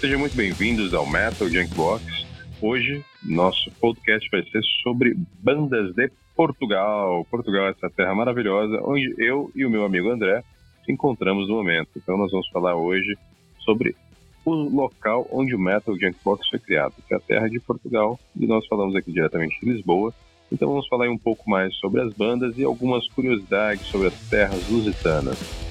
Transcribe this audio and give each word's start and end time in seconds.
Sejam 0.00 0.18
muito 0.18 0.34
bem-vindos 0.34 0.94
ao 0.94 1.06
Metal 1.06 1.46
Junkbox. 1.46 2.02
Hoje, 2.62 3.04
nosso 3.22 3.70
podcast 3.72 4.30
vai 4.30 4.42
ser 4.44 4.62
sobre 4.82 5.14
bandas 5.42 5.94
de 5.94 6.10
Portugal. 6.34 7.22
Portugal 7.30 7.66
é 7.66 7.70
essa 7.72 7.90
terra 7.90 8.14
maravilhosa 8.14 8.80
onde 8.82 9.14
eu 9.18 9.52
e 9.54 9.66
o 9.66 9.68
meu 9.68 9.84
amigo 9.84 10.08
André 10.08 10.42
encontramos 10.88 11.50
no 11.50 11.56
momento. 11.56 11.90
Então, 11.98 12.16
nós 12.16 12.30
vamos 12.30 12.48
falar 12.48 12.76
hoje 12.76 13.14
sobre 13.58 13.94
o 14.42 14.54
local 14.54 15.28
onde 15.30 15.54
o 15.54 15.58
Metal 15.58 15.94
Junkbox 15.94 16.48
foi 16.48 16.58
criado, 16.58 16.94
que 17.06 17.12
é 17.12 17.18
a 17.18 17.20
terra 17.20 17.48
de 17.50 17.60
Portugal, 17.60 18.18
e 18.34 18.46
nós 18.46 18.66
falamos 18.68 18.96
aqui 18.96 19.12
diretamente 19.12 19.60
de 19.60 19.70
Lisboa. 19.70 20.14
Então, 20.50 20.66
vamos 20.66 20.88
falar 20.88 21.10
um 21.10 21.18
pouco 21.18 21.48
mais 21.50 21.76
sobre 21.76 22.00
as 22.00 22.14
bandas 22.14 22.56
e 22.56 22.64
algumas 22.64 23.06
curiosidades 23.08 23.84
sobre 23.88 24.08
as 24.08 24.14
terras 24.30 24.66
lusitanas. 24.70 25.69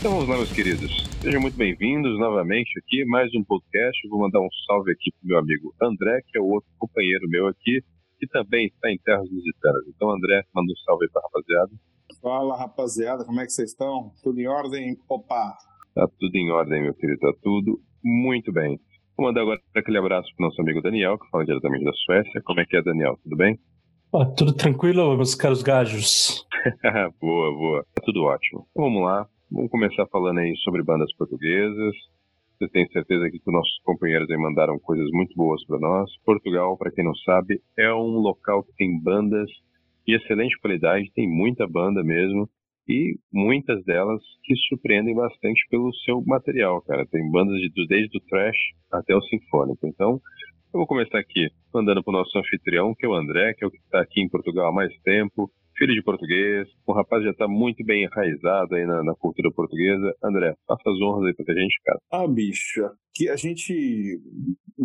Então 0.00 0.12
vamos 0.12 0.28
lá, 0.30 0.36
meus 0.38 0.50
queridos. 0.50 1.04
Sejam 1.20 1.42
muito 1.42 1.58
bem-vindos 1.58 2.18
novamente 2.18 2.70
aqui, 2.78 3.04
mais 3.04 3.30
um 3.34 3.44
podcast. 3.44 4.08
vou 4.08 4.20
mandar 4.20 4.40
um 4.40 4.48
salve 4.66 4.92
aqui 4.92 5.12
pro 5.12 5.28
meu 5.28 5.38
amigo 5.38 5.74
André, 5.78 6.22
que 6.26 6.38
é 6.38 6.40
o 6.40 6.46
outro 6.46 6.70
companheiro 6.78 7.28
meu 7.28 7.46
aqui, 7.48 7.82
que 8.18 8.26
também 8.28 8.68
está 8.68 8.90
em 8.90 8.96
terras 8.96 9.28
lusitanas. 9.30 9.82
Então, 9.88 10.10
André, 10.10 10.42
manda 10.54 10.72
um 10.72 10.76
salve 10.86 11.04
aí 11.04 11.10
pra 11.10 11.20
rapaziada. 11.20 11.70
Fala, 12.22 12.56
rapaziada, 12.56 13.26
como 13.26 13.42
é 13.42 13.44
que 13.44 13.52
vocês 13.52 13.72
estão? 13.72 14.10
Tudo 14.22 14.40
em 14.40 14.48
ordem? 14.48 14.96
Opa! 15.06 15.54
Tá 15.94 16.08
tudo 16.18 16.34
em 16.34 16.50
ordem, 16.50 16.82
meu 16.82 16.94
querido, 16.94 17.20
tá 17.20 17.34
tudo 17.42 17.78
muito 18.02 18.50
bem. 18.50 18.80
Vou 19.18 19.26
mandar 19.26 19.42
agora 19.42 19.60
aquele 19.76 19.98
abraço 19.98 20.30
pro 20.34 20.46
nosso 20.46 20.62
amigo 20.62 20.80
Daniel, 20.80 21.18
que 21.18 21.28
fala 21.28 21.44
diretamente 21.44 21.84
da 21.84 21.92
Suécia. 21.92 22.40
Como 22.46 22.58
é 22.58 22.64
que 22.64 22.74
é, 22.74 22.82
Daniel? 22.82 23.18
Tudo 23.22 23.36
bem? 23.36 23.60
Ah, 24.14 24.24
tudo 24.24 24.54
tranquilo, 24.54 25.14
meus 25.14 25.34
caros 25.34 25.62
gajos? 25.62 26.46
boa, 27.20 27.52
boa. 27.52 27.86
Tá 27.94 28.02
tudo 28.02 28.22
ótimo. 28.22 28.66
Então, 28.70 28.84
vamos 28.84 29.02
lá. 29.02 29.28
Vamos 29.52 29.68
começar 29.68 30.06
falando 30.06 30.38
aí 30.38 30.54
sobre 30.58 30.80
bandas 30.80 31.12
portuguesas. 31.16 31.94
Eu 32.60 32.68
tenho 32.68 32.88
certeza 32.92 33.28
que 33.28 33.38
os 33.38 33.52
nossos 33.52 33.80
companheiros 33.82 34.30
aí 34.30 34.36
mandaram 34.36 34.78
coisas 34.78 35.10
muito 35.10 35.34
boas 35.34 35.64
para 35.66 35.80
nós. 35.80 36.08
Portugal, 36.24 36.76
para 36.78 36.92
quem 36.92 37.04
não 37.04 37.14
sabe, 37.16 37.60
é 37.76 37.92
um 37.92 38.20
local 38.20 38.62
que 38.62 38.72
tem 38.76 39.00
bandas 39.02 39.50
de 40.06 40.14
excelente 40.14 40.56
qualidade, 40.60 41.10
tem 41.14 41.28
muita 41.28 41.66
banda 41.66 42.02
mesmo, 42.04 42.48
e 42.88 43.18
muitas 43.32 43.84
delas 43.84 44.22
que 44.44 44.54
surpreendem 44.68 45.16
bastante 45.16 45.66
pelo 45.68 45.92
seu 46.04 46.22
material, 46.24 46.80
cara. 46.82 47.04
Tem 47.06 47.28
bandas 47.28 47.56
de, 47.60 47.70
desde 47.88 48.18
o 48.18 48.20
trash 48.28 48.56
até 48.92 49.16
o 49.16 49.22
sinfônico. 49.22 49.84
Então, 49.84 50.20
eu 50.72 50.78
vou 50.78 50.86
começar 50.86 51.18
aqui 51.18 51.48
mandando 51.74 52.04
para 52.04 52.10
o 52.10 52.18
nosso 52.18 52.38
anfitrião, 52.38 52.94
que 52.94 53.04
é 53.04 53.08
o 53.08 53.14
André, 53.14 53.54
que 53.54 53.64
é 53.64 53.66
o 53.66 53.70
que 53.70 53.78
está 53.78 54.00
aqui 54.00 54.20
em 54.20 54.28
Portugal 54.28 54.68
há 54.68 54.72
mais 54.72 54.92
tempo, 55.02 55.50
filho 55.80 55.94
de 55.94 56.02
português, 56.02 56.68
o 56.86 56.92
rapaz 56.92 57.24
já 57.24 57.30
está 57.30 57.48
muito 57.48 57.82
bem 57.82 58.04
enraizado 58.04 58.74
aí 58.74 58.84
na, 58.84 59.02
na, 59.02 59.14
cultura 59.14 59.50
portuguesa. 59.50 60.14
André, 60.22 60.54
faça 60.66 60.82
as 60.90 61.00
honras 61.00 61.28
aí 61.28 61.34
pra 61.34 61.54
gente, 61.54 61.80
cara. 61.82 61.98
Ah, 62.12 62.28
bicho, 62.28 62.82
que 63.14 63.30
a 63.30 63.36
gente, 63.36 64.20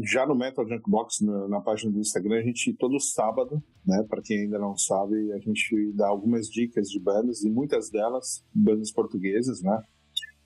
já 0.05 0.25
no 0.25 0.33
Metal 0.33 0.65
Junkbox, 0.65 1.19
na, 1.19 1.49
na 1.49 1.59
página 1.59 1.91
do 1.91 1.99
Instagram, 1.99 2.37
a 2.37 2.43
gente, 2.43 2.73
todo 2.75 2.97
sábado, 2.97 3.61
né, 3.85 4.05
para 4.09 4.21
quem 4.21 4.43
ainda 4.43 4.57
não 4.57 4.77
sabe, 4.77 5.33
a 5.33 5.39
gente 5.39 5.91
dá 5.93 6.07
algumas 6.07 6.47
dicas 6.47 6.87
de 6.87 6.99
bandas, 6.99 7.43
e 7.43 7.49
muitas 7.49 7.89
delas, 7.89 8.41
bandas 8.53 8.89
portuguesas, 8.93 9.61
né, 9.61 9.77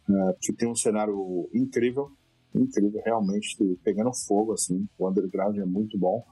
uh, 0.10 0.34
que 0.42 0.52
tem 0.52 0.68
um 0.68 0.76
cenário 0.76 1.48
incrível, 1.54 2.10
incrível, 2.56 3.00
realmente, 3.06 3.56
pegando 3.84 4.10
fogo, 4.26 4.54
assim, 4.54 4.88
o 4.98 5.08
underground 5.08 5.56
é 5.58 5.66
muito 5.66 5.96
bom. 5.96 6.24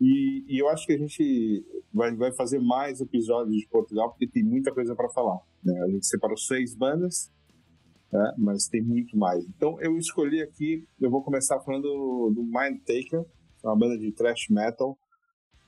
E, 0.00 0.44
e, 0.48 0.58
eu 0.60 0.68
acho 0.68 0.86
que 0.86 0.92
a 0.92 0.98
gente 0.98 1.64
vai, 1.92 2.14
vai 2.14 2.32
fazer 2.32 2.58
mais 2.58 3.00
episódios 3.00 3.56
de 3.56 3.66
Portugal, 3.68 4.10
porque 4.10 4.28
tem 4.28 4.44
muita 4.44 4.72
coisa 4.72 4.94
para 4.94 5.08
falar. 5.08 5.40
Né? 5.64 5.74
A 5.84 5.88
gente 5.88 6.06
separou 6.06 6.36
seis 6.36 6.74
bandas, 6.74 7.32
né? 8.12 8.34
mas 8.36 8.68
tem 8.68 8.82
muito 8.82 9.16
mais. 9.16 9.44
Então 9.48 9.80
eu 9.80 9.96
escolhi 9.96 10.42
aqui, 10.42 10.86
eu 11.00 11.10
vou 11.10 11.22
começar 11.22 11.58
falando 11.60 12.30
do 12.34 12.42
Mind 12.42 12.80
Taker, 12.80 13.24
é 13.64 13.66
uma 13.66 13.76
banda 13.76 13.98
de 13.98 14.12
thrash 14.12 14.48
metal. 14.50 14.98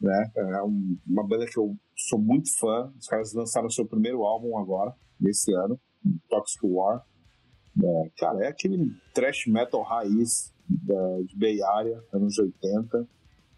Né? 0.00 0.30
É 0.36 0.62
um, 0.62 0.96
uma 1.06 1.26
banda 1.26 1.46
que 1.46 1.58
eu 1.58 1.74
sou 1.96 2.20
muito 2.20 2.56
fã. 2.58 2.92
Os 2.98 3.06
caras 3.06 3.32
lançaram 3.32 3.68
seu 3.70 3.86
primeiro 3.86 4.22
álbum 4.22 4.56
agora, 4.58 4.94
desse 5.18 5.52
ano, 5.54 5.80
Toxic 6.28 6.60
War. 6.64 7.04
É, 7.82 8.10
cara, 8.18 8.44
é 8.44 8.48
aquele 8.48 8.92
thrash 9.14 9.46
metal 9.46 9.82
raiz 9.82 10.52
da, 10.68 11.22
de 11.22 11.36
Bay 11.36 11.62
Area, 11.62 12.00
anos 12.12 12.38
80 12.38 13.08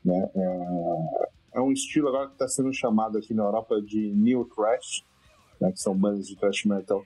né? 0.05 0.31
É, 0.35 1.31
é 1.55 1.61
um 1.61 1.73
estilo 1.73 2.09
agora 2.09 2.29
que 2.29 2.35
está 2.35 2.49
sendo 2.49 2.73
chamado 2.73 3.19
aqui 3.19 3.35
na 3.35 3.43
Europa 3.43 3.81
de 3.81 4.11
New 4.13 4.45
Thrash, 4.45 5.05
né? 5.61 5.73
que 5.73 5.81
são 5.81 5.97
bandas 5.97 6.27
de 6.27 6.37
thrash 6.37 6.65
metal 6.65 7.05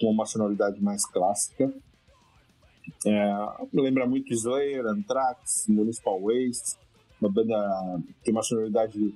com 0.00 0.10
uma 0.10 0.26
sonoridade 0.26 0.82
mais 0.82 1.06
clássica. 1.06 1.72
É, 3.06 3.34
lembra 3.72 4.06
muito 4.06 4.32
Slayer, 4.32 4.86
Anthrax, 4.86 5.66
Municipal 5.68 6.20
Waste, 6.20 6.76
uma 7.20 7.30
banda 7.30 8.02
que 8.06 8.24
tem 8.24 8.34
uma 8.34 8.42
sonoridade 8.42 9.14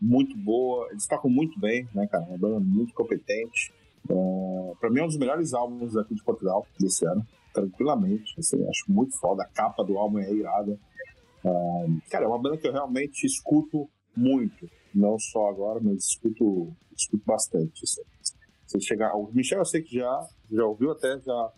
muito 0.00 0.36
boa, 0.36 0.88
eles 0.90 1.06
tocam 1.06 1.30
muito 1.30 1.58
bem, 1.58 1.88
né, 1.94 2.06
cara? 2.06 2.24
Uma 2.24 2.38
banda 2.38 2.60
muito 2.60 2.94
competente. 2.94 3.72
É, 4.08 4.72
para 4.78 4.90
mim 4.90 5.00
é 5.00 5.04
um 5.04 5.08
dos 5.08 5.18
melhores 5.18 5.52
álbuns 5.52 5.96
aqui 5.96 6.14
de 6.14 6.22
Portugal 6.22 6.66
desse 6.78 7.06
ano, 7.06 7.26
tranquilamente. 7.52 8.34
Assim, 8.38 8.62
acho 8.68 8.84
muito 8.88 9.18
foda. 9.18 9.42
A 9.42 9.46
capa 9.46 9.82
do 9.82 9.98
álbum 9.98 10.18
é 10.18 10.32
irada. 10.32 10.78
Cara, 12.10 12.24
é 12.24 12.28
uma 12.28 12.40
banda 12.40 12.56
que 12.56 12.66
eu 12.66 12.72
realmente 12.72 13.24
escuto 13.24 13.88
muito. 14.16 14.68
Não 14.94 15.18
só 15.18 15.48
agora, 15.48 15.80
mas 15.82 16.08
escuto, 16.08 16.74
escuto 16.96 17.22
bastante. 17.26 17.84
Assim. 17.84 18.02
Você 18.66 18.80
chegar, 18.80 19.14
o 19.14 19.30
Michel 19.32 19.58
eu 19.58 19.64
sei 19.64 19.82
que 19.82 19.96
já, 19.96 20.26
já 20.50 20.64
ouviu 20.64 20.90
até, 20.90 21.18
já, 21.20 21.52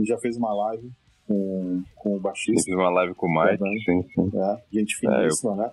já 0.00 0.18
fez 0.18 0.36
uma 0.36 0.54
live 0.54 0.90
com, 1.26 1.82
com 1.96 2.16
o 2.16 2.20
baixista. 2.20 2.62
Fiz 2.64 2.74
uma 2.74 2.90
live 2.90 3.14
com 3.14 3.26
o 3.26 3.30
Mike, 3.30 3.58
tá 3.58 3.66
sim, 3.84 4.02
sim. 4.14 4.38
É, 4.38 4.62
gente 4.72 4.96
finíssima, 4.96 5.52
é, 5.52 5.54
eu... 5.54 5.56
né? 5.56 5.72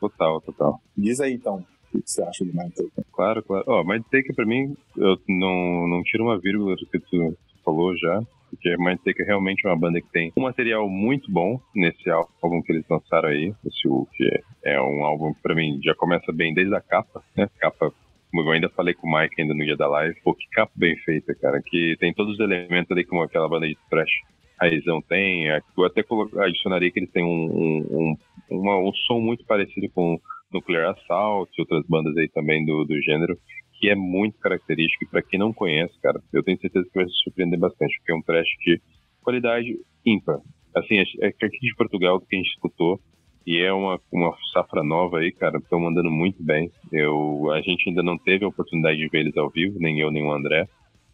Total, 0.00 0.40
total. 0.40 0.80
Diz 0.96 1.20
aí 1.20 1.34
então, 1.34 1.64
o 1.94 1.98
que 1.98 2.10
você 2.10 2.22
acha 2.22 2.44
do 2.44 2.52
Mindtaker? 2.52 3.04
Claro, 3.12 3.42
claro. 3.42 3.64
Ó, 3.66 3.80
oh, 3.80 3.84
Mindtaker 3.84 4.34
pra 4.34 4.46
mim, 4.46 4.76
eu 4.96 5.16
não, 5.28 5.88
não 5.88 6.02
tiro 6.02 6.24
uma 6.24 6.38
vírgula 6.38 6.74
do 6.76 6.86
que 6.86 6.98
tu 6.98 7.36
falou 7.64 7.96
já 7.96 8.20
porque 8.54 8.76
Mindtaker 8.76 9.24
é 9.24 9.28
realmente 9.28 9.66
uma 9.66 9.76
banda 9.76 10.00
que 10.00 10.10
tem 10.10 10.32
um 10.36 10.42
material 10.42 10.88
muito 10.88 11.30
bom 11.30 11.60
nesse 11.74 12.08
álbum 12.10 12.62
que 12.62 12.72
eles 12.72 12.84
lançaram 12.88 13.28
aí, 13.28 13.52
esse 13.64 14.06
que 14.16 14.42
é 14.64 14.80
um 14.80 15.04
álbum 15.04 15.32
para 15.42 15.54
mim 15.54 15.80
já 15.82 15.94
começa 15.94 16.32
bem 16.32 16.54
desde 16.54 16.74
a 16.74 16.80
capa, 16.80 17.22
né? 17.36 17.48
Capa 17.58 17.92
eu 18.36 18.50
ainda 18.50 18.68
falei 18.70 18.94
com 18.94 19.06
o 19.06 19.12
Mike 19.16 19.40
ainda 19.40 19.54
no 19.54 19.64
dia 19.64 19.76
da 19.76 19.86
live, 19.86 20.20
pô, 20.24 20.34
que 20.34 20.48
capa 20.50 20.72
bem 20.74 20.96
feita, 20.98 21.34
cara, 21.36 21.62
que 21.64 21.96
tem 22.00 22.12
todos 22.12 22.34
os 22.34 22.40
elementos 22.40 22.90
ali 22.90 23.04
como 23.04 23.22
aquela 23.22 23.48
banda 23.48 23.68
de 23.68 23.76
thrash 23.88 24.10
raizão 24.58 25.00
tem, 25.02 25.46
eu 25.46 25.84
até 25.84 26.04
adicionaria 26.42 26.90
que 26.90 26.98
eles 26.98 27.10
têm 27.10 27.24
um, 27.24 27.86
um, 27.90 28.16
um, 28.50 28.88
um 28.88 28.92
som 29.06 29.20
muito 29.20 29.44
parecido 29.44 29.88
com 29.90 30.18
Nuclear 30.52 30.90
Assault 30.90 31.52
e 31.56 31.60
outras 31.60 31.84
bandas 31.88 32.16
aí 32.16 32.28
também 32.28 32.64
do, 32.64 32.84
do 32.84 33.00
gênero, 33.02 33.36
que 33.78 33.88
é 33.88 33.94
muito 33.94 34.38
característico. 34.38 35.04
E 35.04 35.08
para 35.08 35.22
quem 35.22 35.38
não 35.38 35.52
conhece, 35.52 35.94
cara, 36.00 36.20
eu 36.32 36.42
tenho 36.42 36.58
certeza 36.58 36.86
que 36.86 36.98
vai 36.98 37.06
se 37.06 37.14
surpreender 37.22 37.58
bastante, 37.58 37.96
porque 37.98 38.12
é 38.12 38.14
um 38.14 38.22
trash 38.22 38.48
de 38.64 38.80
qualidade 39.22 39.76
ímpar. 40.04 40.38
Assim, 40.74 40.98
é, 40.98 41.04
é 41.20 41.28
aqui 41.28 41.58
de 41.60 41.74
Portugal 41.76 42.20
que 42.20 42.34
a 42.34 42.38
gente 42.38 42.50
escutou, 42.50 43.00
e 43.46 43.60
é 43.60 43.72
uma, 43.72 44.00
uma 44.10 44.34
safra 44.52 44.82
nova 44.82 45.18
aí, 45.18 45.30
cara, 45.30 45.58
estão 45.58 45.78
mandando 45.78 46.10
muito 46.10 46.42
bem. 46.42 46.70
Eu, 46.90 47.50
a 47.52 47.60
gente 47.60 47.88
ainda 47.88 48.02
não 48.02 48.16
teve 48.16 48.44
a 48.44 48.48
oportunidade 48.48 48.96
de 48.96 49.08
ver 49.08 49.20
eles 49.20 49.36
ao 49.36 49.50
vivo, 49.50 49.78
nem 49.78 50.00
eu, 50.00 50.10
nem 50.10 50.24
o 50.24 50.32
André, 50.32 50.66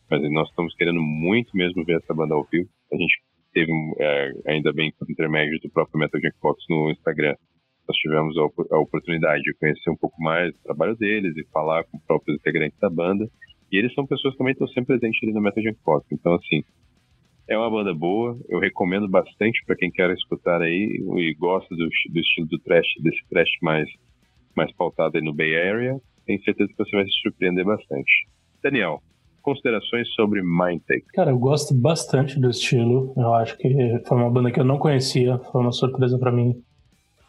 mas 0.08 0.22
nós 0.30 0.48
estamos 0.48 0.74
querendo 0.76 1.00
muito 1.02 1.56
mesmo 1.56 1.84
ver 1.84 1.96
essa 1.96 2.14
banda 2.14 2.34
ao 2.34 2.44
vivo. 2.44 2.68
A 2.92 2.96
gente 2.96 3.14
teve, 3.52 3.72
é, 3.98 4.32
ainda 4.46 4.72
bem, 4.72 4.92
por 4.96 5.10
intermédio 5.10 5.58
do 5.60 5.70
próprio 5.70 5.98
Metal 5.98 6.20
Jackbox 6.20 6.62
no 6.68 6.90
Instagram, 6.90 7.34
nós 7.90 7.96
tivemos 7.96 8.36
a, 8.38 8.78
oportunidade 8.78 9.42
de 9.42 9.54
conhecer 9.54 9.90
um 9.90 9.96
pouco 9.96 10.22
mais 10.22 10.52
do 10.54 10.62
trabalho 10.62 10.96
deles 10.96 11.36
e 11.36 11.44
falar 11.52 11.82
com 11.84 11.96
os 11.96 12.04
próprios 12.04 12.38
integrantes 12.38 12.78
da 12.78 12.88
banda. 12.88 13.28
E 13.70 13.76
eles 13.76 13.92
são 13.94 14.06
pessoas 14.06 14.34
que 14.34 14.38
também 14.38 14.52
estão 14.52 14.68
sempre 14.68 14.98
presentes 14.98 15.20
ali 15.22 15.32
no 15.32 15.40
Metal 15.40 15.62
Junk 15.62 15.78
Pop. 15.84 16.06
Então, 16.12 16.34
assim, 16.34 16.62
é 17.48 17.58
uma 17.58 17.70
banda 17.70 17.92
boa, 17.92 18.38
eu 18.48 18.60
recomendo 18.60 19.08
bastante 19.08 19.60
para 19.66 19.74
quem 19.74 19.90
quer 19.90 20.08
escutar 20.12 20.62
aí 20.62 21.02
e 21.16 21.34
gosta 21.34 21.74
do, 21.74 21.88
do, 22.12 22.20
estilo 22.20 22.46
do 22.46 22.58
trash, 22.60 22.86
desse 23.02 23.28
trash 23.28 23.50
mais, 23.60 23.88
mais 24.54 24.72
pautado 24.74 25.16
aí 25.16 25.24
no 25.24 25.34
Bay 25.34 25.56
Area. 25.56 26.00
Tenho 26.26 26.42
certeza 26.44 26.70
que 26.70 26.78
você 26.78 26.94
vai 26.94 27.04
se 27.04 27.20
surpreender 27.22 27.64
bastante. 27.64 28.28
Daniel, 28.62 29.00
considerações 29.42 30.08
sobre 30.14 30.42
Mindtake? 30.42 31.06
Cara, 31.12 31.32
eu 31.32 31.38
gosto 31.38 31.74
bastante 31.74 32.38
do 32.38 32.50
estilo. 32.50 33.12
Eu 33.16 33.34
acho 33.34 33.58
que 33.58 33.68
foi 34.06 34.16
uma 34.16 34.30
banda 34.30 34.52
que 34.52 34.60
eu 34.60 34.64
não 34.64 34.78
conhecia, 34.78 35.38
foi 35.50 35.60
uma 35.60 35.72
surpresa 35.72 36.16
para 36.18 36.30
mim 36.30 36.54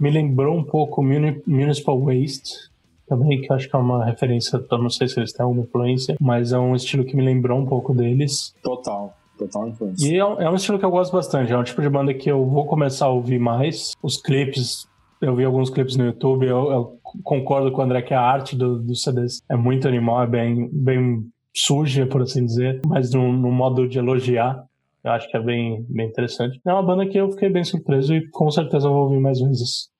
me 0.02 0.10
lembrou 0.10 0.58
um 0.58 0.64
pouco 0.64 1.04
Municipal 1.04 2.00
Waste, 2.02 2.72
também, 3.08 3.42
que 3.42 3.54
acho 3.54 3.70
que 3.70 3.76
é 3.76 3.80
uma 3.80 4.04
referência, 4.04 4.58
eu 4.72 4.78
não 4.78 4.90
sei 4.90 5.08
se 5.08 5.20
eles 5.20 5.32
têm 5.32 5.44
alguma 5.44 5.64
influência, 5.64 6.16
mas 6.20 6.52
é 6.52 6.58
um 6.58 6.74
estilo 6.74 7.06
que 7.06 7.16
me 7.16 7.24
lembrou 7.24 7.60
um 7.60 7.66
pouco 7.66 7.94
deles. 7.94 8.56
Total. 8.64 9.14
Total 9.38 9.68
influência. 9.68 10.08
E 10.08 10.18
é 10.18 10.26
um, 10.26 10.42
é 10.42 10.50
um 10.50 10.56
estilo 10.56 10.80
que 10.80 10.86
eu 10.86 10.90
gosto 10.90 11.12
bastante, 11.12 11.52
é 11.52 11.58
um 11.58 11.64
tipo 11.64 11.82
de 11.82 11.90
banda 11.90 12.14
que 12.14 12.32
eu 12.32 12.46
vou 12.46 12.66
começar 12.66 13.06
a 13.06 13.10
ouvir 13.10 13.38
mais. 13.38 13.92
Os 14.02 14.20
clipes, 14.20 14.88
eu 15.22 15.36
vi 15.36 15.44
alguns 15.44 15.70
clipes 15.70 15.96
no 15.98 16.06
YouTube, 16.06 16.48
eu, 16.48 16.72
eu 16.72 17.00
concordo 17.24 17.72
com 17.72 17.82
o 17.82 17.84
André 17.84 18.02
que 18.02 18.14
a 18.14 18.22
arte 18.22 18.56
do, 18.56 18.80
dos 18.80 19.04
CDs 19.04 19.42
é 19.52 19.56
muito 19.56 19.88
animal, 19.88 20.24
é 20.24 20.28
bem, 20.28 20.70
bem 20.72 21.26
suja, 21.56 22.08
por 22.08 22.22
assim 22.22 22.46
dizer, 22.46 22.82
mas 22.88 23.14
no, 23.14 23.32
no 23.32 23.52
modo 23.52 23.88
de 23.88 24.00
elogiar. 24.00 24.66
Eu 25.04 25.12
acho 25.12 25.28
que 25.30 25.36
é 25.36 25.42
bem, 25.42 25.86
bem 25.90 26.08
interessante. 26.08 26.62
É 26.66 26.72
uma 26.72 26.84
banda 26.84 27.08
que 27.08 27.18
eu 27.18 27.30
fiquei 27.32 27.50
bem 27.50 27.64
surpreso 27.64 28.14
e 28.14 28.30
com 28.30 28.50
certeza 28.52 28.88
vou 28.88 29.04
ouvir 29.06 29.20
mais 29.20 29.40
vezes. 29.40 29.91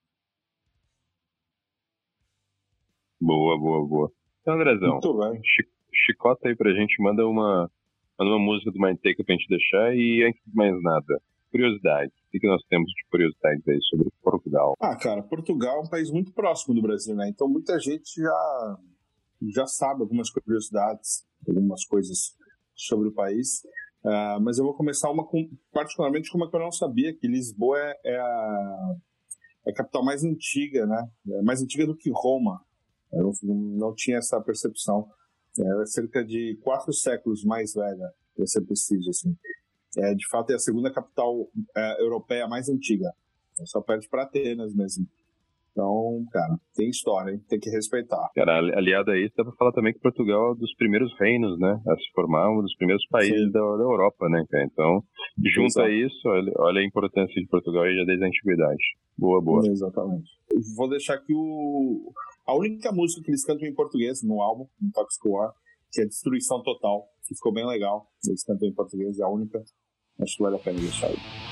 Boa, 3.22 3.56
boa, 3.56 3.86
boa. 3.86 4.12
Então, 4.40 4.54
Andrezão, 4.54 4.98
chicota 5.94 6.48
aí 6.48 6.56
pra 6.56 6.72
gente, 6.72 7.00
manda 7.00 7.24
uma, 7.24 7.70
manda 8.18 8.32
uma 8.32 8.44
música 8.44 8.72
do 8.72 8.80
Mindtaker 8.80 9.24
pra 9.24 9.36
gente 9.36 9.48
deixar 9.48 9.94
e 9.94 10.24
antes 10.26 10.42
de 10.44 10.52
mais 10.52 10.74
nada, 10.82 11.22
curiosidades. 11.52 12.12
O 12.12 12.40
que 12.40 12.48
nós 12.48 12.60
temos 12.68 12.88
de 12.88 13.08
curiosidades 13.08 13.68
aí 13.68 13.78
sobre 13.90 14.10
Portugal? 14.20 14.74
Ah, 14.80 14.96
cara, 14.96 15.22
Portugal 15.22 15.76
é 15.76 15.80
um 15.82 15.88
país 15.88 16.10
muito 16.10 16.32
próximo 16.32 16.74
do 16.74 16.82
Brasil, 16.82 17.14
né? 17.14 17.28
Então 17.28 17.48
muita 17.48 17.78
gente 17.78 18.20
já, 18.20 18.78
já 19.54 19.66
sabe 19.68 20.00
algumas 20.00 20.28
curiosidades, 20.28 21.24
algumas 21.46 21.84
coisas 21.84 22.36
sobre 22.74 23.06
o 23.06 23.14
país. 23.14 23.62
Uh, 24.04 24.42
mas 24.42 24.58
eu 24.58 24.64
vou 24.64 24.74
começar 24.74 25.08
uma 25.12 25.24
com, 25.24 25.48
particularmente 25.72 26.28
com 26.28 26.38
uma 26.38 26.50
que 26.50 26.56
eu 26.56 26.60
não 26.60 26.72
sabia, 26.72 27.14
que 27.14 27.28
Lisboa 27.28 27.78
é, 27.78 27.94
é, 28.04 28.18
a, 28.18 28.94
é 29.68 29.70
a 29.70 29.74
capital 29.74 30.04
mais 30.04 30.24
antiga, 30.24 30.86
né? 30.86 31.08
É 31.38 31.42
mais 31.42 31.62
antiga 31.62 31.86
do 31.86 31.96
que 31.96 32.10
Roma. 32.10 32.60
Eu 33.12 33.32
não, 33.42 33.94
tinha 33.94 34.18
essa 34.18 34.40
percepção. 34.40 35.08
É 35.58 35.86
cerca 35.86 36.24
de 36.24 36.58
quatro 36.62 36.92
séculos 36.92 37.44
mais 37.44 37.74
velha, 37.74 38.10
para 38.34 38.46
ser 38.46 38.62
preciso, 38.62 39.10
assim. 39.10 39.36
É, 39.98 40.14
de 40.14 40.26
fato, 40.30 40.50
é 40.50 40.54
a 40.54 40.58
segunda 40.58 40.90
capital 40.90 41.50
é, 41.76 42.02
europeia 42.02 42.48
mais 42.48 42.68
antiga. 42.68 43.10
Só 43.66 43.82
perde 43.82 44.08
para 44.08 44.22
Atenas 44.22 44.74
mesmo. 44.74 45.06
Então, 45.72 46.22
cara, 46.30 46.54
tem 46.74 46.90
história, 46.90 47.32
hein? 47.32 47.40
tem 47.48 47.58
que 47.58 47.70
respeitar. 47.70 48.30
Cara, 48.34 48.58
aliado 48.58 49.10
a 49.10 49.18
isso, 49.18 49.32
dá 49.36 49.42
pra 49.42 49.54
falar 49.54 49.72
também 49.72 49.92
que 49.94 50.00
Portugal 50.00 50.48
é 50.48 50.52
um 50.52 50.54
dos 50.54 50.74
primeiros 50.74 51.10
reinos, 51.18 51.58
né? 51.58 51.80
A 51.86 51.96
se 51.96 52.12
formar, 52.14 52.50
um 52.50 52.60
dos 52.60 52.76
primeiros 52.76 53.06
países 53.08 53.50
da, 53.50 53.60
da, 53.60 53.82
Europa, 53.82 54.28
né? 54.28 54.44
Então, 54.70 55.02
junto 55.54 55.80
a 55.80 55.90
isso, 55.90 56.28
olha, 56.28 56.52
olha, 56.58 56.80
a 56.80 56.84
importância 56.84 57.40
de 57.40 57.48
Portugal 57.48 57.84
já 57.86 58.04
desde 58.04 58.22
a 58.22 58.28
antiguidade. 58.28 58.84
Boa, 59.16 59.40
boa. 59.40 59.66
Exatamente. 59.66 60.30
Vou 60.76 60.88
deixar 60.88 61.14
aqui 61.14 61.32
o. 61.34 62.12
A 62.46 62.54
única 62.54 62.90
música 62.92 63.22
que 63.22 63.30
eles 63.30 63.44
cantam 63.44 63.68
em 63.68 63.74
português 63.74 64.22
no 64.22 64.42
álbum, 64.42 64.66
no 64.80 64.90
Toxic 64.92 65.26
War, 65.28 65.52
que 65.90 66.02
é 66.02 66.04
Destruição 66.04 66.62
Total, 66.62 67.06
que 67.26 67.34
ficou 67.34 67.52
bem 67.52 67.66
legal. 67.66 68.10
Eles 68.26 68.44
cantam 68.44 68.68
em 68.68 68.74
português, 68.74 69.18
é 69.18 69.22
a 69.22 69.28
única. 69.28 69.62
Acho 70.20 70.36
que 70.36 70.42
vale 70.42 70.56
a 70.56 70.58
pena 70.58 70.80
deixar 70.80 71.08
aí. 71.08 71.51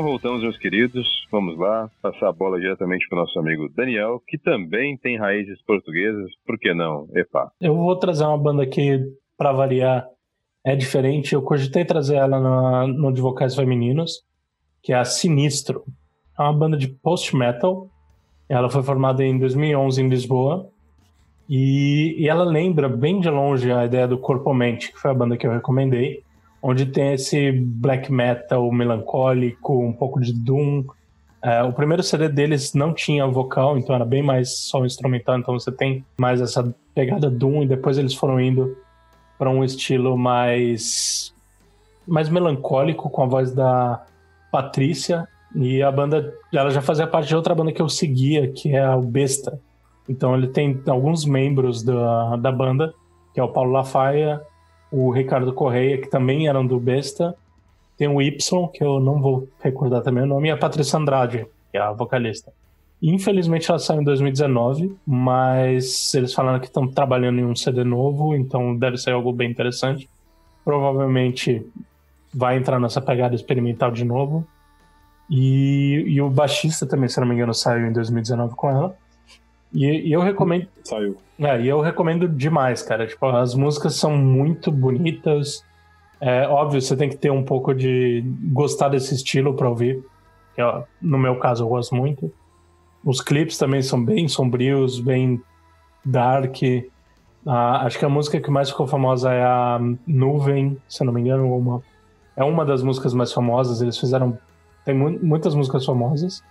Então 0.00 0.08
voltamos, 0.12 0.40
meus 0.40 0.56
queridos. 0.56 1.06
Vamos 1.30 1.58
lá, 1.58 1.90
passar 2.00 2.30
a 2.30 2.32
bola 2.32 2.58
diretamente 2.58 3.06
para 3.06 3.18
o 3.18 3.20
nosso 3.20 3.38
amigo 3.38 3.68
Daniel, 3.68 4.18
que 4.26 4.38
também 4.38 4.96
tem 4.96 5.18
raízes 5.18 5.60
portuguesas. 5.60 6.30
Por 6.46 6.58
que 6.58 6.72
não? 6.72 7.06
Epa. 7.14 7.52
Eu 7.60 7.76
vou 7.76 7.94
trazer 7.96 8.24
uma 8.24 8.38
banda 8.38 8.66
que, 8.66 8.98
para 9.36 9.52
variar, 9.52 10.06
é 10.64 10.74
diferente. 10.74 11.34
Eu 11.34 11.42
cogitei 11.42 11.84
trazer 11.84 12.14
ela 12.14 12.40
no, 12.86 13.12
de 13.12 13.20
vocais 13.20 13.54
femininos, 13.54 14.24
que 14.82 14.90
é 14.90 14.96
a 14.96 15.04
Sinistro. 15.04 15.84
É 16.38 16.42
uma 16.44 16.54
banda 16.54 16.78
de 16.78 16.88
post-metal. 16.88 17.86
Ela 18.48 18.70
foi 18.70 18.82
formada 18.82 19.22
em 19.22 19.38
2011 19.38 20.00
em 20.00 20.08
Lisboa. 20.08 20.66
E, 21.46 22.16
e 22.18 22.26
ela 22.26 22.44
lembra 22.44 22.88
bem 22.88 23.20
de 23.20 23.28
longe 23.28 23.70
a 23.70 23.84
ideia 23.84 24.08
do 24.08 24.16
Corpo 24.16 24.54
Mente, 24.54 24.92
que 24.92 24.98
foi 24.98 25.10
a 25.10 25.14
banda 25.14 25.36
que 25.36 25.46
eu 25.46 25.52
recomendei 25.52 26.22
onde 26.62 26.86
tem 26.86 27.14
esse 27.14 27.52
black 27.52 28.12
metal 28.12 28.70
melancólico, 28.70 29.78
um 29.78 29.92
pouco 29.92 30.20
de 30.20 30.32
doom. 30.32 30.84
É, 31.42 31.62
o 31.62 31.72
primeiro 31.72 32.02
CD 32.02 32.28
deles 32.28 32.74
não 32.74 32.92
tinha 32.92 33.26
vocal, 33.26 33.78
então 33.78 33.94
era 33.94 34.04
bem 34.04 34.22
mais 34.22 34.58
só 34.58 34.84
instrumental, 34.84 35.38
então 35.38 35.58
você 35.58 35.72
tem 35.72 36.04
mais 36.16 36.40
essa 36.40 36.74
pegada 36.94 37.30
doom 37.30 37.62
e 37.62 37.66
depois 37.66 37.96
eles 37.96 38.14
foram 38.14 38.38
indo 38.38 38.76
para 39.38 39.48
um 39.48 39.64
estilo 39.64 40.18
mais 40.18 41.34
mais 42.06 42.28
melancólico 42.28 43.08
com 43.08 43.22
a 43.22 43.26
voz 43.26 43.52
da 43.52 44.04
Patrícia 44.50 45.28
e 45.54 45.82
a 45.82 45.90
banda 45.90 46.34
ela 46.52 46.70
já 46.70 46.82
fazia 46.82 47.06
parte 47.06 47.28
de 47.28 47.36
outra 47.36 47.54
banda 47.54 47.72
que 47.72 47.80
eu 47.80 47.88
seguia, 47.88 48.50
que 48.52 48.74
é 48.74 48.88
o 48.94 49.00
Besta. 49.00 49.58
Então 50.08 50.34
ele 50.34 50.48
tem 50.48 50.82
alguns 50.88 51.24
membros 51.24 51.82
da, 51.82 52.36
da 52.36 52.52
banda, 52.52 52.92
que 53.32 53.40
é 53.40 53.42
o 53.42 53.48
Paulo 53.48 53.70
Lafaia, 53.70 54.40
o 54.90 55.10
Ricardo 55.10 55.52
Correia, 55.52 55.98
que 55.98 56.08
também 56.08 56.48
eram 56.48 56.66
do 56.66 56.78
Besta. 56.78 57.34
Tem 57.96 58.08
o 58.08 58.20
Y, 58.20 58.68
que 58.68 58.82
eu 58.82 58.98
não 58.98 59.20
vou 59.20 59.48
recordar 59.62 60.02
também 60.02 60.24
o 60.24 60.26
nome, 60.26 60.48
e 60.48 60.50
a 60.50 60.56
Patrícia 60.56 60.98
Andrade, 60.98 61.46
que 61.70 61.76
é 61.76 61.80
a 61.80 61.92
vocalista. 61.92 62.52
Infelizmente 63.02 63.70
ela 63.70 63.78
saiu 63.78 64.02
em 64.02 64.04
2019, 64.04 64.94
mas 65.06 66.14
eles 66.14 66.34
falaram 66.34 66.60
que 66.60 66.66
estão 66.66 66.86
trabalhando 66.86 67.38
em 67.38 67.44
um 67.44 67.56
CD 67.56 67.82
novo, 67.82 68.34
então 68.34 68.76
deve 68.76 68.98
ser 68.98 69.12
algo 69.12 69.32
bem 69.32 69.50
interessante. 69.50 70.08
Provavelmente 70.64 71.66
vai 72.32 72.58
entrar 72.58 72.78
nessa 72.78 73.00
pegada 73.00 73.34
experimental 73.34 73.90
de 73.90 74.04
novo. 74.04 74.46
E, 75.30 76.04
e 76.08 76.20
o 76.20 76.28
baixista 76.28 76.86
também, 76.86 77.08
se 77.08 77.18
não 77.20 77.26
me 77.26 77.34
engano, 77.34 77.54
saiu 77.54 77.86
em 77.86 77.92
2019 77.92 78.54
com 78.54 78.68
ela. 78.68 78.96
E, 79.72 80.08
e 80.08 80.12
eu 80.12 80.20
recomendo. 80.20 80.66
Saiu. 80.84 81.16
É, 81.38 81.60
e 81.60 81.68
eu 81.68 81.80
recomendo 81.80 82.28
demais, 82.28 82.82
cara. 82.82 83.06
Tipo, 83.06 83.26
as 83.26 83.54
músicas 83.54 83.94
são 83.94 84.16
muito 84.16 84.70
bonitas. 84.70 85.64
É 86.20 86.46
óbvio, 86.46 86.82
você 86.82 86.96
tem 86.96 87.08
que 87.08 87.16
ter 87.16 87.30
um 87.30 87.42
pouco 87.42 87.74
de 87.74 88.22
gostar 88.52 88.90
desse 88.90 89.14
estilo 89.14 89.54
para 89.54 89.68
ouvir. 89.68 90.04
Que, 90.54 90.62
ó, 90.62 90.82
no 91.00 91.18
meu 91.18 91.36
caso, 91.36 91.64
eu 91.64 91.68
gosto 91.68 91.94
muito. 91.94 92.30
Os 93.04 93.20
clipes 93.20 93.56
também 93.56 93.80
são 93.80 94.04
bem 94.04 94.28
sombrios, 94.28 95.00
bem 95.00 95.40
dark. 96.04 96.56
Ah, 97.46 97.86
acho 97.86 97.98
que 97.98 98.04
a 98.04 98.08
música 98.08 98.38
que 98.38 98.50
mais 98.50 98.68
ficou 98.68 98.86
famosa 98.86 99.32
é 99.32 99.42
a 99.42 99.80
Nuvem, 100.06 100.76
se 100.86 101.02
não 101.04 101.12
me 101.12 101.22
engano, 101.22 101.56
uma, 101.56 101.82
é 102.36 102.44
uma 102.44 102.66
das 102.66 102.82
músicas 102.82 103.14
mais 103.14 103.32
famosas. 103.32 103.80
Eles 103.80 103.96
fizeram. 103.96 104.38
Tem 104.84 104.94
mu 104.94 105.18
muitas 105.22 105.54
músicas 105.54 105.86
famosas. 105.86 106.42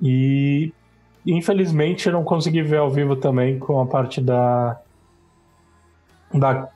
E 0.00 0.72
Infelizmente, 1.26 2.06
eu 2.06 2.12
não 2.12 2.24
consegui 2.24 2.62
ver 2.62 2.78
ao 2.78 2.90
vivo 2.90 3.16
também 3.16 3.58
com 3.58 3.80
a 3.80 3.86
parte 3.86 4.20
da 4.20 4.80
da 6.32 6.68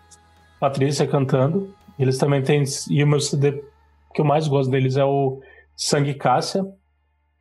Patrícia 0.61 1.07
cantando. 1.07 1.75
Eles 1.99 2.17
também 2.17 2.43
têm 2.43 2.63
e 2.91 3.03
o 3.03 3.07
meu 3.07 3.21
CD 3.21 3.63
que 4.15 4.21
eu 4.21 4.25
mais 4.25 4.49
gosto 4.49 4.71
deles 4.71 4.97
é 4.97 5.05
o 5.05 5.41
Sangue 5.77 6.15
Cássia, 6.15 6.67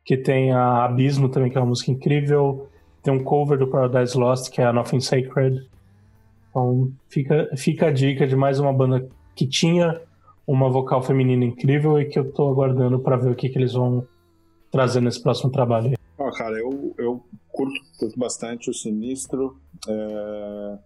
que 0.04 0.16
tem 0.16 0.52
a 0.52 0.84
Abismo 0.84 1.28
também, 1.28 1.50
que 1.50 1.56
é 1.56 1.60
uma 1.60 1.68
música 1.68 1.90
incrível. 1.90 2.68
Tem 3.02 3.12
um 3.12 3.22
cover 3.22 3.58
do 3.58 3.68
Paradise 3.68 4.16
Lost, 4.16 4.50
que 4.50 4.60
é 4.60 4.64
a 4.64 4.72
Nothing 4.72 5.00
Sacred. 5.00 5.66
Então 6.50 6.90
fica, 7.08 7.48
fica 7.56 7.86
a 7.86 7.90
dica 7.90 8.26
de 8.26 8.36
mais 8.36 8.58
uma 8.58 8.72
banda 8.72 9.08
que 9.34 9.46
tinha 9.46 10.00
uma 10.46 10.68
vocal 10.68 11.02
feminina 11.02 11.44
incrível 11.44 12.00
e 12.00 12.06
que 12.06 12.18
eu 12.18 12.32
tô 12.32 12.48
aguardando 12.48 12.98
para 12.98 13.16
ver 13.16 13.30
o 13.30 13.34
que, 13.34 13.48
que 13.48 13.58
eles 13.58 13.72
vão 13.72 14.06
trazer 14.70 15.00
nesse 15.00 15.22
próximo 15.22 15.50
trabalho. 15.50 15.97
Ah, 16.18 16.32
cara, 16.32 16.58
eu, 16.58 16.94
eu 16.98 17.24
curto, 17.52 17.80
curto 17.96 18.18
bastante 18.18 18.68
o 18.68 18.74
Sinistro. 18.74 19.60
É... 19.88 20.78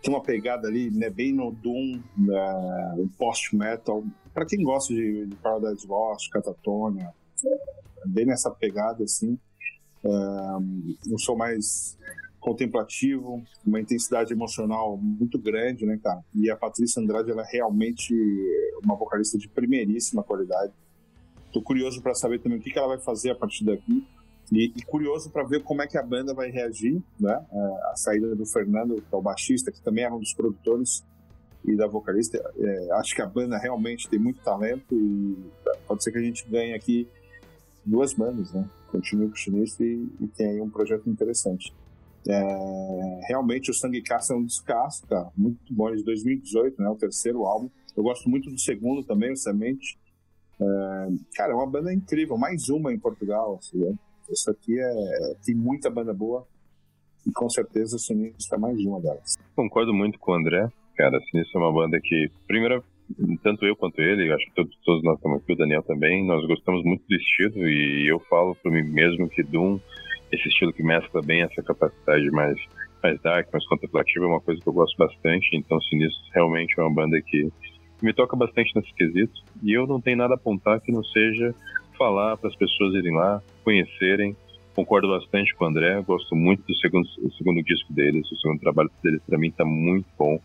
Tem 0.00 0.12
uma 0.12 0.22
pegada 0.22 0.66
ali, 0.66 0.90
né, 0.90 1.08
bem 1.10 1.32
no 1.32 1.52
Doom, 1.52 2.02
né, 2.16 3.08
post-metal. 3.18 4.02
Para 4.32 4.46
quem 4.46 4.62
gosta 4.64 4.92
de, 4.92 5.26
de 5.26 5.36
Paradise 5.36 5.86
Lost, 5.86 6.28
Catatonia, 6.30 7.12
é 7.44 8.08
bem 8.08 8.24
nessa 8.24 8.50
pegada, 8.50 9.04
assim. 9.04 9.38
É... 10.02 10.08
Um 11.08 11.18
som 11.18 11.36
mais 11.36 11.98
contemplativo, 12.40 13.42
uma 13.66 13.80
intensidade 13.80 14.32
emocional 14.32 14.96
muito 14.98 15.38
grande, 15.38 15.84
né, 15.84 15.98
cara? 16.02 16.22
E 16.34 16.50
a 16.50 16.56
Patrícia 16.56 17.02
Andrade, 17.02 17.30
ela 17.30 17.42
é 17.42 17.52
realmente 17.52 18.14
uma 18.82 18.96
vocalista 18.96 19.38
de 19.38 19.48
primeiríssima 19.48 20.22
qualidade. 20.22 20.72
Tô 21.52 21.62
curioso 21.62 22.02
para 22.02 22.14
saber 22.14 22.40
também 22.40 22.58
o 22.58 22.60
que, 22.60 22.70
que 22.70 22.78
ela 22.78 22.88
vai 22.88 23.00
fazer 23.00 23.30
a 23.30 23.34
partir 23.34 23.64
daqui. 23.64 24.06
E, 24.52 24.72
e 24.76 24.82
curioso 24.82 25.30
para 25.30 25.42
ver 25.42 25.62
como 25.62 25.82
é 25.82 25.86
que 25.86 25.96
a 25.96 26.02
banda 26.02 26.34
vai 26.34 26.50
reagir, 26.50 27.02
né? 27.18 27.44
É, 27.50 27.58
a 27.90 27.96
saída 27.96 28.34
do 28.34 28.46
Fernando, 28.46 28.96
que 28.96 29.14
é 29.14 29.16
o 29.16 29.22
baixista, 29.22 29.72
que 29.72 29.80
também 29.80 30.04
é 30.04 30.12
um 30.12 30.18
dos 30.18 30.34
produtores 30.34 31.04
e 31.64 31.74
da 31.74 31.86
vocalista. 31.86 32.38
É, 32.58 32.92
acho 32.92 33.14
que 33.14 33.22
a 33.22 33.26
banda 33.26 33.56
realmente 33.58 34.08
tem 34.08 34.18
muito 34.18 34.40
talento 34.42 34.94
e 34.94 35.36
pode 35.86 36.04
ser 36.04 36.12
que 36.12 36.18
a 36.18 36.22
gente 36.22 36.46
ganhe 36.48 36.74
aqui 36.74 37.08
duas 37.84 38.12
bandas, 38.12 38.52
né? 38.52 38.68
Continue 38.90 39.28
com 39.28 39.34
o 39.34 39.36
Chinês 39.36 39.78
e, 39.80 40.08
e 40.20 40.26
tem 40.28 40.46
aí 40.48 40.60
um 40.60 40.70
projeto 40.70 41.08
interessante. 41.08 41.74
É, 42.26 43.20
realmente 43.28 43.70
o 43.70 43.74
Sangue 43.74 44.02
Caça 44.02 44.32
é 44.32 44.36
um 44.36 44.44
descasso, 44.44 45.06
cara. 45.06 45.30
Muito 45.36 45.72
bom, 45.72 45.90
é 45.90 45.96
de 45.96 46.04
2018, 46.04 46.80
né? 46.80 46.88
O 46.88 46.96
terceiro 46.96 47.44
álbum. 47.44 47.70
Eu 47.96 48.02
gosto 48.02 48.28
muito 48.28 48.50
do 48.50 48.58
segundo 48.58 49.04
também, 49.04 49.32
o 49.32 49.36
Semente. 49.36 49.98
É, 50.60 51.08
cara, 51.34 51.52
é 51.52 51.54
uma 51.54 51.66
banda 51.66 51.92
incrível, 51.92 52.36
mais 52.38 52.68
uma 52.68 52.92
em 52.92 52.98
Portugal. 52.98 53.58
Assim, 53.58 53.78
né? 53.78 53.94
Isso 54.30 54.50
aqui 54.50 54.78
é. 54.78 55.34
Tem 55.44 55.54
muita 55.54 55.90
banda 55.90 56.12
boa. 56.12 56.46
E 57.26 57.32
com 57.32 57.48
certeza 57.48 57.96
o 57.96 57.98
Sinistro 57.98 58.56
é 58.56 58.58
mais 58.58 58.78
uma 58.84 59.00
delas. 59.00 59.34
Concordo 59.56 59.94
muito 59.94 60.18
com 60.18 60.32
o 60.32 60.34
André. 60.34 60.68
Cara, 60.96 61.18
Sinistro 61.30 61.60
é 61.60 61.64
uma 61.64 61.72
banda 61.72 61.98
que, 62.02 62.30
primeiro, 62.46 62.84
tanto 63.42 63.64
eu 63.64 63.74
quanto 63.74 64.00
ele, 64.00 64.32
acho 64.32 64.44
que 64.46 64.54
todos, 64.54 64.76
todos 64.84 65.02
nós 65.02 65.16
estamos 65.16 65.42
aqui, 65.42 65.52
o 65.52 65.56
Daniel 65.56 65.82
também, 65.82 66.24
nós 66.26 66.46
gostamos 66.46 66.84
muito 66.84 67.02
do 67.08 67.14
estilo 67.14 67.68
e 67.68 68.10
eu 68.10 68.20
falo 68.28 68.54
para 68.56 68.70
mim 68.70 68.82
mesmo 68.82 69.28
que 69.28 69.42
Doom 69.42 69.78
esse 70.32 70.48
estilo 70.48 70.72
que 70.72 70.82
mescla 70.82 71.20
bem 71.22 71.42
essa 71.42 71.62
capacidade 71.62 72.30
mais, 72.30 72.58
mais 73.02 73.20
dark, 73.22 73.52
mais 73.52 73.66
contemplativa, 73.66 74.24
é 74.24 74.28
uma 74.28 74.40
coisa 74.40 74.60
que 74.60 74.68
eu 74.68 74.72
gosto 74.72 74.96
bastante. 74.96 75.48
Então, 75.54 75.80
Sinistro 75.82 76.22
realmente 76.34 76.74
é 76.78 76.82
uma 76.82 76.94
banda 76.94 77.20
que 77.22 77.50
me 78.02 78.12
toca 78.12 78.36
bastante 78.36 78.72
nesse 78.74 78.92
quesito. 78.94 79.32
E 79.62 79.72
eu 79.72 79.86
não 79.86 80.00
tenho 80.00 80.16
nada 80.16 80.34
a 80.34 80.36
apontar 80.36 80.80
que 80.80 80.92
não 80.92 81.04
seja 81.04 81.54
falar 81.96 82.36
para 82.36 82.50
as 82.50 82.56
pessoas 82.56 82.94
irem 82.94 83.14
lá, 83.14 83.42
conhecerem. 83.64 84.36
Concordo 84.74 85.08
bastante 85.08 85.54
com 85.54 85.64
o 85.64 85.68
André, 85.68 86.00
gosto 86.02 86.34
muito 86.34 86.64
do 86.66 86.74
segundo, 86.76 87.08
segundo 87.38 87.62
disco 87.62 87.92
deles, 87.92 88.30
o 88.30 88.36
segundo 88.36 88.60
trabalho 88.60 88.90
deles 89.02 89.22
para 89.26 89.38
mim 89.38 89.48
está 89.48 89.64
muito 89.64 90.06
bom. 90.18 90.38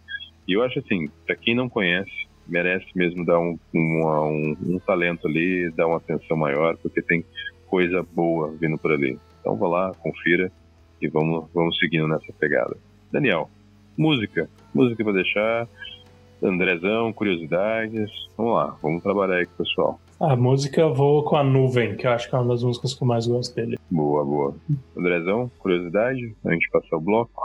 E 0.48 0.54
eu 0.54 0.64
acho 0.64 0.80
assim, 0.80 1.10
para 1.26 1.36
quem 1.36 1.56
não 1.56 1.68
conhece, 1.68 2.12
merece 2.48 2.86
mesmo 2.96 3.26
dar 3.26 3.40
um, 3.40 3.58
um, 3.74 4.08
um, 4.08 4.58
um 4.76 4.80
talento 4.80 5.28
ali, 5.28 5.72
dar 5.72 5.88
uma 5.88 5.98
atenção 5.98 6.38
maior, 6.38 6.78
porque 6.78 7.02
tem 7.02 7.26
coisa 7.68 8.06
boa 8.14 8.52
vindo 8.60 8.78
por 8.78 8.92
ali. 8.92 9.18
Então 9.40 9.56
vá 9.56 9.68
lá, 9.68 9.92
confira 10.00 10.52
e 11.02 11.08
vamos, 11.08 11.50
vamos 11.54 11.78
seguindo 11.78 12.08
nessa 12.08 12.32
pegada. 12.34 12.78
Daniel, 13.12 13.50
música. 13.98 14.50
Música 14.74 15.04
para 15.04 15.14
deixar. 15.14 15.68
Andrezão, 16.42 17.12
curiosidades. 17.14 18.10
Vamos 18.38 18.54
lá, 18.54 18.78
vamos 18.82 19.04
trabalhar 19.04 19.38
aí 19.38 19.46
com 19.46 19.54
o 19.54 19.66
pessoal. 19.66 20.00
A 20.20 20.36
música 20.36 20.86
vou 20.90 21.24
com 21.24 21.38
a 21.38 21.44
nuvem, 21.44 21.96
que 21.96 22.06
eu 22.06 22.12
acho 22.12 22.30
que 22.30 22.36
é 22.36 22.40
uma 22.40 22.50
das 22.50 22.62
músicas 22.62 22.94
que 22.94 23.02
eu 23.02 23.08
mais 23.08 23.26
gosto 23.26 23.56
dele. 23.56 23.80
Boa, 23.90 24.26
boa. 24.26 24.56
Andrezão, 24.98 25.50
curiosidade, 25.60 26.36
a 26.44 26.52
gente 26.52 26.70
passar 26.70 26.98
o 26.98 27.00
bloco. 27.00 27.42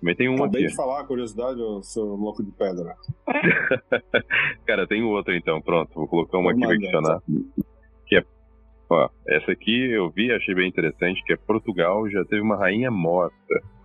Também 0.00 0.16
tem 0.16 0.28
um 0.28 0.36
Acabei 0.36 0.62
aqui. 0.62 0.70
de 0.70 0.76
falar, 0.76 1.04
curiosidade, 1.04 1.60
seu 1.82 2.04
louco 2.04 2.42
de 2.42 2.50
pedra. 2.52 2.96
Cara, 4.64 4.86
tem 4.86 5.02
outro 5.02 5.34
então, 5.34 5.60
pronto. 5.60 5.92
Vou 5.94 6.08
colocar 6.08 6.38
uma 6.38 6.52
aqui 6.52 6.60
pra 6.60 6.72
adicionar. 6.72 7.22
Que 8.06 8.16
é. 8.16 8.24
Ó, 8.88 9.08
essa 9.26 9.52
aqui 9.52 9.90
eu 9.90 10.08
vi, 10.08 10.32
achei 10.32 10.54
bem 10.54 10.66
interessante, 10.66 11.22
que 11.24 11.34
é 11.34 11.36
Portugal 11.36 12.08
já 12.08 12.24
teve 12.24 12.40
uma 12.40 12.56
rainha 12.56 12.90
morta. 12.90 13.34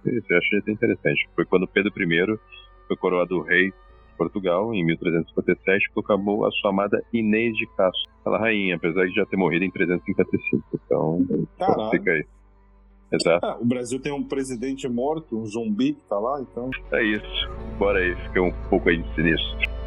Isso 0.05 0.27
eu 0.29 0.37
achei 0.37 0.59
até 0.59 0.71
interessante. 0.71 1.27
Foi 1.35 1.43
quando 1.43 1.67
Pedro 1.67 1.91
I 2.01 2.39
foi 2.87 2.95
coroado 2.95 3.41
rei 3.41 3.73
Portugal 4.13 4.73
em 4.73 4.85
1357, 4.85 5.91
proclamou 5.93 6.45
a 6.45 6.51
sua 6.51 6.69
amada 6.69 7.03
Inês 7.11 7.55
de 7.55 7.65
Castro. 7.75 8.11
Ela 8.25 8.39
rainha, 8.39 8.75
apesar 8.75 9.05
de 9.05 9.13
já 9.13 9.25
ter 9.25 9.37
morrido 9.37 9.65
em 9.65 9.71
355. 9.71 10.63
Então, 10.73 11.25
Caralho. 11.57 11.89
fica 11.91 12.11
aí. 12.11 12.25
Exato. 13.11 13.45
Ah, 13.45 13.57
o 13.59 13.65
Brasil 13.65 13.99
tem 13.99 14.11
um 14.11 14.23
presidente 14.23 14.87
morto, 14.89 15.37
um 15.37 15.45
zumbi 15.45 15.93
que 15.93 16.01
tá 16.09 16.17
lá, 16.17 16.41
então. 16.41 16.69
É 16.91 17.03
isso. 17.03 17.49
Bora 17.77 17.99
aí, 17.99 18.15
fica 18.15 18.41
um 18.41 18.51
pouco 18.69 18.89
aí 18.89 18.97
de 18.97 19.15
sinistro. 19.15 19.82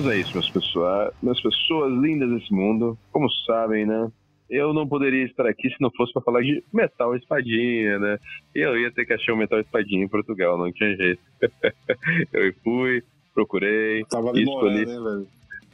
Vamos 0.00 0.08
a 0.08 0.16
isso, 0.16 0.32
meus 0.32 0.50
pessoas, 0.50 1.12
meus 1.22 1.40
pessoas 1.40 1.92
lindas 2.00 2.30
desse 2.30 2.52
mundo. 2.52 2.96
Como 3.12 3.30
sabem, 3.46 3.86
né? 3.86 4.10
Eu 4.48 4.72
não 4.72 4.88
poderia 4.88 5.24
estar 5.24 5.46
aqui 5.46 5.68
se 5.68 5.76
não 5.80 5.90
fosse 5.90 6.12
para 6.12 6.22
falar 6.22 6.40
de 6.40 6.62
metal 6.72 7.14
espadinha, 7.14 7.98
né? 7.98 8.18
Eu 8.54 8.78
ia 8.78 8.90
ter 8.90 9.04
que 9.04 9.12
achar 9.12 9.32
um 9.32 9.36
metal 9.36 9.60
espadinha 9.60 10.04
em 10.04 10.08
Portugal, 10.08 10.58
não 10.58 10.72
tinha 10.72 10.96
jeito. 10.96 11.20
eu 12.32 12.52
fui, 12.64 13.02
procurei, 13.32 14.04
Tava 14.10 14.32
demorando, 14.32 14.80
escolhi. 14.80 14.86
né, 14.86 15.10
velho? 15.10 15.26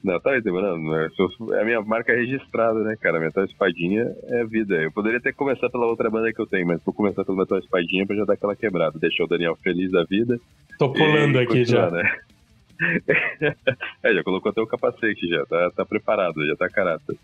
Não, 0.05 0.21
tá 0.21 0.39
demorando, 0.39 0.83
né? 0.83 1.09
É 1.53 1.63
a 1.63 1.65
minha 1.65 1.81
marca 1.81 2.13
registrada, 2.13 2.81
né, 2.81 2.97
cara? 3.01 3.19
Metal 3.19 3.45
Espadinha 3.45 4.15
é 4.25 4.45
vida. 4.45 4.77
Eu 4.77 4.93
poderia 4.93 5.19
até 5.19 5.33
começar 5.33 5.69
pela 5.71 5.87
outra 5.87 6.09
banda 6.11 6.33
que 6.33 6.41
eu 6.41 6.47
tenho, 6.47 6.67
mas 6.67 6.81
vou 6.85 6.95
começar 6.95 7.25
pelo 7.25 7.39
Metal 7.39 7.59
Espadinha 7.59 8.07
pra 8.07 8.15
já 8.15 8.25
dar 8.25 8.35
aquela 8.35 8.55
quebrada. 8.55 8.99
Deixar 9.01 9.25
o 9.25 9.29
Daniel 9.29 9.57
feliz 9.65 9.91
da 9.91 10.05
vida. 10.05 10.39
Tô 10.79 10.93
pulando 10.93 11.39
aqui 11.39 11.65
já. 11.65 11.91
Né? 11.91 12.05
é, 14.03 14.15
já 14.15 14.23
colocou 14.23 14.51
até 14.51 14.61
o 14.61 14.67
capacete 14.67 15.29
já, 15.29 15.45
tá, 15.47 15.71
tá 15.77 15.85
preparado, 15.85 16.47
já 16.47 16.57
tá 16.57 16.69
caráter. 16.69 17.17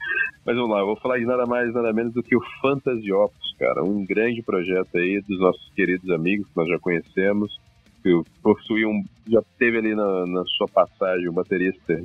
Mas 0.44 0.56
vamos 0.56 0.70
lá, 0.70 0.80
eu 0.80 0.86
vou 0.86 0.96
falar 0.96 1.18
de 1.18 1.26
nada 1.26 1.46
mais, 1.46 1.72
nada 1.72 1.92
menos 1.92 2.14
do 2.14 2.22
que 2.22 2.36
o 2.36 2.42
Fantasy 2.60 3.12
Opus, 3.12 3.54
cara. 3.58 3.82
Um 3.84 4.04
grande 4.04 4.42
projeto 4.42 4.96
aí 4.96 5.20
dos 5.20 5.38
nossos 5.38 5.72
queridos 5.74 6.08
amigos 6.10 6.46
que 6.48 6.56
nós 6.56 6.68
já 6.68 6.78
conhecemos. 6.78 7.60
Que 8.02 8.20
possuía 8.42 8.88
um, 8.88 9.04
já 9.28 9.40
teve 9.58 9.78
ali 9.78 9.94
na, 9.94 10.26
na 10.26 10.44
sua 10.44 10.66
passagem 10.66 11.28
um 11.28 11.32
baterista 11.32 12.02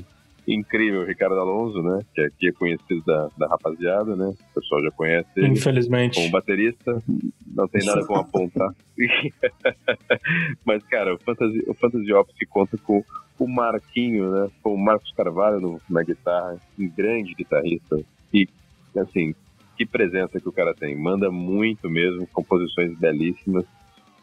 incrível, 0.47 1.03
Ricardo 1.03 1.39
Alonso, 1.39 1.81
né? 1.81 1.99
Que 2.13 2.21
aqui 2.21 2.47
é 2.47 2.51
conhecido 2.51 3.03
da, 3.05 3.29
da 3.37 3.47
rapaziada, 3.47 4.15
né? 4.15 4.27
O 4.27 4.53
pessoal 4.53 4.81
já 4.81 4.91
conhece 4.91 5.29
Infelizmente. 5.37 6.15
como 6.15 6.31
baterista, 6.31 7.03
não 7.45 7.67
tem 7.67 7.85
nada 7.85 8.05
como 8.05 8.21
apontar. 8.21 8.69
Mas, 10.65 10.83
cara, 10.85 11.15
o 11.15 11.19
Fantasy, 11.19 11.63
o 11.67 11.73
Fantasy 11.73 12.13
Ops 12.13 12.35
conta 12.49 12.77
com 12.77 13.03
o 13.39 13.47
Marquinho, 13.47 14.31
né? 14.31 14.49
O 14.63 14.77
Marcos 14.77 15.11
Carvalho 15.11 15.81
na 15.89 16.03
guitarra, 16.03 16.57
um 16.77 16.89
grande 16.89 17.33
guitarrista. 17.33 17.99
E, 18.33 18.47
assim, 18.95 19.33
que 19.77 19.85
presença 19.85 20.39
que 20.39 20.49
o 20.49 20.51
cara 20.51 20.73
tem. 20.73 20.95
Manda 20.95 21.29
muito 21.29 21.89
mesmo, 21.89 22.27
composições 22.27 22.97
belíssimas. 22.97 23.65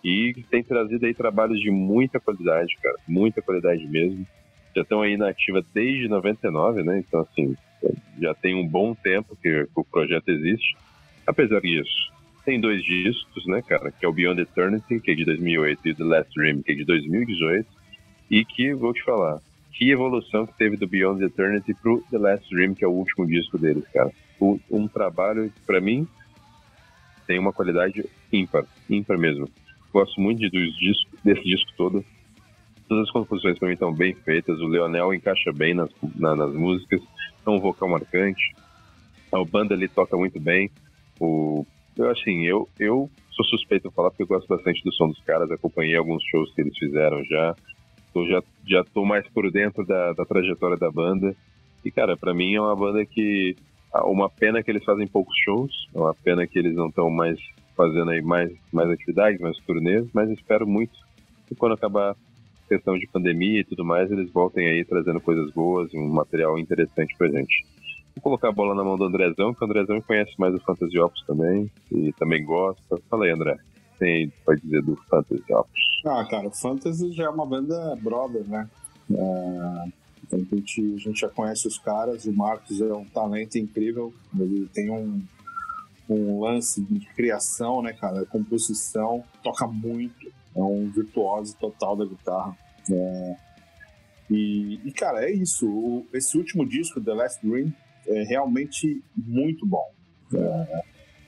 E 0.04 0.34
tem 0.50 0.62
trazido 0.62 1.06
aí 1.06 1.14
trabalhos 1.14 1.60
de 1.60 1.70
muita 1.70 2.20
qualidade, 2.20 2.76
cara. 2.82 2.96
Muita 3.08 3.40
qualidade 3.40 3.86
mesmo. 3.86 4.26
Já 4.74 4.82
estão 4.82 5.00
aí 5.00 5.16
na 5.16 5.28
ativa 5.28 5.64
desde 5.72 6.08
99, 6.08 6.82
né? 6.82 6.98
Então, 6.98 7.20
assim, 7.20 7.56
já 8.20 8.34
tem 8.34 8.54
um 8.54 8.66
bom 8.66 8.94
tempo 8.94 9.36
que 9.40 9.66
o 9.74 9.84
projeto 9.84 10.28
existe. 10.28 10.76
Apesar 11.26 11.60
disso, 11.60 12.12
tem 12.44 12.60
dois 12.60 12.82
discos, 12.84 13.46
né, 13.46 13.62
cara? 13.62 13.90
Que 13.90 14.04
é 14.04 14.08
o 14.08 14.12
Beyond 14.12 14.42
Eternity, 14.42 15.00
que 15.00 15.12
é 15.12 15.14
de 15.14 15.24
2008, 15.24 15.88
e 15.88 15.94
The 15.94 16.04
Last 16.04 16.30
Dream, 16.34 16.62
que 16.62 16.72
é 16.72 16.74
de 16.74 16.84
2018. 16.84 17.83
E 18.30 18.44
que, 18.44 18.74
vou 18.74 18.92
te 18.92 19.02
falar, 19.04 19.40
que 19.72 19.90
evolução 19.90 20.46
que 20.46 20.56
teve 20.56 20.76
do 20.76 20.86
Beyond 20.88 21.22
Eternity 21.24 21.74
pro 21.74 22.02
The 22.10 22.18
Last 22.18 22.48
Dream, 22.54 22.74
que 22.74 22.84
é 22.84 22.88
o 22.88 22.92
último 22.92 23.26
disco 23.26 23.58
deles, 23.58 23.84
cara. 23.92 24.10
Um, 24.40 24.58
um 24.70 24.88
trabalho, 24.88 25.52
pra 25.66 25.80
mim, 25.80 26.06
tem 27.26 27.38
uma 27.38 27.52
qualidade 27.52 28.04
ímpar, 28.32 28.64
ímpar 28.88 29.18
mesmo. 29.18 29.48
Gosto 29.92 30.20
muito 30.20 30.38
de, 30.40 30.50
dos 30.50 30.76
discos, 30.78 31.18
desse 31.22 31.42
disco 31.42 31.70
todo. 31.76 32.04
Todas 32.88 33.04
as 33.06 33.10
composições 33.12 33.58
pra 33.58 33.68
mim 33.68 33.74
estão 33.74 33.92
bem 33.92 34.14
feitas. 34.14 34.58
O 34.60 34.66
Leonel 34.66 35.14
encaixa 35.14 35.52
bem 35.52 35.72
nas, 35.74 35.90
na- 36.16 36.36
nas 36.36 36.52
músicas. 36.52 37.00
É 37.46 37.50
um 37.50 37.60
vocal 37.60 37.88
marcante. 37.88 38.54
A 39.32 39.42
banda 39.44 39.74
ali 39.74 39.88
toca 39.88 40.16
muito 40.16 40.38
bem. 40.40 40.70
O, 41.20 41.64
eu, 41.96 42.10
assim, 42.10 42.44
eu, 42.44 42.68
eu 42.78 43.10
sou 43.30 43.44
suspeito 43.46 43.88
de 43.88 43.94
falar 43.94 44.10
porque 44.10 44.24
eu 44.24 44.26
gosto 44.26 44.46
bastante 44.48 44.82
do 44.84 44.92
som 44.92 45.08
dos 45.08 45.20
caras. 45.22 45.50
Acompanhei 45.50 45.96
alguns 45.96 46.22
shows 46.30 46.52
que 46.54 46.60
eles 46.60 46.76
fizeram 46.76 47.24
já. 47.24 47.54
Tô, 48.14 48.24
já, 48.26 48.40
já 48.64 48.84
tô 48.84 49.04
mais 49.04 49.26
por 49.28 49.50
dentro 49.50 49.84
da, 49.84 50.12
da 50.12 50.24
trajetória 50.24 50.76
da 50.76 50.90
banda. 50.90 51.34
E, 51.84 51.90
cara, 51.90 52.16
pra 52.16 52.32
mim 52.32 52.54
é 52.54 52.60
uma 52.60 52.76
banda 52.76 53.04
que. 53.04 53.56
Uma 54.04 54.28
pena 54.28 54.62
que 54.62 54.70
eles 54.70 54.84
fazem 54.84 55.06
poucos 55.06 55.36
shows. 55.44 55.88
É 55.92 55.98
uma 55.98 56.14
pena 56.14 56.46
que 56.46 56.58
eles 56.58 56.74
não 56.74 56.88
estão 56.88 57.10
mais 57.10 57.38
fazendo 57.76 58.10
aí 58.10 58.22
mais, 58.22 58.52
mais 58.72 58.88
atividades, 58.88 59.40
mais 59.40 59.56
turnês. 59.58 60.06
Mas 60.12 60.30
espero 60.30 60.66
muito 60.66 60.92
que 61.48 61.54
quando 61.56 61.74
acabar 61.74 62.12
a 62.12 62.16
questão 62.68 62.96
de 62.96 63.06
pandemia 63.08 63.60
e 63.60 63.64
tudo 63.64 63.84
mais, 63.84 64.10
eles 64.10 64.32
voltem 64.32 64.66
aí 64.66 64.84
trazendo 64.84 65.20
coisas 65.20 65.52
boas 65.52 65.92
e 65.92 65.98
um 65.98 66.08
material 66.08 66.58
interessante 66.58 67.14
pra 67.18 67.28
gente. 67.28 67.64
Vou 68.14 68.22
colocar 68.22 68.48
a 68.48 68.52
bola 68.52 68.74
na 68.74 68.84
mão 68.84 68.96
do 68.96 69.04
Andrezão, 69.04 69.52
que 69.52 69.62
o 69.62 69.66
Andrezão 69.66 70.00
conhece 70.00 70.32
mais 70.38 70.54
o 70.54 70.60
Fantasy 70.60 70.98
Ops 71.00 71.26
também, 71.26 71.68
e 71.90 72.12
também 72.12 72.44
gosta. 72.44 72.96
Fala 73.10 73.24
aí, 73.24 73.32
André. 73.32 73.56
Tem 73.98 74.32
pode 74.44 74.60
dizer 74.60 74.82
do 74.82 74.96
Fantasy 75.08 75.52
Ops. 75.52 75.80
Ah, 76.06 76.26
cara, 76.28 76.48
o 76.48 76.50
Fantasy 76.50 77.12
já 77.12 77.24
é 77.24 77.28
uma 77.28 77.46
banda 77.46 77.96
brother, 77.96 78.44
né? 78.44 78.68
É, 79.10 79.88
então 80.22 80.38
a 80.40 80.54
gente, 80.56 80.94
a 80.94 80.98
gente 80.98 81.20
já 81.20 81.28
conhece 81.28 81.68
os 81.68 81.78
caras, 81.78 82.24
o 82.24 82.32
Marcos 82.32 82.80
é 82.80 82.92
um 82.92 83.04
talento 83.04 83.56
incrível, 83.58 84.12
ele 84.38 84.68
tem 84.72 84.90
um, 84.90 85.22
um 86.08 86.40
lance 86.40 86.82
de 86.82 87.06
criação, 87.14 87.82
né, 87.82 87.92
cara? 87.92 88.24
Composição, 88.26 89.24
toca 89.42 89.66
muito, 89.66 90.32
É 90.56 90.60
um 90.60 90.90
virtuoso 90.90 91.56
total 91.56 91.96
da 91.96 92.04
guitarra. 92.04 92.56
É, 92.90 93.36
e, 94.30 94.80
e, 94.84 94.92
cara, 94.92 95.24
é 95.24 95.32
isso. 95.32 95.68
O, 95.68 96.06
esse 96.12 96.36
último 96.36 96.66
disco, 96.66 97.00
The 97.00 97.12
Last 97.12 97.46
Dream, 97.46 97.72
é 98.06 98.22
realmente 98.24 99.02
muito 99.16 99.66
bom. 99.66 99.86
É, 100.34 100.82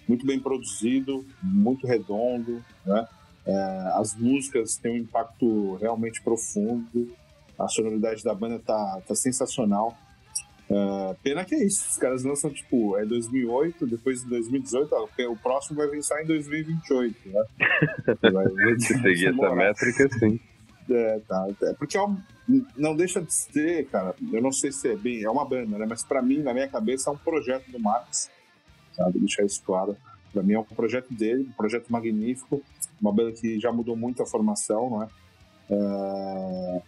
muito 0.09 0.27
bem 0.27 0.39
produzido, 0.39 1.25
muito 1.43 1.87
redondo, 1.87 2.65
né? 2.85 3.07
É, 3.47 3.93
as 3.95 4.15
músicas 4.15 4.77
têm 4.77 4.93
um 4.93 4.97
impacto 4.97 5.77
realmente 5.77 6.21
profundo, 6.21 7.13
a 7.59 7.69
sonoridade 7.69 8.23
da 8.25 8.35
banda 8.35 8.59
tá, 8.59 9.01
tá 9.07 9.15
sensacional. 9.15 9.97
É, 10.69 11.17
pena 11.23 11.45
que 11.45 11.55
é 11.55 11.65
isso, 11.65 11.87
os 11.89 11.97
caras 11.97 12.25
lançam 12.25 12.51
tipo, 12.51 12.97
é 12.99 13.05
2008, 13.05 13.87
depois 13.87 14.23
de 14.23 14.29
2018, 14.31 14.93
ó, 14.93 15.09
o 15.31 15.37
próximo 15.37 15.77
vai 15.77 15.89
vir 15.89 16.03
só 16.03 16.19
em 16.19 16.27
2028, 16.27 17.29
né? 17.29 17.45
Vai, 18.33 18.47
Se 18.81 18.99
seguir 19.01 19.29
essa 19.29 19.55
métrica, 19.55 20.09
sim. 20.19 20.41
É, 20.91 21.21
tá. 21.21 21.47
É 21.63 21.73
porque 21.75 21.97
é 21.97 22.01
não 22.77 22.95
deixa 22.95 23.21
de 23.21 23.33
ser, 23.33 23.87
cara, 23.87 24.15
eu 24.33 24.41
não 24.41 24.53
sei 24.53 24.71
se 24.71 24.89
é 24.89 24.97
bem, 24.97 25.23
é 25.23 25.31
uma 25.31 25.45
banda, 25.45 25.79
né? 25.79 25.87
Mas 25.89 26.05
para 26.05 26.23
mim, 26.23 26.39
na 26.39 26.55
minha 26.55 26.69
cabeça, 26.69 27.11
é 27.11 27.13
um 27.13 27.17
projeto 27.17 27.71
do 27.71 27.79
Marx, 27.79 28.31
Deixar 29.15 29.45
isso 29.45 29.63
claro. 29.65 29.97
Para 30.33 30.43
mim 30.43 30.55
é 30.55 30.59
um 30.59 30.65
projeto 30.65 31.13
dele, 31.15 31.49
um 31.49 31.53
projeto 31.53 31.91
magnífico, 31.91 32.63
uma 33.01 33.13
banda 33.13 33.33
que 33.33 33.59
já 33.59 33.73
mudou 33.73 33.97
muito 33.97 34.23
a 34.23 34.27
formação, 34.27 34.91
não 34.91 35.03
é? 35.03 35.09
é 35.71 36.83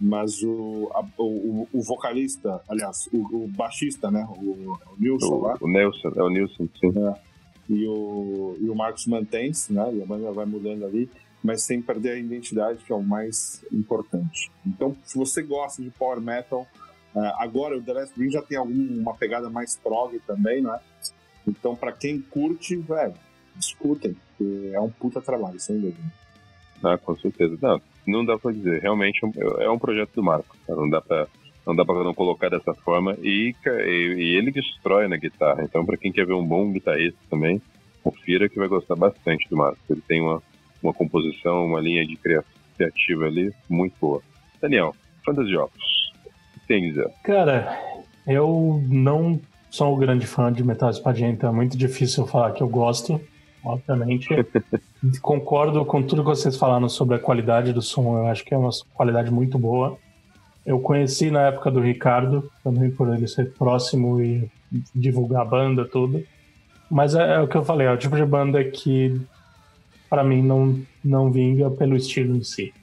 mas 0.00 0.42
o, 0.42 0.90
a, 0.94 1.04
o, 1.16 1.68
o, 1.72 1.80
vocalista, 1.80 2.60
aliás, 2.68 3.08
o, 3.12 3.44
o 3.44 3.48
baixista, 3.48 4.10
né? 4.10 4.26
O, 4.36 4.72
o 4.72 4.78
Nilson 4.98 5.34
o, 5.34 5.40
lá. 5.40 5.56
O 5.60 5.68
Nelson, 5.68 6.12
é 6.16 6.22
o 6.22 6.28
Nilson, 6.28 6.68
sim. 6.80 6.92
É, 6.98 7.14
e 7.68 7.86
o, 7.86 8.56
e 8.60 8.68
o 8.68 8.74
Marcos 8.74 9.06
mantém-se, 9.06 9.72
né? 9.72 9.94
E 9.94 10.02
a 10.02 10.06
banda 10.06 10.32
vai 10.32 10.44
mudando 10.44 10.84
ali, 10.84 11.08
mas 11.42 11.62
sem 11.62 11.80
perder 11.80 12.14
a 12.14 12.18
identidade, 12.18 12.84
que 12.84 12.92
é 12.92 12.96
o 12.96 13.02
mais 13.02 13.64
importante. 13.70 14.50
Então, 14.66 14.96
se 15.04 15.16
você 15.16 15.40
gosta 15.40 15.80
de 15.80 15.90
power 15.90 16.20
metal, 16.20 16.66
uh, 17.14 17.20
agora 17.38 17.78
o 17.78 17.82
The 17.82 17.92
Last 17.92 18.18
Green 18.18 18.30
já 18.30 18.42
tem 18.42 18.58
alguma 18.58 19.14
pegada 19.14 19.48
mais 19.48 19.76
prog 19.76 20.18
também, 20.26 20.62
né? 20.62 20.80
Então, 21.46 21.74
para 21.74 21.92
quem 21.92 22.20
curte, 22.20 22.76
velho, 22.76 23.14
escutem, 23.58 24.16
é 24.72 24.80
um 24.80 24.90
puta 24.90 25.20
trabalho, 25.20 25.58
sem 25.58 25.80
dúvida. 25.80 26.02
Ah, 26.82 26.98
com 26.98 27.16
certeza. 27.16 27.56
Não, 27.60 27.80
não 28.06 28.24
dá 28.24 28.38
para 28.38 28.52
dizer. 28.52 28.80
Realmente 28.82 29.20
é 29.58 29.70
um 29.70 29.78
projeto 29.78 30.10
do 30.14 30.22
Marco. 30.22 30.56
Não 30.68 30.88
dá 30.88 31.00
para 31.00 31.28
não 31.64 31.76
dá 31.76 31.84
para 31.84 32.02
não 32.02 32.12
colocar 32.12 32.48
dessa 32.48 32.74
forma 32.74 33.16
e, 33.22 33.54
e, 33.64 34.14
e 34.18 34.36
ele 34.36 34.50
destrói 34.50 35.06
na 35.06 35.16
guitarra. 35.16 35.62
Então, 35.62 35.86
para 35.86 35.96
quem 35.96 36.10
quer 36.10 36.26
ver 36.26 36.32
um 36.32 36.44
bom 36.44 36.72
guitarrista 36.72 37.18
também, 37.30 37.62
confira 38.02 38.48
que 38.48 38.58
vai 38.58 38.66
gostar 38.66 38.96
bastante 38.96 39.48
do 39.48 39.56
Marco. 39.56 39.78
Ele 39.88 40.02
tem 40.08 40.20
uma, 40.20 40.42
uma 40.82 40.92
composição, 40.92 41.64
uma 41.64 41.80
linha 41.80 42.04
de 42.04 42.16
criativa 42.16 43.26
ali 43.26 43.52
muito 43.68 43.94
boa. 44.00 44.20
Daniel, 44.60 44.94
Fantasy 45.24 45.52
Jogos. 45.52 46.12
O 46.56 46.60
que 46.60 46.66
tem 46.66 46.84
a 46.84 46.88
dizer? 46.88 47.10
Cara, 47.22 47.78
eu 48.26 48.82
não 48.88 49.40
sou 49.72 49.96
um 49.96 49.98
grande 49.98 50.26
fã 50.26 50.52
de 50.52 50.62
Metal 50.62 50.90
Espadinha, 50.90 51.30
então 51.30 51.48
é 51.48 51.52
muito 51.52 51.78
difícil 51.78 52.24
eu 52.24 52.26
falar 52.28 52.52
que 52.52 52.62
eu 52.62 52.68
gosto, 52.68 53.18
obviamente. 53.64 54.28
Concordo 55.22 55.82
com 55.86 56.02
tudo 56.02 56.22
que 56.22 56.28
vocês 56.28 56.58
falaram 56.58 56.90
sobre 56.90 57.16
a 57.16 57.18
qualidade 57.18 57.72
do 57.72 57.80
som, 57.80 58.18
eu 58.18 58.26
acho 58.26 58.44
que 58.44 58.52
é 58.52 58.56
uma 58.56 58.68
qualidade 58.92 59.30
muito 59.30 59.58
boa. 59.58 59.96
Eu 60.64 60.78
conheci 60.78 61.30
na 61.30 61.48
época 61.48 61.70
do 61.70 61.80
Ricardo, 61.80 62.52
também 62.62 62.90
por 62.90 63.12
ele 63.12 63.26
ser 63.26 63.54
próximo 63.54 64.20
e 64.20 64.48
divulgar 64.94 65.40
a 65.40 65.46
banda, 65.46 65.86
tudo. 65.86 66.22
Mas 66.90 67.14
é, 67.14 67.36
é 67.36 67.40
o 67.40 67.48
que 67.48 67.56
eu 67.56 67.64
falei, 67.64 67.86
é 67.86 67.92
o 67.92 67.96
tipo 67.96 68.14
de 68.14 68.26
banda 68.26 68.62
que, 68.62 69.18
para 70.10 70.22
mim, 70.22 70.42
não, 70.42 70.78
não 71.02 71.32
vinga 71.32 71.70
pelo 71.70 71.96
estilo 71.96 72.36
em 72.36 72.44
si. 72.44 72.74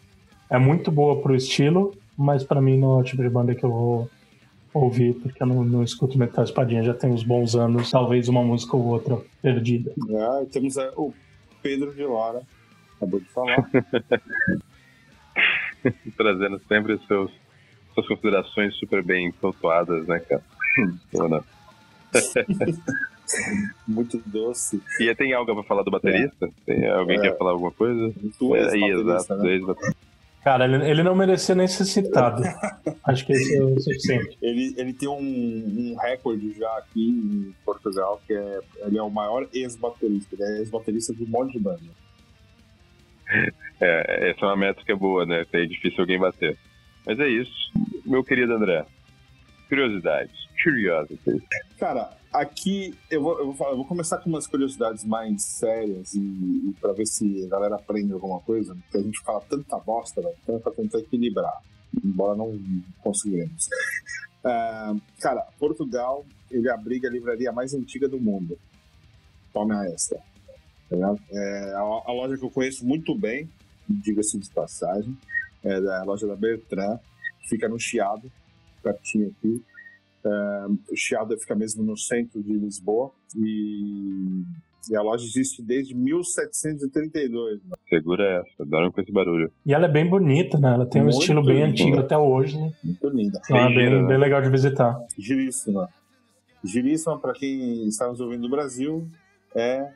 É 0.50 0.58
muito 0.58 0.90
boa 0.90 1.22
pro 1.22 1.36
estilo, 1.36 1.94
mas 2.18 2.44
para 2.44 2.60
mim 2.60 2.80
não 2.80 2.98
é 2.98 3.02
o 3.02 3.04
tipo 3.04 3.22
de 3.22 3.30
banda 3.30 3.54
que 3.54 3.64
eu 3.64 3.70
vou 3.70 4.10
ouvir, 4.74 5.14
porque 5.16 5.42
eu 5.42 5.48
não, 5.48 5.64
não 5.64 5.84
escuto 5.84 6.18
Metal 6.18 6.44
Espadinha 6.44 6.84
já 6.84 6.94
tem 6.94 7.10
uns 7.10 7.24
bons 7.24 7.56
anos, 7.56 7.90
talvez 7.92 8.28
uma 8.28 8.44
música 8.44 8.76
ou 8.76 8.86
outra 8.86 9.18
perdida. 9.42 9.94
Ah, 10.16 10.46
temos 10.52 10.78
é, 10.78 10.92
o 10.96 11.14
Pedro 11.62 11.94
de 11.94 12.04
Lara, 12.04 12.42
acabou 12.98 13.20
de 13.20 13.28
falar. 13.28 13.70
Trazendo 16.18 16.62
sempre 16.68 17.00
seus, 17.08 17.32
suas 17.94 18.08
considerações 18.08 18.76
super 18.76 19.04
bem 19.04 19.32
pontuadas, 19.32 20.06
né, 20.08 20.20
cara? 20.20 20.44
Boa, 21.12 21.44
Muito 23.88 24.20
doce. 24.26 24.82
E 25.00 25.14
tem 25.14 25.34
algo 25.34 25.54
pra 25.54 25.64
falar 25.64 25.84
do 25.84 25.92
baterista? 25.92 26.48
É. 26.48 26.50
Tem 26.66 26.88
alguém 26.90 27.20
é. 27.20 27.22
quer 27.22 27.38
falar 27.38 27.52
alguma 27.52 27.72
coisa? 27.72 28.12
Tu 28.38 28.56
é, 28.56 28.76
exato, 28.76 29.36
né? 29.36 29.60
Cara, 30.44 30.66
ele, 30.66 30.90
ele 30.90 31.04
não 31.04 31.16
merecia 31.16 31.54
nem 31.54 31.68
ser 31.68 31.86
citado. 31.86 32.42
Acho 33.04 33.26
que 33.26 33.34
esse 33.34 33.58
é 33.58 33.64
o 33.64 33.76
suficiente. 33.80 34.38
Ele, 34.42 34.74
ele 34.78 34.94
tem 34.94 35.10
um, 35.10 35.18
um 35.20 35.96
recorde 36.00 36.54
já 36.58 36.78
aqui 36.78 37.10
em 37.10 37.56
Portugal, 37.66 38.22
que 38.26 38.34
é 38.34 38.60
ele 38.86 38.98
é 38.98 39.04
o 39.04 39.10
maior 39.10 39.48
ex-baterista. 39.54 40.36
Ele 40.36 40.44
é 40.44 40.60
ex-baterista 40.60 41.14
de 41.14 41.24
um 41.24 41.28
monte 41.28 41.54
de 41.54 41.60
banda. 41.60 41.82
É, 43.82 44.30
essa 44.32 44.46
é 44.46 44.46
uma 44.46 44.58
métrica 44.58 44.96
boa, 44.96 45.26
né? 45.26 45.46
É 45.52 45.66
difícil 45.66 46.00
alguém 46.00 46.18
bater. 46.18 46.58
Mas 47.06 47.20
é 47.20 47.28
isso. 47.28 47.52
Meu 48.06 48.24
querido 48.24 48.54
André, 48.54 48.86
curiosidades. 49.70 50.50
Curiosity. 50.62 51.42
Cara, 51.78 52.12
aqui 52.34 52.98
eu 53.10 53.22
vou, 53.22 53.40
eu 53.40 53.46
vou, 53.46 53.56
falar, 53.56 53.72
eu 53.72 53.78
vou 53.78 53.86
começar 53.86 54.18
com 54.18 54.30
umas 54.30 54.48
curiosidades 54.48 55.06
mais 55.06 55.44
sérias 55.44 56.14
e, 56.14 56.20
e 56.20 56.76
para 56.82 56.92
ver 56.92 57.06
se 57.06 57.46
a 57.46 57.48
galera 57.48 57.76
aprende 57.76 58.12
alguma 58.12 58.42
coisa, 58.42 58.76
porque 58.76 58.98
a 58.98 59.02
gente 59.02 59.22
fala 59.22 59.42
tanta 59.42 59.78
bosta, 59.78 60.22
né? 60.22 60.32
então 60.44 60.56
é 60.56 60.60
pra 60.60 60.72
tentar 60.72 61.00
equilibrar, 61.00 61.62
embora 62.04 62.36
não 62.36 62.60
conseguimos. 63.02 63.68
Uh, 64.44 65.00
cara, 65.20 65.48
Portugal, 65.58 66.26
ele 66.52 66.70
abriga 66.70 67.08
a 67.08 67.12
livraria 67.12 67.52
mais 67.52 67.74
antiga 67.74 68.10
do 68.10 68.20
mundo. 68.20 68.58
Tome 69.54 69.74
a 69.74 69.86
esta. 69.86 70.18
Tá 70.90 71.16
é 71.32 71.74
a, 71.76 72.12
loja 72.12 72.38
que 72.38 72.44
eu 72.44 72.50
conheço 72.50 72.86
muito 72.86 73.14
bem, 73.16 73.48
diga-se 73.88 74.40
de 74.40 74.50
passagem, 74.50 75.16
é 75.64 75.76
a 75.76 76.04
loja 76.04 76.26
da 76.26 76.36
Bertrand, 76.36 77.00
fica 77.48 77.70
no 77.70 77.80
Chiado, 77.80 78.32
pertinho 78.82 79.34
aqui. 79.38 79.62
Uh, 80.24 80.78
o 80.92 80.96
Chiado 80.96 81.38
fica 81.40 81.56
mesmo 81.56 81.84
no 81.84 81.98
centro 81.98 82.44
de 82.44 82.52
Lisboa 82.52 83.12
e, 83.38 84.44
e 84.90 84.96
a 84.96 85.02
loja 85.02 85.24
existe 85.24 85.62
desde 85.62 85.96
1732. 85.96 87.64
Né? 87.64 87.78
Segura 87.88 88.24
essa, 88.42 88.64
adoro 88.64 88.92
com 88.92 89.02
esse 89.02 89.12
barulho. 89.12 89.52
E 89.66 89.74
ela 89.74 89.86
é 89.86 89.92
bem 89.92 90.10
bonita, 90.10 90.58
né? 90.58 90.74
Ela 90.74 90.86
tem 90.86 91.02
Muito 91.02 91.16
um 91.16 91.20
estilo 91.20 91.44
bem 91.46 91.64
antigo 91.64 92.00
até 92.00 92.18
hoje. 92.18 92.60
Né? 92.60 92.72
Muito 92.84 93.10
linda. 93.10 93.40
Então 93.46 93.58
é 93.58 93.74
bem, 93.74 94.02
né? 94.02 94.08
bem 94.08 94.18
legal 94.18 94.42
de 94.42 94.50
visitar. 94.50 95.00
Giríssima. 95.18 95.88
Giríssima, 96.64 97.18
para 97.18 97.34
quem 97.34 97.88
está 97.88 98.08
nos 98.08 98.20
ouvindo 98.20 98.42
do 98.42 98.50
Brasil, 98.50 99.08
é 99.56 99.90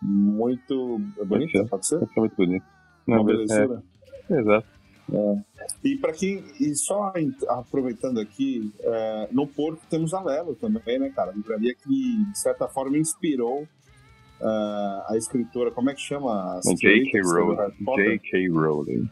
muito 0.00 0.98
bonita, 1.26 1.64
pode 1.66 1.86
ser? 1.86 2.02
É 2.02 2.20
muito 2.20 2.34
bonita. 2.36 2.64
Uma 3.06 3.22
belezura. 3.22 3.82
É. 4.30 4.40
Exato. 4.40 4.66
É. 5.12 5.42
E 5.84 5.96
para 5.96 6.12
quem. 6.12 6.42
E 6.58 6.74
só 6.74 7.12
aproveitando 7.48 8.18
aqui, 8.18 8.72
é, 8.80 9.28
no 9.30 9.46
Porto 9.46 9.80
temos 9.90 10.14
a 10.14 10.22
Lelo 10.22 10.54
também, 10.54 10.98
né, 10.98 11.10
cara? 11.10 11.30
A 11.30 11.34
livraria 11.34 11.74
que, 11.74 12.24
de 12.30 12.38
certa 12.38 12.66
forma, 12.66 12.96
inspirou 12.96 13.62
uh, 13.62 15.02
a 15.08 15.14
escritora, 15.16 15.70
como 15.70 15.90
é 15.90 15.94
que 15.94 16.00
chama? 16.00 16.60
J.K. 16.64 17.20
Rowling. 17.22 17.56
J.K. 17.96 18.48
Rowling. 18.48 19.08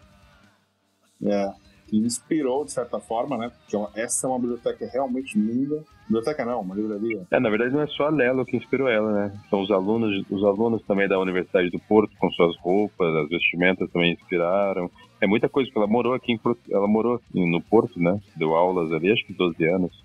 É, 1.23 1.53
que 1.87 1.99
inspirou, 1.99 2.65
de 2.65 2.73
certa 2.73 2.99
forma, 2.99 3.37
né? 3.37 3.51
Porque 3.51 4.01
essa 4.01 4.27
é 4.27 4.31
uma 4.31 4.39
biblioteca 4.39 4.89
realmente 4.91 5.39
linda. 5.39 5.85
Biblioteca 6.05 6.45
não, 6.47 6.63
uma 6.63 6.75
livraria. 6.75 7.27
É, 7.31 7.39
na 7.39 7.51
verdade 7.51 7.75
não 7.75 7.83
é 7.83 7.87
só 7.89 8.07
a 8.07 8.11
Lelo 8.11 8.47
que 8.47 8.57
inspirou 8.57 8.89
ela, 8.89 9.13
né? 9.13 9.41
São 9.51 9.61
os 9.61 9.71
alunos, 9.71 10.25
os 10.31 10.43
alunos 10.43 10.83
também 10.87 11.07
da 11.07 11.21
Universidade 11.21 11.69
do 11.71 11.79
Porto, 11.81 12.17
com 12.19 12.31
suas 12.31 12.57
roupas, 12.61 13.15
as 13.17 13.29
vestimentas 13.29 13.91
também 13.91 14.15
inspiraram 14.15 14.91
é 15.21 15.27
muita 15.27 15.49
coisa, 15.49 15.69
porque 15.69 15.79
ela 15.79 15.87
morou 15.87 16.15
aqui 16.15 16.33
em, 16.33 16.41
ela 16.71 16.89
morou 16.89 17.21
no 17.33 17.61
Porto, 17.61 18.01
né? 18.01 18.19
Deu 18.35 18.55
aulas 18.55 18.93
ali, 18.93 19.13
acho 19.13 19.25
que 19.27 19.35
12 19.35 19.65
anos. 19.67 20.05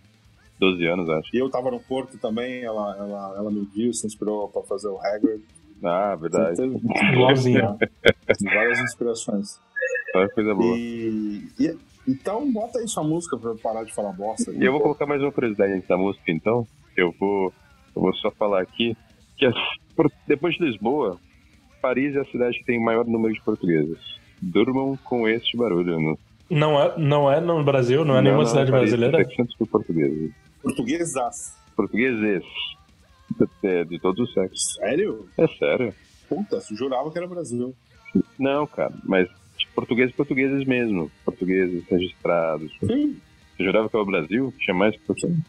12 0.59 0.85
anos, 0.85 1.09
acho. 1.09 1.35
E 1.35 1.39
eu 1.39 1.49
tava 1.49 1.71
no 1.71 1.79
Porto 1.79 2.17
também, 2.17 2.63
ela, 2.63 2.95
ela, 2.97 3.33
ela 3.37 3.51
me 3.51 3.65
viu, 3.73 3.93
se 3.93 4.05
inspirou 4.05 4.47
pra 4.49 4.61
fazer 4.63 4.87
o 4.87 4.99
Hagrid. 4.99 5.41
Ah, 5.83 6.15
verdade. 6.15 6.61
Igualzinho. 7.13 7.77
Várias 8.43 8.79
inspirações. 8.79 9.59
Olha 10.15 10.29
coisa 10.29 10.53
boa. 10.53 10.77
E, 10.77 11.47
e, 11.59 11.77
então, 12.07 12.51
bota 12.51 12.79
aí 12.79 12.87
sua 12.87 13.03
música 13.03 13.37
pra 13.37 13.51
eu 13.51 13.57
parar 13.57 13.83
de 13.83 13.93
falar 13.93 14.13
bosta. 14.13 14.51
E 14.51 14.63
eu 14.63 14.71
vou 14.71 14.81
colocar 14.81 15.05
mais 15.05 15.21
uma 15.21 15.31
curiosidade 15.31 15.73
antes 15.73 15.87
da 15.87 15.97
música, 15.97 16.31
então. 16.31 16.67
Eu 16.95 17.13
vou, 17.19 17.53
eu 17.95 18.01
vou 18.01 18.13
só 18.15 18.31
falar 18.31 18.61
aqui 18.61 18.95
que 19.37 19.45
depois 20.27 20.55
de 20.55 20.65
Lisboa, 20.65 21.19
Paris 21.81 22.15
é 22.15 22.19
a 22.19 22.25
cidade 22.25 22.57
que 22.59 22.65
tem 22.65 22.79
o 22.79 22.83
maior 22.83 23.05
número 23.05 23.33
de 23.33 23.41
portugueses 23.41 24.15
durmam 24.41 24.97
com 25.03 25.27
este 25.27 25.57
barulho. 25.57 25.99
Né? 25.99 26.15
Não 26.49 26.79
é, 26.79 26.97
não 26.97 27.31
é 27.31 27.39
no 27.39 27.63
Brasil, 27.63 28.05
não 28.05 28.13
é 28.13 28.17
não, 28.17 28.23
nenhuma 28.23 28.43
não, 28.43 28.49
cidade 28.49 28.71
Paris, 28.71 28.89
brasileira? 28.91 29.17
700 29.25 29.55
por 29.55 29.67
portugueses. 29.67 30.31
Portuguesas. 30.61 31.57
Portugueses. 31.75 32.43
De, 33.61 33.85
de 33.85 33.99
todos 33.99 34.27
os 34.27 34.33
sexos. 34.33 34.75
Sério? 34.75 35.27
É 35.37 35.47
sério. 35.47 35.93
Puta, 36.29 36.59
jurava 36.71 37.11
que 37.11 37.17
era 37.17 37.27
Brasil. 37.27 37.75
Não, 38.39 38.65
cara, 38.67 38.93
mas 39.03 39.27
tipo, 39.57 39.73
portugueses 39.73 40.15
portugueses 40.15 40.65
mesmo. 40.65 41.11
Portugueses 41.23 41.83
registrados. 41.89 42.71
Sim, 42.79 43.19
Você 43.57 43.63
jurava 43.63 43.89
que 43.89 43.95
era 43.95 44.03
o 44.03 44.05
Brasil? 44.05 44.53
Tinha 44.59 44.75
mais 44.75 44.95
portugueses? 44.97 45.43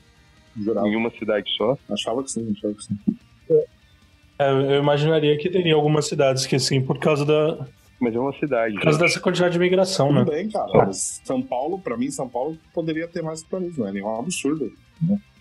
jurava. 0.57 0.89
Em 0.89 0.97
uma 0.97 1.11
cidade 1.11 1.51
só? 1.57 1.77
Achava 1.91 2.23
que 2.23 2.31
sim, 2.31 2.55
achava 2.57 2.75
que 2.75 2.85
sim. 2.85 2.99
É, 4.39 4.51
eu 4.51 4.81
imaginaria 4.83 5.37
que 5.39 5.49
teria 5.49 5.75
algumas 5.75 6.07
cidades 6.07 6.47
que 6.47 6.59
sim, 6.59 6.83
por 6.83 6.99
causa 6.99 7.25
da, 7.25 7.67
Mas 8.01 8.15
é 8.15 8.19
uma 8.19 8.33
cidade. 8.35 8.75
por 8.75 8.83
causa 8.83 8.99
gente. 8.99 9.09
dessa 9.09 9.21
quantidade 9.21 9.53
de 9.55 9.59
migração, 9.59 10.13
né? 10.13 10.21
Tudo 10.21 10.33
bem, 10.33 10.51
cara. 10.51 10.71
Mas 10.75 11.21
São 11.25 11.41
Paulo, 11.41 11.79
pra 11.79 11.97
mim, 11.97 12.11
São 12.11 12.29
Paulo 12.29 12.59
poderia 12.75 13.09
ter 13.09 13.23
mais 13.23 13.43
Paris, 13.43 13.77
não 13.79 13.89
é 13.89 13.93
nenhum 13.93 14.15
absurdo. 14.21 14.71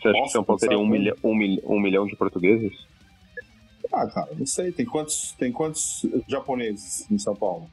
Você 0.01 0.07
acha 0.09 0.21
que 0.23 0.29
São 0.29 0.43
Paulo 0.43 0.59
teria 0.59 0.77
um, 0.79 0.85
milha, 0.87 1.15
um, 1.23 1.35
milha, 1.35 1.61
um 1.65 1.79
milhão 1.79 2.05
de 2.05 2.15
portugueses? 2.15 2.71
Ah, 3.93 4.07
cara, 4.07 4.29
não 4.37 4.45
sei. 4.45 4.71
Tem 4.71 4.85
quantos, 4.85 5.33
tem 5.37 5.51
quantos 5.51 6.05
japoneses 6.27 7.09
em 7.11 7.17
São 7.17 7.35
Paulo? 7.35 7.67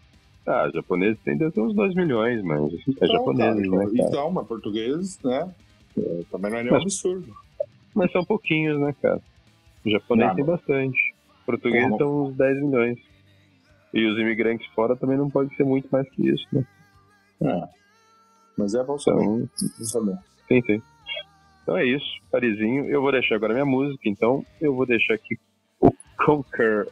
Ah, 0.46 0.68
japoneses 0.74 1.18
tem 1.24 1.36
deve 1.36 1.52
ter 1.52 1.60
uns 1.60 1.74
2 1.74 1.94
milhões, 1.94 2.42
mas 2.42 2.72
é 2.72 2.76
Então, 2.88 3.08
japoneses, 3.08 3.70
cara, 3.70 3.84
né, 3.84 3.86
cara? 3.96 4.08
Então, 4.08 4.30
mas 4.32 4.46
português, 4.46 5.18
né? 5.22 5.54
é, 5.96 6.22
também 6.30 6.50
não 6.50 6.58
é 6.58 6.62
nenhum 6.62 6.74
Mas- 6.74 6.82
absurdo. 6.82 7.32
Mas 7.94 8.10
são 8.10 8.24
pouquinhos, 8.24 8.80
né, 8.80 8.94
cara? 9.00 9.20
O 9.84 9.90
japonês 9.90 10.28
Não, 10.30 10.34
tem 10.36 10.44
bastante. 10.44 10.98
Português 11.46 11.96
são 11.96 12.24
uns 12.24 12.34
10 12.36 12.62
milhões. 12.62 12.98
E 13.92 14.06
os 14.06 14.18
imigrantes 14.18 14.66
fora 14.74 14.96
também 14.96 15.18
não 15.18 15.28
pode 15.28 15.54
ser 15.56 15.64
muito 15.64 15.88
mais 15.90 16.08
que 16.10 16.28
isso, 16.28 16.46
né? 16.52 16.64
É. 17.42 17.68
Mas 18.56 18.74
é 18.74 18.82
bom 18.82 18.98
saber. 18.98 19.22
Então, 19.22 19.48
bom 19.78 19.84
saber. 19.84 20.18
sim, 20.48 20.62
sim. 20.62 20.82
Então 21.62 21.76
é 21.76 21.84
isso, 21.84 22.06
Parisinho. 22.30 22.86
Eu 22.86 23.00
vou 23.00 23.12
deixar 23.12 23.36
agora 23.36 23.52
minha 23.52 23.66
música, 23.66 24.08
então 24.08 24.44
eu 24.60 24.74
vou 24.74 24.86
deixar 24.86 25.14
aqui 25.14 25.38
o 25.80 25.90
Conquer 26.24 26.86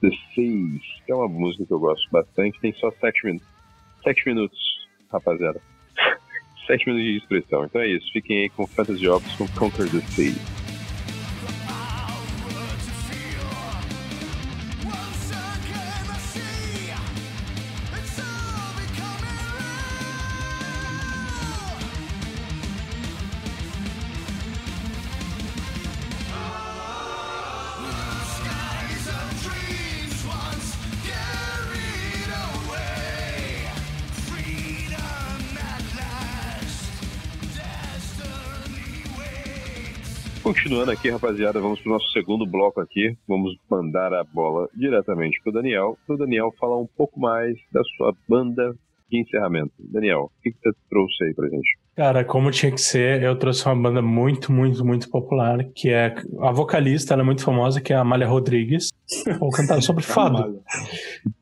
the 0.00 0.10
Seas, 0.34 0.82
que 1.04 1.12
é 1.12 1.14
uma 1.14 1.28
música 1.28 1.64
que 1.64 1.72
eu 1.72 1.78
gosto 1.78 2.08
bastante. 2.10 2.60
Tem 2.60 2.72
só 2.74 2.90
7 2.90 3.26
minutos. 3.26 3.48
7 4.02 4.26
minutos, 4.26 4.58
rapaziada. 5.10 5.60
7 6.66 6.86
minutos 6.86 7.06
de 7.06 7.16
expressão. 7.18 7.64
Então 7.64 7.80
é 7.80 7.88
isso. 7.88 8.10
Fiquem 8.12 8.38
aí 8.38 8.48
com 8.48 8.66
Fantasy 8.66 9.08
Ops 9.08 9.36
com 9.36 9.46
Conquer 9.48 9.88
the 9.90 10.00
Seas. 10.00 10.55
Continuando 40.86 40.92
aqui, 40.92 41.10
rapaziada, 41.10 41.60
vamos 41.60 41.80
pro 41.80 41.90
nosso 41.90 42.08
segundo 42.12 42.46
bloco 42.46 42.80
aqui. 42.80 43.16
Vamos 43.26 43.56
mandar 43.68 44.14
a 44.14 44.22
bola 44.22 44.68
diretamente 44.72 45.40
pro 45.42 45.50
Daniel. 45.50 45.98
Pro 46.06 46.16
Daniel 46.16 46.54
falar 46.60 46.78
um 46.78 46.86
pouco 46.86 47.18
mais 47.18 47.56
da 47.72 47.82
sua 47.96 48.14
banda 48.28 48.72
de 49.10 49.20
encerramento. 49.20 49.72
Daniel, 49.80 50.30
o 50.38 50.42
que, 50.42 50.52
que 50.52 50.58
você 50.62 50.70
trouxe 50.88 51.24
aí 51.24 51.34
pra 51.34 51.48
gente? 51.48 51.76
Cara, 51.96 52.24
como 52.24 52.52
tinha 52.52 52.70
que 52.70 52.80
ser, 52.80 53.20
eu 53.20 53.36
trouxe 53.36 53.66
uma 53.66 53.74
banda 53.74 54.00
muito, 54.00 54.52
muito, 54.52 54.84
muito 54.84 55.10
popular, 55.10 55.64
que 55.74 55.88
é 55.88 56.14
a 56.40 56.52
vocalista, 56.52 57.14
ela 57.14 57.22
é 57.22 57.24
muito 57.24 57.42
famosa, 57.42 57.80
que 57.80 57.92
é 57.92 57.96
a 57.96 58.02
Amália 58.02 58.28
Rodrigues. 58.28 58.90
Vou 59.38 59.50
cantar 59.50 59.80
sobre 59.82 60.02
fado. 60.02 60.38
Amália. 60.38 60.60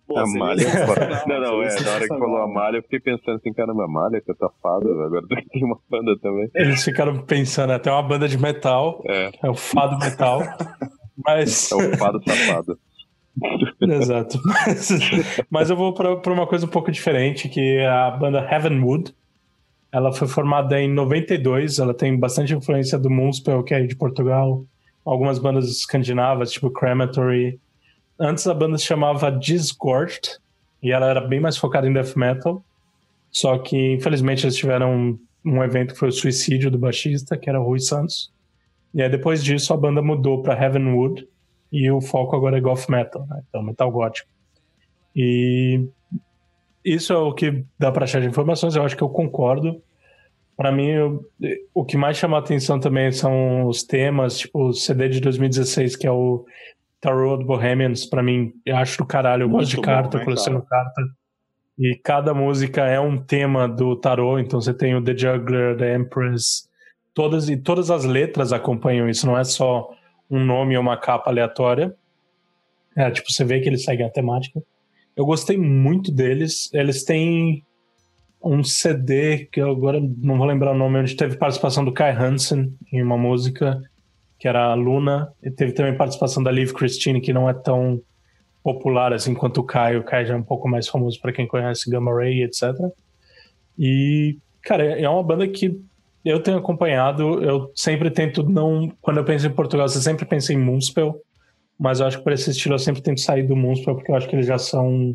Pô, 0.06 0.14
seria 0.26 0.36
Amália. 0.36 0.70
sensacional, 0.70 1.26
Não, 1.26 1.40
não, 1.40 1.46
é. 1.46 1.50
Na 1.50 1.56
hora 1.56 1.68
que 1.68 1.80
falou 1.80 2.00
sensacional. 2.00 2.42
Amália, 2.42 2.78
eu 2.78 2.82
fiquei 2.82 3.00
pensando 3.00 3.36
assim, 3.36 3.52
caramba, 3.52 3.84
Amália, 3.84 4.20
que 4.20 4.34
tá 4.34 4.50
fada, 4.62 4.86
agora 4.90 5.26
tem 5.28 5.64
uma 5.64 5.78
banda 5.90 6.18
também. 6.20 6.50
Eles 6.54 6.84
ficaram 6.84 7.18
pensando, 7.24 7.72
até 7.72 7.90
uma 7.90 8.02
banda 8.02 8.28
de 8.28 8.38
metal, 8.38 9.02
É, 9.06 9.30
é 9.42 9.50
o 9.50 9.54
fado 9.54 9.98
metal. 9.98 10.42
Mas. 11.24 11.70
é 11.72 11.74
o 11.76 11.96
fado 11.96 12.20
safado. 12.26 12.78
Exato. 13.80 14.38
Mas, 14.44 14.88
mas 15.50 15.70
eu 15.70 15.76
vou 15.76 15.92
pra, 15.92 16.16
pra 16.16 16.32
uma 16.32 16.46
coisa 16.46 16.66
um 16.66 16.68
pouco 16.68 16.92
diferente, 16.92 17.48
que 17.48 17.78
é 17.78 17.88
a 17.88 18.10
banda 18.10 18.38
Heavenwood. 18.48 19.12
Ela 19.90 20.12
foi 20.12 20.26
formada 20.28 20.80
em 20.80 20.88
92, 20.92 21.78
ela 21.78 21.94
tem 21.94 22.18
bastante 22.18 22.52
influência 22.54 22.98
do 22.98 23.08
Moonspell, 23.10 23.62
que 23.62 23.72
é 23.74 23.80
de 23.82 23.96
Portugal, 23.96 24.64
algumas 25.04 25.38
bandas 25.38 25.68
escandinavas, 25.68 26.50
tipo 26.50 26.70
Crematory. 26.70 27.60
Antes 28.18 28.46
a 28.46 28.54
banda 28.54 28.78
se 28.78 28.84
chamava 28.84 29.30
Disgorged, 29.30 30.38
e 30.82 30.92
ela 30.92 31.06
era 31.06 31.20
bem 31.20 31.40
mais 31.40 31.56
focada 31.56 31.88
em 31.88 31.92
death 31.92 32.16
metal. 32.16 32.64
Só 33.30 33.58
que, 33.58 33.94
infelizmente, 33.94 34.44
eles 34.44 34.56
tiveram 34.56 34.94
um, 34.94 35.18
um 35.44 35.62
evento 35.62 35.94
que 35.94 35.98
foi 35.98 36.08
o 36.08 36.12
suicídio 36.12 36.70
do 36.70 36.78
baixista, 36.78 37.36
que 37.36 37.48
era 37.48 37.58
Rui 37.58 37.80
Santos. 37.80 38.32
E 38.94 39.02
aí, 39.02 39.08
depois 39.08 39.42
disso, 39.42 39.72
a 39.72 39.76
banda 39.76 40.00
mudou 40.00 40.42
para 40.42 40.62
Heavenwood, 40.62 41.26
e 41.72 41.90
o 41.90 42.00
foco 42.00 42.36
agora 42.36 42.56
é 42.56 42.60
goth 42.60 42.88
metal, 42.88 43.26
né? 43.28 43.42
então 43.48 43.60
metal 43.60 43.90
gótico. 43.90 44.28
E 45.16 45.84
isso 46.84 47.12
é 47.12 47.16
o 47.16 47.32
que 47.32 47.64
dá 47.76 47.90
para 47.90 48.04
achar 48.04 48.20
de 48.20 48.28
informações, 48.28 48.76
eu 48.76 48.84
acho 48.84 48.96
que 48.96 49.02
eu 49.02 49.08
concordo. 49.08 49.82
Para 50.56 50.70
mim, 50.70 50.88
eu- 50.88 51.20
o 51.74 51.84
que 51.84 51.96
mais 51.96 52.16
chama 52.16 52.36
a 52.36 52.40
atenção 52.40 52.78
também 52.78 53.10
são 53.10 53.66
os 53.66 53.82
temas, 53.82 54.38
tipo 54.38 54.68
o 54.68 54.72
CD 54.72 55.08
de 55.08 55.20
2016, 55.20 55.96
que 55.96 56.06
é 56.06 56.10
o 56.12 56.44
Tarot 57.00 57.44
Bohemians, 57.44 58.06
para 58.06 58.22
mim, 58.22 58.52
eu 58.64 58.76
acho 58.76 58.98
do 58.98 59.04
caralho, 59.06 59.42
eu 59.42 59.48
gosto 59.48 59.70
de 59.70 59.76
Muito 59.76 59.86
bom, 59.86 59.92
carta, 59.94 60.18
né, 60.18 60.24
coleciono 60.24 60.62
carta. 60.62 61.02
E 61.78 61.98
cada 62.02 62.32
música 62.32 62.86
é 62.86 63.00
um 63.00 63.18
tema 63.18 63.68
do 63.68 63.96
tarot, 63.96 64.40
então 64.40 64.60
você 64.60 64.72
tem 64.72 64.94
o 64.94 65.02
The 65.02 65.16
Juggler, 65.16 65.76
The 65.76 65.96
Empress, 65.96 66.68
todas 67.12 67.48
e 67.48 67.56
todas 67.56 67.90
as 67.90 68.04
letras 68.04 68.52
acompanham 68.52 69.08
isso, 69.08 69.26
não 69.26 69.36
é 69.36 69.42
só 69.44 69.90
um 70.30 70.44
nome 70.44 70.76
ou 70.76 70.82
uma 70.82 70.96
capa 70.96 71.30
aleatória. 71.30 71.94
É, 72.96 73.10
tipo, 73.10 73.30
você 73.30 73.44
vê 73.44 73.60
que 73.60 73.68
eles 73.68 73.84
seguem 73.84 74.06
a 74.06 74.10
temática. 74.10 74.62
Eu 75.16 75.26
gostei 75.26 75.56
muito 75.56 76.12
deles. 76.12 76.72
Eles 76.72 77.04
têm 77.04 77.64
um 78.44 78.62
CD 78.62 79.48
que 79.50 79.60
eu 79.60 79.70
agora 79.70 80.00
não 80.00 80.36
vou 80.36 80.46
lembrar 80.46 80.72
o 80.72 80.78
nome, 80.78 80.98
onde 80.98 81.16
teve 81.16 81.36
participação 81.36 81.84
do 81.84 81.92
Kai 81.92 82.12
Hansen 82.12 82.74
em 82.92 83.02
uma 83.02 83.16
música 83.16 83.80
que 84.38 84.48
era 84.48 84.66
a 84.66 84.74
Luna, 84.74 85.32
e 85.42 85.50
teve 85.50 85.72
também 85.72 85.96
participação 85.96 86.42
da 86.42 86.50
Liv 86.50 86.72
Christine, 86.72 87.20
que 87.20 87.32
não 87.32 87.48
é 87.48 87.54
tão 87.54 88.00
popular 88.62 89.12
assim 89.12 89.32
quanto 89.32 89.60
o 89.62 89.64
Kai. 89.64 89.96
O 89.96 90.02
Kai 90.02 90.26
já 90.26 90.34
é 90.34 90.36
um 90.36 90.42
pouco 90.42 90.68
mais 90.68 90.86
famoso 90.86 91.18
para 91.20 91.32
quem 91.32 91.46
conhece 91.46 91.90
Gamma 91.90 92.12
Ray, 92.12 92.42
etc. 92.42 92.74
E, 93.78 94.36
cara, 94.62 94.84
é 95.00 95.08
uma 95.08 95.22
banda 95.22 95.48
que 95.48 95.80
eu 96.24 96.40
tenho 96.40 96.58
acompanhado. 96.58 97.42
Eu 97.42 97.70
sempre 97.74 98.10
tento 98.10 98.42
não. 98.42 98.92
Quando 99.00 99.18
eu 99.18 99.24
penso 99.24 99.46
em 99.46 99.50
Portugal, 99.50 99.88
você 99.88 100.00
sempre 100.00 100.26
pensa 100.26 100.52
em 100.52 100.58
Moonspell, 100.58 101.20
mas 101.78 102.00
eu 102.00 102.06
acho 102.06 102.18
que 102.18 102.24
por 102.24 102.32
esse 102.32 102.50
estilo 102.50 102.74
eu 102.74 102.78
sempre 102.78 103.02
tento 103.02 103.20
sair 103.20 103.44
do 103.44 103.56
Moonspell, 103.56 103.94
porque 103.94 104.10
eu 104.10 104.14
acho 104.14 104.28
que 104.28 104.34
eles 104.36 104.46
já 104.46 104.58
são 104.58 105.14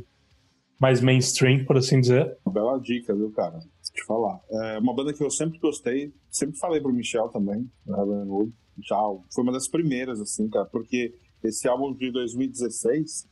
mais 0.80 1.02
mainstream, 1.02 1.66
por 1.66 1.78
assim 1.78 2.00
dizer. 2.00 2.38
Bela 2.48 2.80
dica, 2.80 3.14
viu, 3.14 3.32
cara? 3.32 3.60
Te 3.60 4.06
falar. 4.06 4.40
É 4.50 4.80
uma 4.80 4.94
banda 4.94 5.14
que 5.14 5.24
eu 5.24 5.30
sempre 5.30 5.60
gostei, 5.60 6.14
sempre 6.32 6.58
falei 6.58 6.80
pro 6.80 6.94
Michel 6.94 7.28
também, 7.30 7.70
Heavenwood. 7.88 8.54
Já 8.82 8.96
foi 9.34 9.44
uma 9.44 9.52
das 9.52 9.68
primeiras, 9.68 10.22
assim, 10.22 10.48
cara, 10.48 10.66
porque 10.66 11.14
esse 11.44 11.68
álbum 11.68 11.94
de 11.94 12.12
2016, 12.12 13.28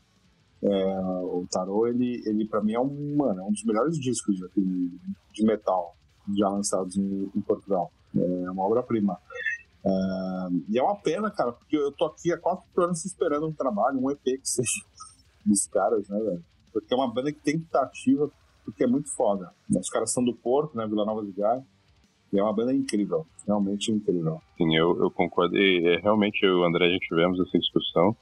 é, 0.61 0.99
o 1.23 1.47
Tarot, 1.49 1.89
ele, 1.89 2.21
ele 2.25 2.45
pra 2.45 2.61
mim 2.61 2.73
é 2.73 2.79
um, 2.79 3.15
mano, 3.15 3.39
é 3.39 3.43
um 3.43 3.51
dos 3.51 3.63
melhores 3.63 3.97
discos 3.97 4.35
de, 4.35 4.91
de 5.33 5.45
metal 5.45 5.95
já 6.37 6.49
lançados 6.49 6.97
em, 6.97 7.31
em 7.33 7.41
Portugal. 7.41 7.91
É 8.13 8.51
uma 8.51 8.63
obra-prima. 8.63 9.17
É, 9.85 9.89
e 10.69 10.77
é 10.77 10.83
uma 10.83 10.97
pena, 10.97 11.31
cara, 11.31 11.53
porque 11.53 11.77
eu 11.77 11.93
tô 11.93 12.05
aqui 12.05 12.33
há 12.33 12.37
quatro 12.37 12.83
anos 12.83 13.05
esperando 13.05 13.47
um 13.47 13.53
trabalho, 13.53 13.99
um 14.01 14.11
EP 14.11 14.21
que 14.23 14.39
seja 14.43 14.83
dos 15.45 15.65
caras, 15.67 16.09
né, 16.09 16.19
velho? 16.19 16.43
Porque 16.79 16.93
é 16.93 16.97
uma 16.97 17.11
banda 17.11 17.31
que 17.31 17.39
tem 17.39 17.57
que 17.57 17.65
estar 17.65 17.81
ativa, 17.83 18.29
porque 18.63 18.83
é 18.83 18.87
muito 18.87 19.09
foda. 19.15 19.51
Os 19.69 19.89
caras 19.89 20.11
são 20.11 20.23
do 20.23 20.33
Porto, 20.33 20.77
né, 20.77 20.85
Vila 20.85 21.05
Nova 21.05 21.23
de 21.25 21.31
Gaia, 21.31 21.63
e 22.31 22.39
é 22.39 22.43
uma 22.43 22.53
banda 22.53 22.73
incrível, 22.73 23.25
realmente 23.45 23.91
incrível. 23.91 24.41
Sim, 24.57 24.75
eu, 24.75 24.97
eu 25.01 25.09
concordo. 25.09 25.57
E, 25.57 25.87
é, 25.87 25.99
realmente, 25.99 26.45
eu 26.45 26.63
André, 26.63 26.85
a 26.85 26.89
gente 26.89 27.07
tivemos 27.07 27.39
essa 27.39 27.57
discussão. 27.57 28.15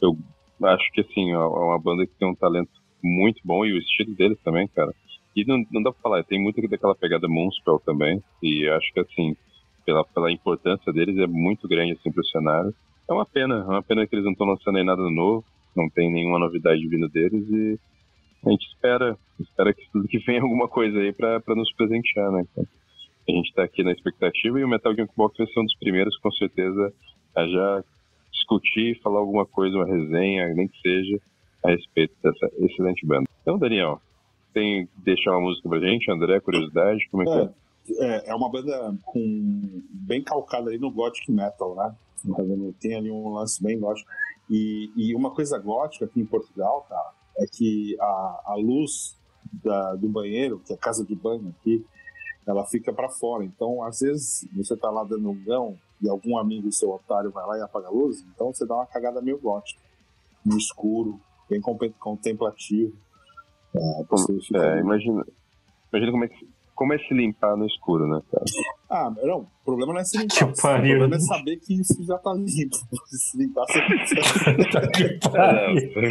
Eu 0.00 0.16
acho 0.64 0.90
que, 0.92 1.02
assim, 1.02 1.30
é 1.30 1.38
uma 1.38 1.78
banda 1.78 2.06
que 2.06 2.14
tem 2.14 2.28
um 2.28 2.34
talento 2.34 2.70
muito 3.02 3.40
bom 3.44 3.64
e 3.64 3.72
o 3.72 3.78
estilo 3.78 4.14
deles 4.14 4.38
também, 4.42 4.66
cara. 4.68 4.92
E 5.36 5.44
não, 5.44 5.64
não 5.70 5.82
dá 5.82 5.92
pra 5.92 6.02
falar, 6.02 6.24
tem 6.24 6.40
muito 6.40 6.60
daquela 6.68 6.94
pegada 6.94 7.28
Moonspell 7.28 7.80
também. 7.84 8.22
E 8.42 8.66
acho 8.68 8.92
que, 8.92 9.00
assim, 9.00 9.36
pela, 9.84 10.04
pela 10.04 10.32
importância 10.32 10.92
deles, 10.92 11.18
é 11.18 11.26
muito 11.26 11.68
grande, 11.68 11.92
assim, 11.92 12.10
pro 12.10 12.24
cenário. 12.26 12.74
É 13.08 13.12
uma 13.12 13.26
pena, 13.26 13.56
é 13.56 13.64
uma 13.64 13.82
pena 13.82 14.06
que 14.06 14.14
eles 14.14 14.24
não 14.24 14.32
estão 14.32 14.46
lançando 14.46 14.78
aí 14.78 14.84
nada 14.84 15.02
novo, 15.10 15.44
não 15.76 15.88
tem 15.90 16.10
nenhuma 16.10 16.38
novidade 16.38 16.86
vindo 16.88 17.08
deles 17.08 17.46
e 17.50 17.78
a 18.44 18.50
gente 18.50 18.66
espera, 18.66 19.18
espera 19.38 19.74
que 19.74 19.82
que 20.08 20.18
vem 20.18 20.38
alguma 20.40 20.68
coisa 20.68 20.98
aí 20.98 21.12
pra 21.12 21.40
nos 21.48 21.72
presentear, 21.74 22.30
né, 22.32 22.44
cara? 22.54 22.68
A 23.28 23.32
gente 23.32 23.52
tá 23.54 23.62
aqui 23.62 23.82
na 23.84 23.92
expectativa 23.92 24.58
e 24.58 24.64
o 24.64 24.68
Metal 24.68 24.94
Gear 24.94 25.08
Box 25.16 25.36
vai 25.38 25.46
ser 25.46 25.60
um 25.60 25.64
dos 25.64 25.76
primeiros, 25.76 26.16
com 26.18 26.32
certeza, 26.32 26.92
a 27.36 27.46
já 27.46 27.84
discutir, 28.32 29.00
falar 29.02 29.20
alguma 29.20 29.46
coisa, 29.46 29.76
uma 29.76 29.86
resenha, 29.86 30.52
nem 30.54 30.66
que 30.66 30.80
seja, 30.80 31.20
a 31.64 31.70
respeito 31.70 32.14
dessa 32.22 32.50
excelente 32.58 33.06
banda. 33.06 33.28
Então, 33.42 33.58
Daniel, 33.58 34.00
tem 34.52 34.86
que 34.86 34.92
deixar 35.02 35.32
uma 35.32 35.42
música 35.42 35.68
pra 35.68 35.78
gente, 35.78 36.10
André, 36.10 36.40
curiosidade, 36.40 37.08
como 37.10 37.22
é 37.22 37.26
que 37.26 37.32
é? 37.32 37.60
É, 37.98 38.30
é 38.30 38.34
uma 38.34 38.50
banda 38.50 38.94
com, 39.04 39.82
bem 39.90 40.22
calcada 40.22 40.70
ali 40.70 40.78
no 40.78 40.90
gothic 40.90 41.30
metal, 41.30 41.74
né? 41.74 41.94
Tem 42.80 42.94
ali 42.94 43.10
um 43.10 43.30
lance 43.30 43.62
bem 43.62 43.78
gótico. 43.78 44.08
E, 44.48 44.90
e 44.96 45.14
uma 45.14 45.30
coisa 45.30 45.58
gótica 45.58 46.04
aqui 46.04 46.20
em 46.20 46.26
Portugal, 46.26 46.84
cara, 46.88 47.12
é 47.38 47.46
que 47.46 47.96
a, 48.00 48.42
a 48.46 48.54
luz 48.56 49.16
da, 49.52 49.94
do 49.94 50.08
banheiro, 50.08 50.60
que 50.60 50.72
é 50.72 50.76
a 50.76 50.78
casa 50.78 51.04
de 51.04 51.14
banho 51.14 51.54
aqui, 51.58 51.84
ela 52.46 52.64
fica 52.66 52.92
para 52.92 53.08
fora. 53.08 53.44
Então, 53.44 53.82
às 53.82 54.00
vezes, 54.00 54.48
você 54.54 54.76
tá 54.76 54.90
lá 54.90 55.04
dando 55.04 55.30
um 55.30 55.44
gão 55.44 55.78
e 56.02 56.08
algum 56.08 56.38
amigo 56.38 56.72
seu 56.72 56.90
otário 56.90 57.30
vai 57.30 57.46
lá 57.46 57.58
e 57.58 57.62
apaga 57.62 57.88
a 57.88 57.90
luz, 57.90 58.24
então 58.34 58.52
você 58.52 58.66
dá 58.66 58.74
uma 58.74 58.86
cagada 58.86 59.20
meio 59.20 59.38
gótica, 59.38 59.80
no 60.44 60.56
escuro, 60.56 61.20
bem 61.48 61.60
contemplativo. 61.98 62.96
É, 63.74 64.00
É, 64.56 64.80
imagina, 64.80 65.26
imagina 65.92 66.12
como 66.12 66.24
é, 66.24 66.28
que, 66.28 66.48
como 66.74 66.92
é 66.94 66.98
se 66.98 67.12
limpar 67.12 67.56
no 67.56 67.66
escuro, 67.66 68.06
né, 68.06 68.22
cara? 68.30 68.44
Ah, 68.90 69.08
não, 69.22 69.38
o 69.42 69.46
problema 69.64 69.92
não 69.92 70.00
é 70.00 70.04
se 70.04 70.18
limpar. 70.18 70.36
Que 70.36 70.44
o 70.44 70.52
pariu. 70.60 70.98
problema 70.98 71.14
é 71.16 71.20
saber 71.20 71.56
que 71.58 71.80
isso 71.80 72.04
já 72.04 72.18
tá 72.18 72.32
limpo. 72.34 72.76
Se 73.06 73.38
limpar, 73.38 73.64
você 73.66 73.78
Tá 74.72 74.80
que 74.88 75.30
pariu. 75.30 76.10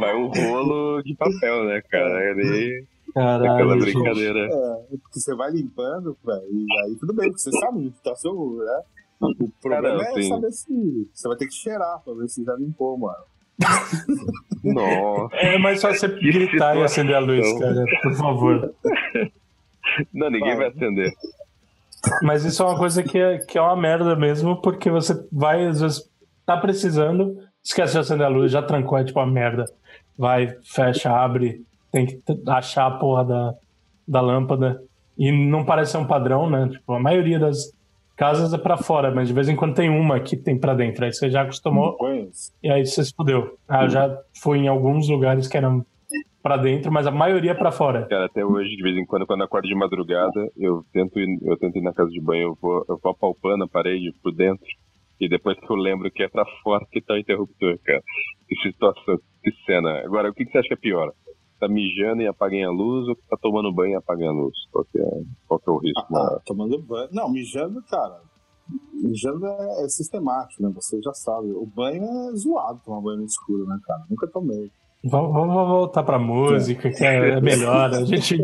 Vai 0.00 0.16
um 0.16 0.28
rolo 0.28 1.02
de 1.02 1.14
papel, 1.14 1.64
né, 1.64 1.82
cara? 1.90 2.30
Ali, 2.30 2.86
aquela 3.10 3.38
Caralho, 3.44 3.80
gente. 3.82 3.92
brincadeira. 3.92 4.46
É, 4.46 4.96
porque 4.96 5.20
você 5.20 5.34
vai 5.34 5.50
limpando, 5.50 6.16
velho, 6.24 6.42
e 6.50 6.66
aí 6.86 6.96
tudo 6.96 7.12
bem, 7.12 7.30
você 7.32 7.50
sabe 7.52 7.78
onde 7.78 7.90
tá 8.02 8.14
seu. 8.16 8.32
Né? 8.34 8.82
O 9.20 9.50
problema 9.60 10.02
é 10.02 10.08
assim- 10.08 10.28
saber 10.28 10.50
se. 10.52 11.08
Você 11.12 11.28
vai 11.28 11.36
ter 11.36 11.46
que 11.48 11.54
cheirar 11.54 12.00
pra 12.02 12.14
ver 12.14 12.28
se 12.28 12.42
já 12.42 12.54
limpou, 12.54 12.96
mano. 12.96 13.24
Nossa. 14.64 15.36
É 15.36 15.58
mais 15.58 15.80
só 15.80 15.92
você 15.92 16.08
gritar 16.08 16.76
e 16.78 16.82
acender 16.82 17.14
a 17.14 17.18
luz, 17.20 17.46
cara, 17.58 17.84
por 18.02 18.14
favor. 18.14 18.74
Não, 20.14 20.30
ninguém 20.30 20.56
vai 20.56 20.68
atender. 20.68 21.12
Mas 22.22 22.44
isso 22.44 22.62
é 22.62 22.66
uma 22.66 22.78
coisa 22.78 23.02
que 23.02 23.18
é, 23.18 23.38
que 23.38 23.58
é 23.58 23.60
uma 23.60 23.76
merda 23.76 24.16
mesmo, 24.16 24.60
porque 24.60 24.90
você 24.90 25.14
vai, 25.30 25.66
às 25.66 25.80
vezes, 25.80 26.08
tá 26.46 26.56
precisando, 26.56 27.36
esquece 27.62 27.92
de 27.92 27.98
acender 27.98 28.26
a 28.26 28.30
luz, 28.30 28.52
já 28.52 28.62
trancou, 28.62 28.98
é 28.98 29.04
tipo 29.04 29.18
uma 29.18 29.26
merda. 29.26 29.66
Vai, 30.16 30.54
fecha, 30.62 31.10
abre, 31.10 31.62
tem 31.90 32.06
que 32.06 32.20
achar 32.46 32.86
a 32.86 32.90
porra 32.92 33.24
da, 33.24 33.54
da 34.06 34.20
lâmpada. 34.20 34.82
E 35.16 35.30
não 35.30 35.64
parece 35.64 35.92
ser 35.92 35.98
um 35.98 36.06
padrão, 36.06 36.48
né? 36.48 36.68
Tipo, 36.68 36.94
a 36.94 37.00
maioria 37.00 37.38
das 37.38 37.72
casas 38.16 38.52
é 38.52 38.58
pra 38.58 38.76
fora, 38.76 39.10
mas 39.10 39.28
de 39.28 39.34
vez 39.34 39.48
em 39.48 39.56
quando 39.56 39.74
tem 39.74 39.88
uma 39.88 40.20
que 40.20 40.36
tem 40.36 40.58
pra 40.58 40.74
dentro. 40.74 41.04
Aí 41.04 41.12
você 41.12 41.30
já 41.30 41.42
acostumou 41.42 41.96
e 42.62 42.70
aí 42.70 42.84
você 42.84 43.04
se 43.04 43.14
fudeu. 43.14 43.58
Ah, 43.68 43.84
eu 43.84 43.88
já 43.88 44.18
fui 44.42 44.58
em 44.58 44.68
alguns 44.68 45.08
lugares 45.08 45.48
que 45.48 45.56
eram 45.56 45.84
pra 46.42 46.56
dentro, 46.56 46.90
mas 46.90 47.06
a 47.06 47.10
maioria 47.10 47.52
é 47.52 47.54
pra 47.54 47.72
fora. 47.72 48.06
Cara, 48.06 48.26
até 48.26 48.44
hoje, 48.44 48.76
de 48.76 48.82
vez 48.82 48.96
em 48.96 49.04
quando, 49.04 49.26
quando 49.26 49.40
eu 49.40 49.46
acordo 49.46 49.68
de 49.68 49.74
madrugada, 49.74 50.50
eu 50.56 50.84
tento 50.92 51.18
ir, 51.18 51.38
eu 51.42 51.56
tento 51.58 51.76
ir 51.76 51.82
na 51.82 51.92
casa 51.92 52.10
de 52.10 52.20
banho, 52.20 52.48
eu 52.48 52.58
vou, 52.60 52.84
eu 52.88 52.98
vou 53.02 53.12
apalpando 53.12 53.64
a 53.64 53.68
parede 53.68 54.12
por 54.22 54.32
dentro. 54.32 54.66
E 55.20 55.28
depois 55.28 55.58
que 55.58 55.70
eu 55.70 55.76
lembro 55.76 56.10
que 56.10 56.22
é 56.22 56.28
pra 56.28 56.46
fora 56.62 56.86
que 56.90 57.00
tá 57.02 57.14
o 57.14 57.18
interruptor, 57.18 57.78
cara. 57.84 58.02
Que 58.48 58.56
situação, 58.62 59.18
que 59.42 59.52
cena. 59.66 60.00
Agora, 60.04 60.30
o 60.30 60.34
que, 60.34 60.44
que 60.44 60.50
você 60.50 60.58
acha 60.58 60.68
que 60.68 60.74
é 60.74 60.76
pior? 60.78 61.12
Tá 61.58 61.68
mijando 61.68 62.22
e 62.22 62.26
apaguem 62.26 62.64
a 62.64 62.70
luz 62.70 63.06
ou 63.06 63.14
tá 63.28 63.36
tomando 63.40 63.72
banho 63.72 63.92
e 63.92 63.96
apaguem 63.96 64.26
a 64.26 64.32
luz? 64.32 64.56
Qual 64.72 64.82
que 64.86 64.98
é, 64.98 65.10
qual 65.46 65.60
que 65.60 65.68
é 65.68 65.72
o 65.72 65.78
risco? 65.78 66.00
Ah, 66.00 66.06
maior? 66.10 66.36
ah, 66.36 66.42
tomando 66.46 66.78
banho. 66.82 67.08
Não, 67.12 67.30
mijando, 67.30 67.82
cara. 67.82 68.22
Mijando 68.94 69.46
é, 69.46 69.84
é 69.84 69.88
sistemático, 69.88 70.62
né? 70.62 70.70
Você 70.74 70.98
já 71.02 71.12
sabe. 71.12 71.50
O 71.52 71.66
banho 71.66 72.02
é 72.02 72.36
zoado 72.36 72.80
tomar 72.82 73.02
banho 73.02 73.18
no 73.18 73.26
escuro, 73.26 73.66
né, 73.66 73.78
cara? 73.84 74.02
Nunca 74.08 74.26
tomei. 74.26 74.70
Vamos, 75.02 75.32
vamos 75.32 75.54
voltar 75.54 76.02
pra 76.02 76.18
música, 76.18 76.90
que 76.90 77.04
é, 77.04 77.30
é 77.30 77.40
melhor. 77.40 77.94
A 77.94 78.04
gente 78.04 78.38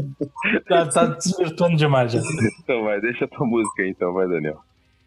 tá, 0.66 0.86
tá 0.86 1.04
desvirtuando 1.06 1.76
demais 1.76 2.12
já. 2.12 2.20
Então 2.62 2.82
vai, 2.84 3.00
deixa 3.00 3.26
a 3.26 3.28
tua 3.28 3.46
música 3.46 3.82
aí, 3.82 3.90
então, 3.90 4.12
vai, 4.12 4.26
Daniel. 4.26 4.58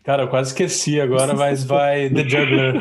Cara, 0.03 0.23
eu 0.23 0.27
quase 0.27 0.49
esqueci 0.49 0.99
agora, 1.01 1.33
mas 1.33 1.63
vai 1.63 2.09
The 2.09 2.23
Juggler. 2.27 2.75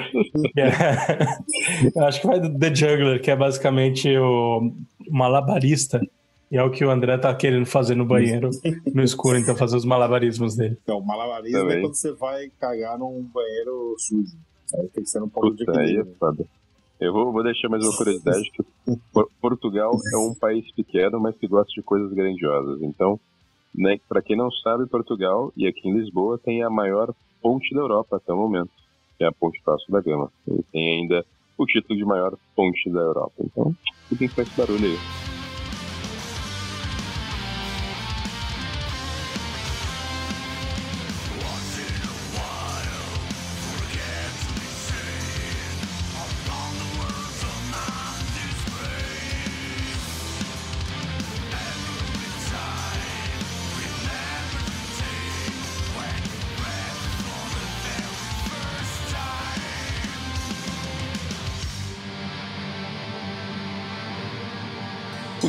é- 0.57 1.89
eu 1.95 2.05
acho 2.05 2.21
que 2.21 2.27
vai 2.27 2.41
The 2.41 2.75
Juggler, 2.75 3.21
que 3.23 3.31
é 3.31 3.37
basicamente 3.37 4.17
o 4.19 4.73
malabarista. 5.11 6.01
E 6.51 6.57
é 6.57 6.63
o 6.63 6.71
que 6.71 6.83
o 6.83 6.91
André 6.91 7.19
tá 7.19 7.35
querendo 7.35 7.67
fazer 7.67 7.95
no 7.95 8.07
banheiro, 8.07 8.49
no 8.95 9.03
escuro, 9.03 9.37
então 9.37 9.55
fazer 9.55 9.77
os 9.77 9.85
malabarismos 9.85 10.57
dele. 10.57 10.79
Então, 10.83 10.99
malabarismo 11.03 11.59
é 11.59 11.61
Também. 11.61 11.81
quando 11.83 11.95
você 11.95 12.13
vai 12.13 12.51
cagar 12.59 12.99
num 12.99 13.23
banheiro 13.35 13.95
sujo. 13.99 14.35
Aí 14.75 14.89
tem 14.89 15.05
que 15.05 15.11
ser 15.11 15.23
um 15.23 15.29
pouco 15.29 15.55
de 15.55 15.67
Puta, 15.67 15.79
aí 15.81 15.97
é 15.99 16.05
foda. 16.19 16.47
Eu 17.01 17.13
vou, 17.13 17.33
vou 17.33 17.43
deixar 17.45 17.69
mais 17.69 17.83
uma 17.85 17.97
curiosidade, 17.97 18.51
que 18.51 18.63
Por- 19.13 19.31
Portugal 19.41 19.93
é 20.13 20.17
um 20.17 20.35
país 20.35 20.65
pequeno, 20.75 21.21
mas 21.21 21.37
que 21.37 21.47
gosta 21.47 21.71
de 21.73 21.83
coisas 21.83 22.13
grandiosas. 22.13 22.83
Então, 22.83 23.21
né, 23.75 23.99
para 24.09 24.21
quem 24.23 24.37
não 24.37 24.51
sabe, 24.51 24.87
Portugal, 24.89 25.53
e 25.57 25.67
aqui 25.67 25.89
em 25.89 25.95
Lisboa, 25.97 26.39
tem 26.39 26.63
a 26.63 26.71
maior 26.71 27.15
ponte 27.41 27.73
da 27.75 27.81
Europa 27.81 28.17
até 28.17 28.33
o 28.33 28.37
momento, 28.37 28.71
que 29.17 29.25
é 29.25 29.29
a 29.29 29.33
Ponte 29.33 29.61
Vasco 29.65 29.93
da 29.93 30.01
Gama. 30.01 30.31
E 30.49 30.63
tem 30.73 31.01
ainda 31.01 31.25
o 31.57 31.67
título 31.67 31.97
de 31.97 32.05
maior 32.05 32.37
ponte 32.57 32.91
da 32.91 33.01
Europa. 33.01 33.35
Então, 33.41 33.73
escutem 34.03 34.29
só 34.31 34.43
esse 34.43 34.57
barulho 34.57 34.85
aí. 34.85 34.99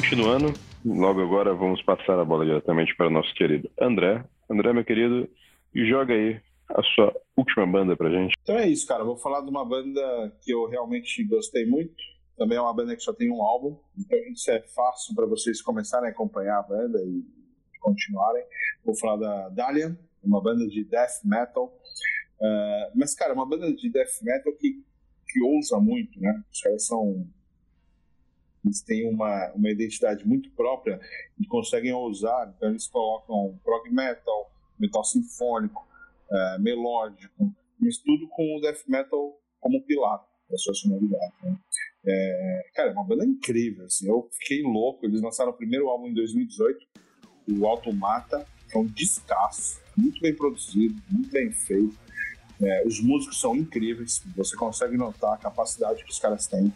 Continuando, 0.09 0.51
logo 0.83 1.21
agora 1.21 1.53
vamos 1.53 1.83
passar 1.83 2.19
a 2.19 2.25
bola 2.25 2.43
diretamente 2.43 2.95
para 2.97 3.05
o 3.05 3.11
nosso 3.11 3.31
querido 3.35 3.69
André. 3.79 4.25
André, 4.49 4.73
meu 4.73 4.83
querido, 4.83 5.29
joga 5.71 6.15
aí 6.15 6.41
a 6.67 6.81
sua 6.81 7.15
última 7.37 7.67
banda 7.67 7.95
pra 7.95 8.09
gente. 8.09 8.33
Então 8.41 8.57
é 8.57 8.67
isso, 8.67 8.87
cara. 8.87 9.03
Vou 9.03 9.17
falar 9.17 9.41
de 9.41 9.51
uma 9.51 9.63
banda 9.63 10.35
que 10.41 10.51
eu 10.51 10.67
realmente 10.67 11.23
gostei 11.25 11.63
muito. 11.67 11.93
Também 12.35 12.57
é 12.57 12.61
uma 12.61 12.73
banda 12.73 12.95
que 12.95 13.03
só 13.03 13.13
tem 13.13 13.29
um 13.29 13.43
álbum. 13.43 13.77
Então 13.95 14.17
isso 14.33 14.49
é 14.49 14.59
fácil 14.75 15.13
para 15.13 15.27
vocês 15.27 15.61
começarem 15.61 16.09
a 16.09 16.11
acompanhar 16.11 16.57
a 16.57 16.63
banda 16.63 16.99
e 17.03 17.23
continuarem. 17.79 18.43
Vou 18.83 18.97
falar 18.97 19.17
da 19.17 19.49
Dalian, 19.49 19.95
uma 20.23 20.41
banda 20.41 20.65
de 20.67 20.85
death 20.85 21.23
metal. 21.23 21.65
Uh, 22.41 22.91
mas, 22.95 23.13
cara, 23.13 23.31
uma 23.31 23.47
banda 23.47 23.71
de 23.71 23.91
death 23.91 24.23
metal 24.23 24.53
que, 24.53 24.83
que 25.27 25.43
ousa 25.43 25.79
muito, 25.79 26.19
né? 26.19 26.43
Os 26.51 26.61
caras 26.61 26.87
são. 26.87 27.27
Eles 28.63 28.81
têm 28.81 29.07
uma, 29.09 29.51
uma 29.53 29.69
identidade 29.69 30.27
muito 30.27 30.49
própria 30.51 30.99
e 31.39 31.45
conseguem 31.45 31.93
ousar. 31.93 32.53
Então, 32.55 32.69
eles 32.69 32.87
colocam 32.87 33.57
prog 33.63 33.89
metal, 33.89 34.51
metal 34.77 35.03
sinfônico, 35.03 35.87
uh, 36.29 36.61
melódico, 36.61 37.53
mas 37.79 37.97
tudo 37.97 38.27
com 38.29 38.57
o 38.57 38.61
death 38.61 38.83
metal 38.87 39.39
como 39.59 39.81
pilar 39.83 40.25
da 40.49 40.57
sua 40.57 40.73
sonoridade. 40.73 41.33
Né? 41.43 41.57
É, 42.05 42.65
cara, 42.73 42.89
é 42.89 42.93
uma 42.93 43.03
banda 43.03 43.25
incrível. 43.25 43.85
Assim, 43.85 44.07
eu 44.07 44.29
fiquei 44.33 44.61
louco. 44.63 45.05
Eles 45.05 45.21
lançaram 45.21 45.51
o 45.51 45.55
primeiro 45.55 45.89
álbum 45.89 46.07
em 46.07 46.13
2018, 46.13 46.85
o 47.51 47.67
Automata, 47.67 48.45
que 48.69 48.77
é 48.77 48.79
um 48.79 48.85
descasso, 48.85 49.81
muito 49.95 50.19
bem 50.21 50.33
produzido, 50.33 51.01
muito 51.09 51.31
bem 51.31 51.51
feito. 51.51 51.97
É, 52.61 52.85
os 52.85 52.99
músicos 52.99 53.39
são 53.39 53.55
incríveis, 53.55 54.21
você 54.35 54.55
consegue 54.55 54.97
notar 54.97 55.33
a 55.33 55.37
capacidade 55.37 56.03
que 56.03 56.11
os 56.11 56.19
caras 56.19 56.45
têm 56.45 56.73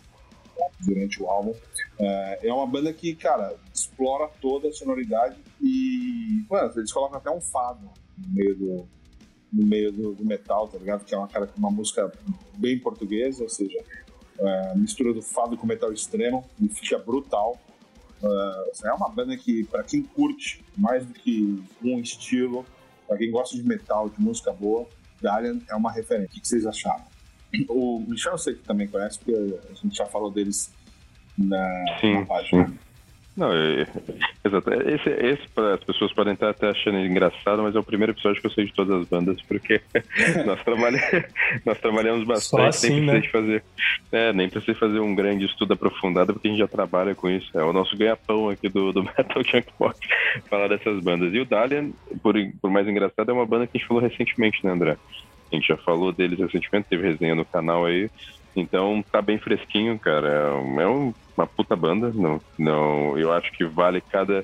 durante 0.80 1.22
o 1.22 1.28
álbum. 1.28 1.54
É, 2.00 2.48
é 2.48 2.54
uma 2.54 2.68
banda 2.68 2.92
que, 2.94 3.16
cara, 3.16 3.56
explora 3.74 4.28
toda 4.42 4.68
a 4.70 4.74
sonoridade 4.74 5.38
e, 5.62 6.44
mano, 6.50 6.72
eles 6.76 6.92
colocam 6.92 7.18
até 7.18 7.30
um 7.30 7.42
fado 7.42 7.90
no 8.18 8.34
meio 8.34 8.56
do, 8.56 8.88
no 9.52 9.66
meio 9.66 9.92
do, 9.92 10.14
do 10.14 10.26
metal, 10.26 10.68
tá 10.68 10.78
ligado? 10.78 11.06
Que 11.06 11.14
é 11.14 11.18
uma, 11.18 11.28
cara, 11.28 11.50
uma 11.58 11.72
música 11.72 12.12
bem 12.58 12.80
portuguesa, 12.80 13.44
ou 13.44 13.50
seja, 13.50 13.80
é, 14.40 14.76
mistura 14.76 15.14
do 15.14 15.22
fado 15.22 15.58
com 15.58 15.68
metal 15.68 15.92
extremo 15.94 16.46
e 16.60 16.68
fica 16.68 16.98
brutal. 16.98 17.60
É, 18.22 18.88
é 18.88 18.94
uma 18.94 19.10
banda 19.10 19.38
que, 19.38 19.64
para 19.66 19.84
quem 19.84 20.04
curte 20.04 20.64
mais 20.78 21.06
do 21.06 21.14
que 21.14 21.64
um 21.84 22.00
estilo, 22.00 22.66
para 23.08 23.18
quem 23.18 23.30
gosta 23.30 23.56
de 23.56 23.64
metal, 23.64 24.10
de 24.10 24.20
música 24.20 24.52
boa, 24.52 24.88
Dalian 25.22 25.60
é 25.70 25.76
uma 25.76 25.92
referência. 25.92 26.38
O 26.38 26.42
que 26.42 26.48
vocês 26.48 26.66
acharam? 26.66 27.13
O 27.70 28.04
Michel 28.08 28.34
eu 28.34 28.38
sei 28.38 28.54
que 28.56 28.64
também 28.64 28.88
conhece, 28.88 29.20
porque 29.20 29.34
a 29.34 29.74
gente 29.76 29.96
já 29.96 30.06
falou 30.06 30.32
deles 30.32 30.74
na, 31.38 31.98
Sim, 32.00 32.20
na 32.20 32.26
página. 32.26 32.68
sim. 32.68 32.78
Não, 33.36 33.52
é, 33.52 33.88
exato. 34.46 34.72
Esse, 34.74 35.10
esse 35.10 35.44
as 35.74 35.84
pessoas 35.84 36.14
podem 36.14 36.34
estar 36.34 36.52
até 36.52 36.70
achando 36.70 37.00
engraçado, 37.00 37.64
mas 37.64 37.76
é 37.76 37.80
o 37.80 37.84
primeiro 37.84 38.14
episódio 38.14 38.40
que 38.40 38.46
eu 38.46 38.52
sei 38.52 38.66
de 38.66 38.74
todas 38.74 39.02
as 39.02 39.08
bandas, 39.08 39.42
porque 39.42 39.82
nós, 40.46 40.64
trabalha, 40.64 41.00
nós 41.66 41.80
trabalhamos 41.80 42.28
bastante, 42.28 42.68
assim, 42.68 42.90
nem 42.90 43.02
né? 43.02 43.14
precisei 43.22 43.32
fazer. 43.32 43.64
É, 44.12 44.34
nem 44.34 44.50
precisei 44.50 44.76
fazer 44.76 45.00
um 45.00 45.16
grande 45.16 45.46
estudo 45.46 45.74
aprofundado, 45.74 46.34
porque 46.34 46.48
a 46.48 46.52
gente 46.52 46.60
já 46.60 46.68
trabalha 46.68 47.16
com 47.16 47.28
isso. 47.28 47.50
É 47.58 47.64
o 47.64 47.74
nosso 47.74 47.98
ganha-pão 47.98 48.50
aqui 48.50 48.70
do, 48.70 48.94
do 48.94 49.02
Metal 49.18 49.44
Junkbox, 49.44 50.00
falar 50.48 50.68
dessas 50.68 51.04
bandas. 51.04 51.34
E 51.34 51.40
o 51.40 51.46
Dalian, 51.46 51.90
por, 52.22 52.36
por 52.62 52.70
mais 52.70 52.88
engraçado, 52.88 53.32
é 53.32 53.34
uma 53.34 53.48
banda 53.48 53.66
que 53.66 53.76
a 53.76 53.80
gente 53.80 53.88
falou 53.88 54.04
recentemente, 54.04 54.64
né, 54.64 54.72
André? 54.72 54.96
A 55.54 55.56
gente 55.56 55.68
já 55.68 55.78
falou 55.78 56.12
deles 56.12 56.40
recentemente, 56.40 56.88
teve 56.90 57.08
resenha 57.08 57.36
no 57.36 57.46
canal 57.46 57.86
aí. 57.86 58.10
Então 58.56 59.04
tá 59.12 59.22
bem 59.22 59.38
fresquinho, 59.38 59.98
cara. 60.00 60.28
É 60.28 60.52
um- 60.54 60.82
é 60.82 60.88
um- 60.88 61.14
uma 61.38 61.46
puta 61.48 61.76
banda. 61.76 62.12
Não, 62.14 62.42
não, 62.58 63.18
eu 63.18 63.32
acho 63.32 63.52
que 63.54 63.64
vale 63.66 64.02
cada, 64.02 64.44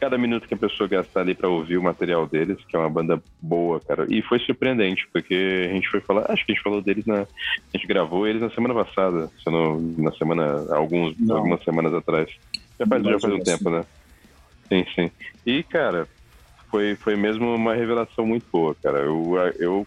cada 0.00 0.16
minuto 0.18 0.46
que 0.48 0.54
a 0.54 0.58
pessoa 0.58 0.88
gastar 0.88 1.20
ali 1.20 1.34
pra 1.34 1.48
ouvir 1.48 1.76
o 1.78 1.82
material 1.82 2.26
deles, 2.26 2.58
que 2.66 2.74
é 2.76 2.78
uma 2.78 2.88
banda 2.90 3.22
boa, 3.40 3.80
cara. 3.80 4.06
E 4.08 4.20
foi 4.22 4.38
surpreendente, 4.40 5.06
porque 5.12 5.68
a 5.70 5.72
gente 5.74 5.88
foi 5.90 6.00
falar, 6.00 6.30
acho 6.30 6.44
que 6.44 6.52
a 6.52 6.54
gente 6.54 6.64
falou 6.64 6.80
deles 6.82 7.04
na. 7.06 7.20
A 7.22 7.76
gente 7.76 7.86
gravou 7.86 8.26
eles 8.26 8.40
na 8.42 8.50
semana 8.50 8.74
passada, 8.74 9.28
se 9.42 9.50
não, 9.50 9.78
na 9.98 10.12
semana, 10.12 10.66
alguns, 10.74 11.18
Não. 11.18 11.36
algumas 11.36 11.62
semanas 11.64 11.92
atrás. 11.94 12.30
Já 12.78 12.86
faz, 12.86 13.02
já 13.02 13.10
faz 13.20 13.24
um 13.24 13.28
menos. 13.38 13.44
tempo, 13.44 13.70
né? 13.70 13.84
Sim, 14.68 14.84
sim. 14.94 15.10
E, 15.46 15.62
cara, 15.62 16.06
foi, 16.70 16.94
foi 16.96 17.16
mesmo 17.16 17.54
uma 17.54 17.74
revelação 17.74 18.26
muito 18.26 18.44
boa, 18.52 18.74
cara. 18.82 18.98
Eu, 18.98 19.34
eu 19.58 19.86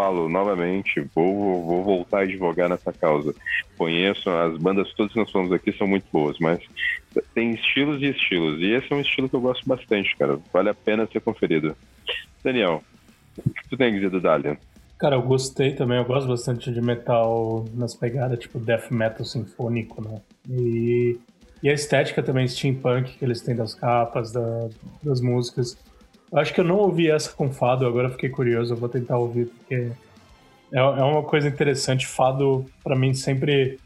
falo 0.00 0.30
novamente, 0.30 0.98
vou, 1.14 1.62
vou 1.62 1.84
voltar 1.84 2.20
a 2.20 2.22
advogar 2.22 2.70
nessa 2.70 2.90
causa. 2.90 3.34
Conheço, 3.76 4.30
as 4.30 4.56
bandas 4.56 4.90
todas 4.94 5.12
que 5.12 5.18
nós 5.18 5.30
falamos 5.30 5.52
aqui 5.52 5.72
são 5.76 5.86
muito 5.86 6.06
boas, 6.10 6.38
mas 6.40 6.58
tem 7.34 7.52
estilos 7.52 8.00
e 8.00 8.06
estilos. 8.06 8.58
E 8.60 8.70
esse 8.72 8.90
é 8.90 8.96
um 8.96 9.02
estilo 9.02 9.28
que 9.28 9.36
eu 9.36 9.42
gosto 9.42 9.68
bastante, 9.68 10.16
cara. 10.16 10.38
Vale 10.50 10.70
a 10.70 10.74
pena 10.74 11.06
ser 11.12 11.20
conferido. 11.20 11.76
Daniel, 12.42 12.82
o 13.36 13.42
que 13.50 13.68
tu 13.68 13.76
tem 13.76 13.88
a 13.88 13.90
dizer 13.90 14.08
do 14.08 14.22
Dalian? 14.22 14.56
Cara, 14.98 15.16
eu 15.16 15.22
gostei 15.22 15.74
também, 15.74 15.98
eu 15.98 16.04
gosto 16.06 16.28
bastante 16.28 16.72
de 16.72 16.80
metal 16.80 17.66
nas 17.74 17.94
pegadas, 17.94 18.38
tipo 18.38 18.58
death 18.58 18.90
metal 18.90 19.24
sinfônico, 19.26 20.02
né? 20.02 20.18
E, 20.48 21.18
e 21.62 21.68
a 21.68 21.74
estética 21.74 22.22
também 22.22 22.48
steampunk 22.48 23.18
que 23.18 23.24
eles 23.24 23.42
têm 23.42 23.54
das 23.54 23.74
capas, 23.74 24.32
da- 24.32 24.68
das 25.02 25.20
músicas. 25.20 25.76
Acho 26.32 26.54
que 26.54 26.60
eu 26.60 26.64
não 26.64 26.76
ouvi 26.76 27.10
essa 27.10 27.32
com 27.32 27.50
fado, 27.50 27.86
agora 27.86 28.10
fiquei 28.10 28.28
curioso, 28.28 28.72
eu 28.72 28.76
vou 28.76 28.88
tentar 28.88 29.18
ouvir, 29.18 29.46
porque 29.46 29.90
é, 30.72 30.78
é 30.78 30.82
uma 31.04 31.22
coisa 31.22 31.48
interessante. 31.48 32.06
Fado, 32.06 32.64
pra 32.84 32.94
mim, 32.96 33.12
sempre, 33.14 33.78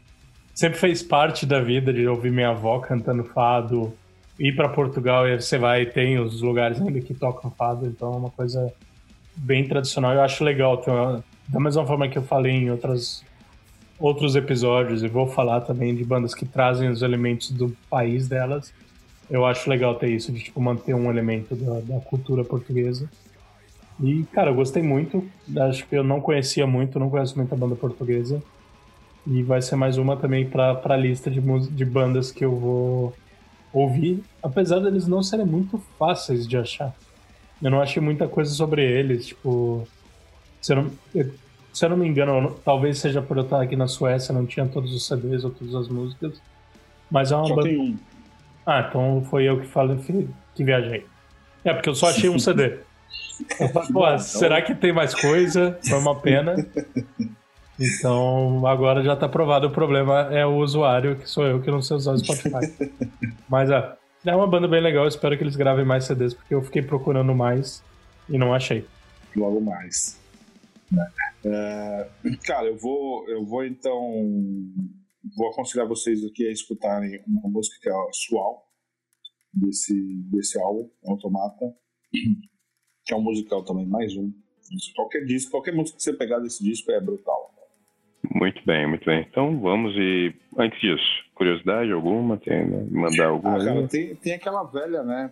sempre 0.53 0.77
fez 0.77 1.01
parte 1.01 1.45
da 1.45 1.59
vida 1.59 1.91
de 1.91 2.07
ouvir 2.07 2.31
minha 2.31 2.49
avó 2.49 2.79
cantando 2.79 3.23
fado, 3.23 3.93
ir 4.39 4.55
pra 4.55 4.69
Portugal 4.69 5.27
e 5.27 5.41
você 5.41 5.57
vai 5.57 5.85
tem 5.85 6.19
os 6.19 6.41
lugares 6.41 6.79
ainda 6.79 6.99
que 7.01 7.13
tocam 7.13 7.49
fado, 7.49 7.87
então 7.87 8.13
é 8.13 8.17
uma 8.17 8.29
coisa 8.29 8.71
bem 9.35 9.67
tradicional. 9.67 10.13
Eu 10.13 10.21
acho 10.21 10.43
legal. 10.43 10.81
uma- 10.87 11.23
da 11.47 11.59
mesma 11.59 11.85
forma 11.85 12.07
que 12.09 12.17
eu 12.17 12.23
falei 12.23 12.53
em 12.53 12.71
outras, 12.71 13.23
outros 13.99 14.35
episódios, 14.35 15.03
e 15.03 15.07
vou 15.07 15.27
falar 15.27 15.61
também 15.61 15.95
de 15.95 16.03
bandas 16.03 16.33
que 16.33 16.43
trazem 16.45 16.89
os 16.89 17.01
elementos 17.03 17.51
do 17.51 17.75
país 17.89 18.27
delas. 18.27 18.73
Eu 19.29 19.45
acho 19.45 19.69
legal 19.69 19.95
ter 19.95 20.09
isso, 20.09 20.31
de 20.31 20.39
tipo, 20.43 20.61
manter 20.61 20.93
um 20.93 21.09
elemento 21.09 21.55
da, 21.55 21.79
da 21.79 21.99
cultura 22.01 22.43
portuguesa. 22.43 23.09
E, 24.01 24.23
cara, 24.31 24.51
eu 24.51 24.55
gostei 24.55 24.83
muito. 24.83 25.23
Acho 25.57 25.85
que 25.87 25.95
eu 25.95 26.03
não 26.03 26.21
conhecia 26.21 26.67
muito, 26.67 26.99
não 26.99 27.09
conheço 27.09 27.35
muita 27.37 27.55
banda 27.55 27.75
portuguesa. 27.75 28.41
E 29.25 29.41
vai 29.41 29.61
ser 29.61 29.75
mais 29.75 29.97
uma 29.97 30.15
também 30.15 30.45
pra, 30.47 30.75
pra 30.75 30.95
lista 30.95 31.31
de, 31.31 31.39
de 31.71 31.85
bandas 31.85 32.31
que 32.31 32.45
eu 32.45 32.55
vou 32.55 33.13
ouvir, 33.73 34.23
apesar 34.41 34.79
deles 34.79 35.07
não 35.07 35.21
serem 35.23 35.45
muito 35.45 35.81
fáceis 35.97 36.47
de 36.47 36.55
achar. 36.57 36.95
Eu 37.61 37.71
não 37.71 37.81
achei 37.81 38.01
muita 38.01 38.27
coisa 38.27 38.51
sobre 38.53 38.83
eles, 38.83 39.27
tipo. 39.27 39.87
Se 40.61 40.73
eu 40.73 40.77
não, 40.83 40.91
eu- 41.15 41.31
se 41.73 41.83
eu 41.85 41.89
não 41.89 41.97
me 41.97 42.07
engano, 42.07 42.39
não- 42.39 42.51
talvez 42.53 42.99
seja 42.99 43.21
por 43.21 43.35
eu 43.37 43.43
estar 43.43 43.61
aqui 43.61 43.75
na 43.75 43.87
Suécia, 43.87 44.33
não 44.33 44.45
tinha 44.45 44.65
todos 44.67 44.93
os 44.93 45.05
CDs 45.07 45.43
ou 45.43 45.49
todas 45.51 45.73
as 45.75 45.87
músicas. 45.89 46.39
Mas 47.09 47.31
é 47.31 47.35
uma 47.35 47.47
Só 47.47 47.55
banda. 47.55 47.67
tem 47.69 47.79
um. 47.79 47.97
Ah, 48.65 48.85
então 48.89 49.23
foi 49.29 49.43
eu 49.43 49.59
que 49.59 49.67
falei 49.67 49.97
que 50.55 50.63
viajei. 50.63 51.05
É, 51.63 51.73
porque 51.73 51.89
eu 51.89 51.95
só 51.95 52.09
achei 52.09 52.29
um 52.29 52.39
CD. 52.39 52.79
Eu 53.59 53.69
falei, 53.69 53.87
Pô, 53.91 53.99
Bom, 54.01 54.17
será 54.17 54.61
que 54.61 54.73
tem 54.73 54.91
mais 54.93 55.13
coisa? 55.13 55.77
Foi 55.87 55.97
uma 55.97 56.15
pena. 56.15 56.55
Então, 57.77 58.65
agora 58.65 59.03
já 59.03 59.15
tá 59.15 59.27
provado. 59.27 59.67
O 59.67 59.71
problema 59.71 60.33
é 60.33 60.45
o 60.45 60.55
usuário, 60.59 61.17
que 61.17 61.29
sou 61.29 61.45
eu, 61.45 61.61
que 61.61 61.69
não 61.69 61.81
sei 61.81 61.97
usar 61.97 62.13
o 62.13 62.17
Spotify. 62.17 62.73
Mas, 63.49 63.69
é, 63.69 63.97
é 64.25 64.35
uma 64.35 64.47
banda 64.47 64.67
bem 64.67 64.81
legal. 64.81 65.03
eu 65.03 65.09
Espero 65.09 65.37
que 65.37 65.43
eles 65.43 65.57
gravem 65.57 65.83
mais 65.83 66.05
CDs, 66.05 66.33
porque 66.33 66.55
eu 66.55 66.61
fiquei 66.61 66.81
procurando 66.81 67.35
mais 67.35 67.83
e 68.29 68.37
não 68.37 68.53
achei. 68.53 68.87
logo 69.35 69.59
mais. 69.59 70.17
né? 70.89 71.05
É, 71.43 72.07
cara, 72.45 72.67
eu 72.67 72.77
vou, 72.77 73.27
eu 73.27 73.45
vou 73.45 73.65
então 73.65 74.23
vou 75.35 75.49
aconselhar 75.51 75.87
vocês 75.87 76.23
aqui 76.25 76.47
a 76.47 76.51
escutarem 76.51 77.21
uma 77.27 77.49
música 77.49 77.77
que 77.81 77.89
é 77.89 77.91
a 77.91 78.09
Sual 78.11 78.65
desse 79.53 79.93
desse 80.31 80.59
álbum 80.61 80.89
Automata, 81.05 81.73
que 82.11 83.13
é 83.13 83.15
um 83.15 83.21
musical 83.21 83.63
também 83.63 83.85
mais 83.87 84.15
um. 84.15 84.31
Qualquer 84.95 85.25
disco, 85.25 85.51
qualquer 85.51 85.73
música 85.73 85.97
que 85.97 86.03
você 86.03 86.13
pegar 86.13 86.39
desse 86.39 86.63
disco 86.63 86.91
é 86.91 86.99
brutal. 86.99 87.53
Muito 88.33 88.65
bem, 88.65 88.87
muito 88.87 89.05
bem. 89.05 89.25
Então 89.29 89.59
vamos 89.61 89.93
e. 89.95 90.33
Antes 90.57 90.79
disso, 90.81 91.03
curiosidade 91.35 91.91
alguma? 91.91 92.37
Tem, 92.37 92.67
né? 92.67 92.87
Mandar 92.89 93.27
alguma? 93.27 93.55
Ah, 93.61 93.65
cara, 93.65 93.87
tem, 93.87 94.15
tem 94.15 94.33
aquela 94.33 94.63
velha, 94.63 95.03
né? 95.03 95.31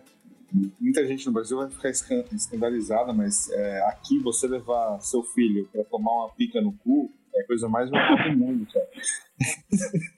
Muita 0.80 1.04
gente 1.04 1.26
no 1.26 1.32
Brasil 1.32 1.56
vai 1.56 1.68
ficar 1.68 1.90
escan- 1.90 2.24
escandalizada, 2.32 3.12
mas 3.12 3.50
é, 3.50 3.80
aqui 3.88 4.20
você 4.20 4.46
levar 4.46 5.00
seu 5.00 5.24
filho 5.24 5.68
pra 5.72 5.82
tomar 5.84 6.12
uma 6.12 6.30
pica 6.30 6.60
no 6.60 6.72
cu 6.72 7.10
é 7.36 7.40
a 7.42 7.46
coisa 7.46 7.68
mais 7.68 7.90
normal 7.90 8.30
do 8.30 8.36
mundo, 8.36 8.66
cara. 8.72 8.86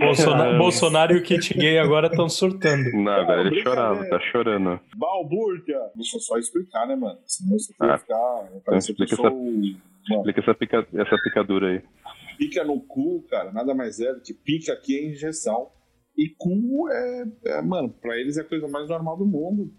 Bolsonaro, 0.00 0.58
Bolsonaro 0.58 1.14
e 1.14 1.18
o 1.18 1.22
kit 1.22 1.54
gay 1.54 1.78
agora 1.78 2.08
estão 2.08 2.28
surtando. 2.28 2.90
Não, 2.92 3.26
velho, 3.26 3.46
ele 3.48 3.62
chorava, 3.62 4.04
tá 4.08 4.18
chorando. 4.32 4.80
Balbúrdia! 4.96 5.78
Deixa 5.94 6.16
eu 6.16 6.20
só 6.20 6.36
explicar, 6.38 6.86
né, 6.88 6.96
mano? 6.96 7.18
Senão 7.24 7.56
você 7.58 7.72
vai 7.78 7.90
Ah. 7.90 7.98
ficar. 7.98 8.16
Vai 8.50 8.60
parecer 8.64 8.94
que 8.94 9.02
eu 9.02 9.04
explica 9.04 9.28
sou. 9.30 9.40
Mano, 9.40 9.76
Explica 10.08 10.40
essa, 10.40 10.54
pica, 10.54 10.86
essa 10.94 11.16
picadura 11.22 11.68
aí. 11.68 11.82
pica 12.38 12.64
no 12.64 12.80
cu, 12.80 13.22
cara, 13.30 13.52
nada 13.52 13.74
mais 13.74 14.00
é 14.00 14.12
do 14.12 14.20
que 14.20 14.32
pica 14.34 14.72
aqui 14.72 14.96
é 14.98 15.04
injeção. 15.10 15.68
E 16.16 16.30
cu 16.30 16.88
é, 16.88 17.24
é, 17.46 17.62
mano, 17.62 17.90
pra 17.90 18.16
eles 18.18 18.38
é 18.38 18.40
a 18.40 18.44
coisa 18.44 18.66
mais 18.68 18.88
normal 18.88 19.18
do 19.18 19.26
mundo. 19.26 19.70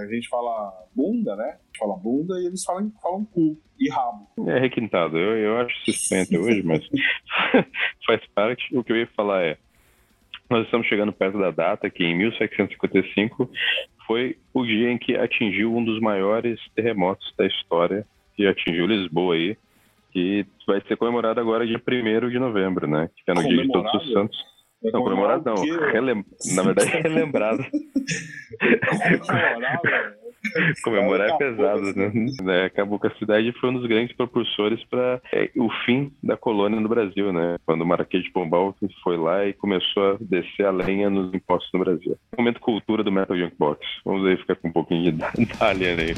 A 0.00 0.06
gente 0.12 0.28
fala 0.28 0.72
bunda, 0.94 1.36
né? 1.36 1.58
Fala 1.78 1.96
bunda 1.96 2.40
e 2.40 2.46
eles 2.46 2.64
falam, 2.64 2.92
falam 3.00 3.24
cu 3.24 3.56
e 3.78 3.88
rabo. 3.88 4.26
É 4.48 4.58
requintado, 4.58 5.16
eu, 5.16 5.36
eu 5.36 5.58
acho 5.58 5.74
suspeito 5.84 6.36
hoje, 6.36 6.62
mas 6.64 6.84
faz 8.04 8.20
parte. 8.34 8.76
O 8.76 8.82
que 8.82 8.92
eu 8.92 8.96
ia 8.96 9.06
falar 9.16 9.44
é: 9.44 9.58
nós 10.50 10.64
estamos 10.64 10.88
chegando 10.88 11.12
perto 11.12 11.38
da 11.38 11.52
data 11.52 11.88
que 11.88 12.02
em 12.02 12.16
1755 12.18 13.48
foi 14.08 14.36
o 14.52 14.64
dia 14.64 14.90
em 14.90 14.98
que 14.98 15.14
atingiu 15.14 15.72
um 15.72 15.84
dos 15.84 16.00
maiores 16.00 16.58
terremotos 16.74 17.32
da 17.38 17.46
história, 17.46 18.04
que 18.34 18.44
atingiu 18.44 18.86
Lisboa 18.86 19.36
aí, 19.36 19.56
que 20.10 20.44
vai 20.66 20.80
ser 20.88 20.96
comemorado 20.96 21.38
agora 21.38 21.64
dia 21.64 21.80
1 21.80 22.28
de 22.28 22.38
novembro, 22.40 22.88
né? 22.88 23.08
Que 23.24 23.30
é 23.30 23.34
no 23.34 23.46
dia 23.46 23.62
de 23.62 23.68
Todos 23.68 23.94
os? 23.94 24.12
Santos. 24.12 24.50
É 24.82 24.90
Não, 24.92 25.02
comemorado 25.02 25.42
não. 25.44 25.54
o 25.54 25.62
quê? 25.62 25.70
relem- 25.92 26.24
Na 26.54 26.62
verdade, 26.62 26.90
relembrado. 27.02 27.64
Comemorar, 29.26 29.80
velho. 29.82 30.20
Comemorar 30.82 31.28
é 31.28 31.36
pesado, 31.36 31.82
né? 31.94 32.12
né? 32.42 32.64
Acabou 32.64 32.98
com 32.98 33.06
a 33.06 33.14
cidade 33.16 33.52
foi 33.60 33.68
um 33.68 33.74
dos 33.74 33.86
grandes 33.86 34.16
propulsores 34.16 34.82
para 34.84 35.20
o 35.56 35.68
fim 35.84 36.10
da 36.22 36.34
colônia 36.34 36.80
no 36.80 36.88
Brasil, 36.88 37.30
né? 37.30 37.56
Quando 37.66 37.82
o 37.82 37.86
Marquês 37.86 38.24
de 38.24 38.30
Pombal 38.32 38.74
foi 39.04 39.18
lá 39.18 39.44
e 39.46 39.52
começou 39.52 40.12
a 40.12 40.16
descer 40.18 40.64
a 40.64 40.70
lenha 40.70 41.10
nos 41.10 41.32
impostos 41.34 41.70
no 41.74 41.80
Brasil. 41.80 42.16
Momento 42.38 42.58
cultura 42.58 43.04
do 43.04 43.12
Metal 43.12 43.36
Junkbox. 43.36 43.80
Vamos 44.02 44.26
aí 44.26 44.36
ficar 44.38 44.56
com 44.56 44.68
um 44.68 44.72
pouquinho 44.72 45.12
de 45.12 45.18
Dalian 45.60 45.96
aí. 45.96 46.14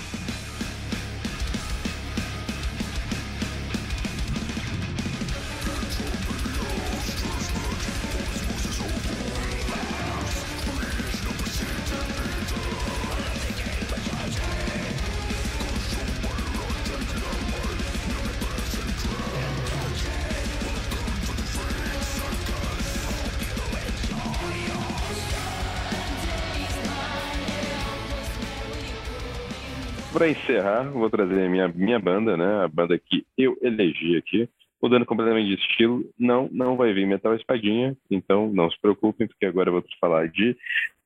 Para 30.23 30.31
encerrar, 30.31 30.85
vou 30.85 31.11
trazer 31.11 31.47
a 31.47 31.49
minha, 31.49 31.67
minha 31.67 31.99
banda, 31.99 32.37
né? 32.37 32.63
A 32.63 32.69
banda 32.69 32.97
que 32.97 33.27
eu 33.37 33.59
elegi 33.61 34.17
aqui. 34.17 34.49
Mudando 34.81 35.05
completamente 35.05 35.49
de 35.49 35.61
estilo, 35.61 36.05
não, 36.17 36.49
não 36.53 36.77
vai 36.77 36.93
vir 36.93 37.09
metal 37.09 37.35
espadinha, 37.35 37.97
então 38.09 38.49
não 38.55 38.71
se 38.71 38.81
preocupem, 38.81 39.27
porque 39.27 39.45
agora 39.45 39.69
eu 39.69 39.73
vou 39.73 39.85
falar 40.01 40.29
de 40.29 40.57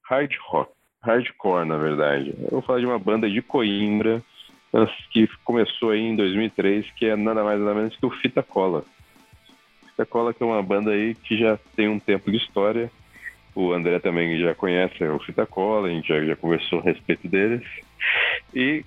hard 0.05 0.31
rock, 0.49 0.71
hardcore, 1.03 1.67
na 1.67 1.79
verdade. 1.79 2.35
Eu 2.43 2.51
vou 2.51 2.61
falar 2.61 2.81
de 2.81 2.85
uma 2.85 2.99
banda 2.99 3.27
de 3.27 3.41
Coimbra, 3.41 4.23
que 5.11 5.27
começou 5.43 5.93
aí 5.93 6.03
em 6.03 6.15
2003, 6.15 6.91
que 6.91 7.07
é 7.07 7.17
nada 7.17 7.43
mais 7.43 7.59
nada 7.59 7.75
menos 7.75 7.97
que 7.97 8.05
o 8.05 8.11
Fita 8.11 8.43
Cola. 8.43 8.85
Fita 9.93 10.05
Cola 10.05 10.35
que 10.35 10.43
é 10.43 10.47
uma 10.47 10.63
banda 10.63 10.91
aí 10.91 11.15
que 11.15 11.39
já 11.39 11.59
tem 11.75 11.89
um 11.89 11.99
tempo 11.99 12.31
de 12.31 12.37
história, 12.37 12.91
o 13.55 13.73
André 13.73 13.99
também 13.99 14.39
já 14.39 14.55
conhece 14.55 15.03
o 15.03 15.19
Fita 15.21 15.47
Cola, 15.47 15.89
a 15.89 15.91
gente 15.91 16.07
já, 16.07 16.23
já 16.23 16.37
conversou 16.37 16.81
a 16.81 16.83
respeito 16.83 17.27
deles. 17.27 17.67
E, 18.55 18.85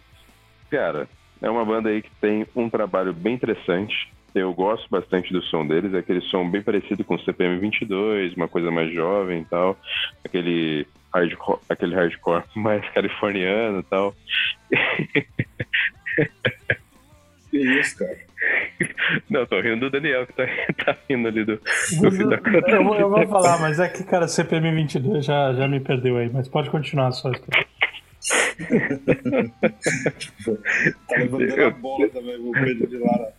cara, 0.69 1.07
é 1.41 1.49
uma 1.49 1.65
banda 1.65 1.89
aí 1.89 2.01
que 2.01 2.11
tem 2.21 2.45
um 2.55 2.69
trabalho 2.69 3.13
bem 3.13 3.33
interessante, 3.33 4.11
eu 4.33 4.53
gosto 4.53 4.87
bastante 4.89 5.33
do 5.33 5.41
som 5.41 5.65
deles, 5.65 5.93
é 5.93 5.99
aquele 5.99 6.21
som 6.21 6.49
bem 6.49 6.61
parecido 6.61 7.03
com 7.03 7.15
o 7.15 7.19
CPM 7.19 7.57
22, 7.59 8.35
uma 8.35 8.47
coisa 8.47 8.69
mais 8.69 8.93
jovem 8.93 9.41
e 9.41 9.45
tal, 9.45 9.77
aquele 10.23 10.87
hardcore, 11.13 11.59
aquele 11.67 11.95
hardcore 11.95 12.43
mais 12.55 12.87
californiano 12.89 13.79
e 13.79 13.83
tal. 13.83 14.15
Que 17.49 17.57
isso, 17.57 17.97
cara? 17.97 18.29
Não, 19.29 19.45
tô 19.45 19.59
rindo 19.59 19.79
do 19.79 19.89
Daniel, 19.89 20.25
que 20.25 20.33
tá, 20.33 20.45
tá 20.85 20.97
rindo 21.09 21.27
ali 21.27 21.43
do, 21.43 21.57
do 21.57 22.33
eu, 22.67 22.83
vou, 22.83 22.95
eu 22.95 23.09
vou 23.09 23.27
falar, 23.27 23.59
mas 23.59 23.79
é 23.79 23.87
que, 23.87 24.03
cara, 24.03 24.27
CPM 24.27 24.71
22 24.71 25.25
já, 25.25 25.53
já 25.53 25.67
me 25.67 25.79
perdeu 25.79 26.17
aí, 26.17 26.29
mas 26.31 26.47
pode 26.47 26.69
continuar 26.69 27.11
só. 27.11 27.31
Tá 31.07 31.15
levantando 31.17 31.63
a 31.63 31.69
bola 31.71 32.09
também, 32.09 32.51
Pedro 32.51 32.87
de 32.87 32.97
Lara. 32.97 33.33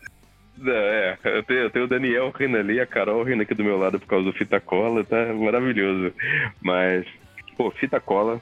É, 0.67 1.17
eu 1.25 1.43
tenho, 1.43 1.61
eu 1.61 1.71
tenho 1.71 1.85
o 1.87 1.89
Daniel 1.89 2.31
rindo 2.31 2.59
ali, 2.59 2.81
a 2.81 2.87
Carol 2.87 3.23
rindo 3.23 3.43
aqui 3.43 3.55
do 3.55 3.65
meu 3.65 3.79
lado 3.79 3.99
por 3.99 4.07
causa 4.07 4.25
do 4.25 4.33
Fita 4.33 4.61
Cola, 4.61 5.03
tá 5.05 5.33
maravilhoso. 5.33 6.13
Mas, 6.61 7.07
pô, 7.57 7.71
Fita 7.71 7.99
Cola, 7.99 8.41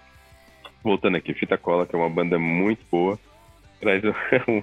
voltando 0.82 1.16
aqui, 1.16 1.32
Fita 1.32 1.56
Cola, 1.56 1.86
que 1.86 1.94
é 1.94 1.98
uma 1.98 2.10
banda 2.10 2.38
muito 2.38 2.84
boa, 2.90 3.18
traz 3.80 4.02
um, 4.04 4.62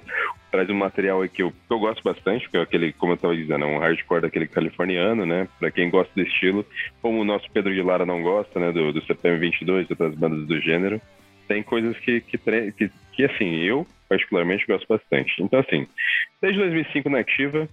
traz 0.50 0.68
um 0.68 0.74
material 0.74 1.26
que 1.28 1.42
eu, 1.42 1.50
que 1.50 1.72
eu 1.72 1.78
gosto 1.78 2.02
bastante, 2.02 2.48
que 2.48 2.56
é 2.58 2.60
aquele, 2.60 2.92
como 2.92 3.12
eu 3.12 3.16
tava 3.16 3.34
dizendo, 3.34 3.64
é 3.64 3.68
um 3.68 3.78
hardcore 3.78 4.22
daquele 4.22 4.46
californiano, 4.46 5.24
né? 5.24 5.48
Pra 5.58 5.70
quem 5.70 5.88
gosta 5.88 6.12
do 6.14 6.22
estilo, 6.22 6.64
como 7.00 7.20
o 7.20 7.24
nosso 7.24 7.50
Pedro 7.50 7.74
de 7.74 7.82
Lara 7.82 8.04
não 8.04 8.22
gosta, 8.22 8.60
né, 8.60 8.70
do, 8.70 8.92
do 8.92 9.04
CPM 9.04 9.38
22 9.38 9.88
e 9.88 9.92
outras 9.92 10.14
bandas 10.14 10.46
do 10.46 10.60
gênero, 10.60 11.00
tem 11.46 11.62
coisas 11.62 11.98
que, 11.98 12.20
que, 12.20 12.38
que, 12.38 12.90
que 13.12 13.24
assim, 13.24 13.56
eu 13.56 13.86
particularmente 14.08 14.66
gosto 14.66 14.86
bastante. 14.88 15.42
Então, 15.42 15.60
assim, 15.60 15.86
desde 16.40 16.58
2005 16.60 17.10
na 17.10 17.20
ativa, 17.20 17.68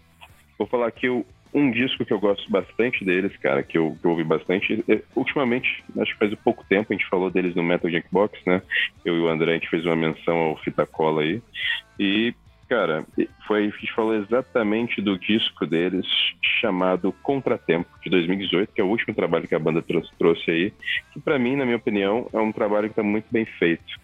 vou 0.57 0.67
falar 0.67 0.87
aqui 0.87 1.07
um 1.53 1.69
disco 1.69 2.03
que 2.03 2.11
eu 2.11 2.19
gosto 2.19 2.49
bastante 2.49 3.05
deles, 3.05 3.35
cara, 3.37 3.61
que 3.61 3.77
eu, 3.77 3.95
que 4.01 4.05
eu 4.05 4.11
ouvi 4.11 4.23
bastante. 4.23 4.83
É, 4.89 5.01
ultimamente, 5.15 5.83
acho 5.99 6.13
que 6.13 6.19
faz 6.19 6.33
pouco 6.43 6.65
tempo, 6.67 6.91
a 6.91 6.95
gente 6.95 7.07
falou 7.07 7.29
deles 7.29 7.53
no 7.53 7.63
Metal 7.63 7.91
Jackbox, 7.91 8.39
né? 8.45 8.61
Eu 9.05 9.15
e 9.15 9.19
o 9.19 9.27
André, 9.27 9.51
a 9.51 9.53
gente 9.55 9.69
fez 9.69 9.85
uma 9.85 9.95
menção 9.95 10.35
ao 10.35 10.57
Fita 10.57 10.85
Cola 10.85 11.21
aí. 11.21 11.41
E, 11.99 12.33
cara, 12.73 13.05
foi, 13.45 13.67
a 13.67 13.69
gente 13.69 13.93
falou 13.93 14.15
exatamente 14.15 14.99
do 14.99 15.15
disco 15.15 15.63
deles, 15.63 16.07
chamado 16.59 17.13
Contratempo, 17.21 17.87
de 18.01 18.09
2018, 18.09 18.73
que 18.73 18.81
é 18.81 18.83
o 18.83 18.87
último 18.87 19.13
trabalho 19.13 19.47
que 19.47 19.53
a 19.53 19.59
banda 19.59 19.79
trouxe, 19.79 20.09
trouxe 20.17 20.49
aí, 20.49 20.73
que 21.13 21.19
para 21.19 21.37
mim, 21.37 21.55
na 21.55 21.65
minha 21.65 21.77
opinião, 21.77 22.27
é 22.33 22.39
um 22.39 22.51
trabalho 22.51 22.89
que 22.89 22.95
tá 22.95 23.03
muito 23.03 23.25
bem 23.29 23.45
feito. 23.45 24.01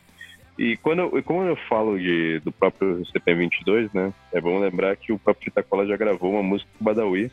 E 0.55 0.77
quando 0.77 0.99
eu, 0.99 1.23
como 1.23 1.41
eu 1.41 1.55
falo 1.67 1.97
de, 1.97 2.39
do 2.41 2.51
próprio 2.51 3.01
CP22, 3.05 3.89
né, 3.91 4.13
é 4.31 4.39
bom 4.39 4.59
lembrar 4.59 4.95
que 4.97 5.11
o 5.11 5.17
próprio 5.17 5.45
Fita 5.45 5.63
Cola 5.63 5.87
já 5.87 5.97
gravou 5.97 6.33
uma 6.33 6.43
música 6.43 6.69
com 6.77 6.83
o 6.83 6.85
Badawi. 6.85 7.31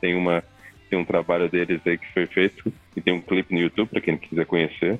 Tem, 0.00 0.14
uma, 0.14 0.44
tem 0.88 0.98
um 0.98 1.04
trabalho 1.04 1.48
deles 1.48 1.80
aí 1.84 1.98
que 1.98 2.12
foi 2.12 2.26
feito 2.26 2.72
e 2.96 3.00
tem 3.00 3.14
um 3.14 3.20
clipe 3.20 3.54
no 3.54 3.60
YouTube 3.60 3.88
para 3.88 4.00
quem 4.00 4.16
quiser 4.16 4.46
conhecer. 4.46 4.98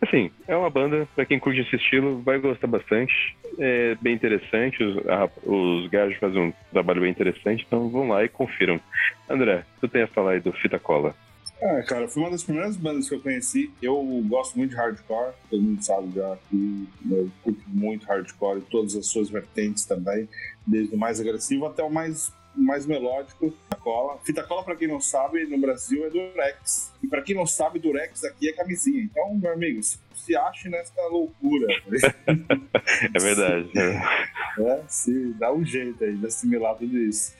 Assim, 0.00 0.30
é 0.46 0.56
uma 0.56 0.70
banda, 0.70 1.08
para 1.14 1.24
quem 1.24 1.38
curte 1.38 1.60
esse 1.60 1.76
estilo, 1.76 2.20
vai 2.22 2.38
gostar 2.38 2.66
bastante. 2.66 3.36
É 3.58 3.96
bem 4.00 4.14
interessante, 4.14 4.82
os, 4.82 5.08
a, 5.08 5.28
os 5.44 5.88
gajos 5.88 6.18
fazem 6.18 6.40
um 6.40 6.52
trabalho 6.72 7.00
bem 7.00 7.10
interessante, 7.10 7.64
então 7.66 7.88
vão 7.88 8.08
lá 8.08 8.24
e 8.24 8.28
confiram. 8.28 8.80
André, 9.28 9.64
tu 9.80 9.88
tem 9.88 10.02
a 10.02 10.08
falar 10.08 10.32
aí 10.32 10.40
do 10.40 10.52
Fita 10.52 10.78
Cola. 10.78 11.14
Ah, 11.60 11.82
cara, 11.82 12.06
foi 12.06 12.22
uma 12.22 12.30
das 12.30 12.44
primeiras 12.44 12.76
bandas 12.76 13.08
que 13.08 13.14
eu 13.16 13.20
conheci. 13.20 13.72
Eu 13.82 14.00
gosto 14.28 14.56
muito 14.56 14.70
de 14.70 14.76
hardcore, 14.76 15.32
todo 15.50 15.60
mundo 15.60 15.82
sabe 15.82 16.12
já 16.14 16.38
que 16.48 16.88
eu 17.10 17.30
curto 17.42 17.62
muito 17.66 18.06
hardcore, 18.06 18.60
todas 18.70 18.94
as 18.94 19.06
suas 19.08 19.28
vertentes 19.28 19.84
também, 19.84 20.28
desde 20.64 20.94
o 20.94 20.98
mais 20.98 21.20
agressivo 21.20 21.66
até 21.66 21.82
o 21.82 21.90
mais, 21.90 22.32
mais 22.58 22.86
melódico. 22.86 23.50
Fita 23.50 23.76
cola. 23.76 24.18
Fita 24.24 24.42
cola, 24.42 24.64
pra 24.64 24.76
quem 24.76 24.88
não 24.88 25.00
sabe, 25.00 25.44
no 25.46 25.58
Brasil 25.58 26.04
é 26.06 26.10
Durex. 26.10 26.92
E 27.02 27.08
pra 27.08 27.22
quem 27.22 27.34
não 27.34 27.46
sabe, 27.46 27.78
Durex 27.78 28.24
aqui 28.24 28.48
é 28.48 28.52
camisinha. 28.52 29.02
Então, 29.02 29.34
meu 29.34 29.52
amigo, 29.52 29.82
se, 29.82 29.98
se 30.14 30.36
ache 30.36 30.68
nessa 30.68 31.00
loucura. 31.08 31.66
é 33.14 33.18
verdade. 33.18 33.70
É, 33.78 34.82
se 34.88 35.32
dá 35.34 35.52
um 35.52 35.64
jeito 35.64 36.02
aí 36.02 36.16
de 36.16 36.26
assimilar 36.26 36.76
tudo 36.76 36.98
isso. 36.98 37.34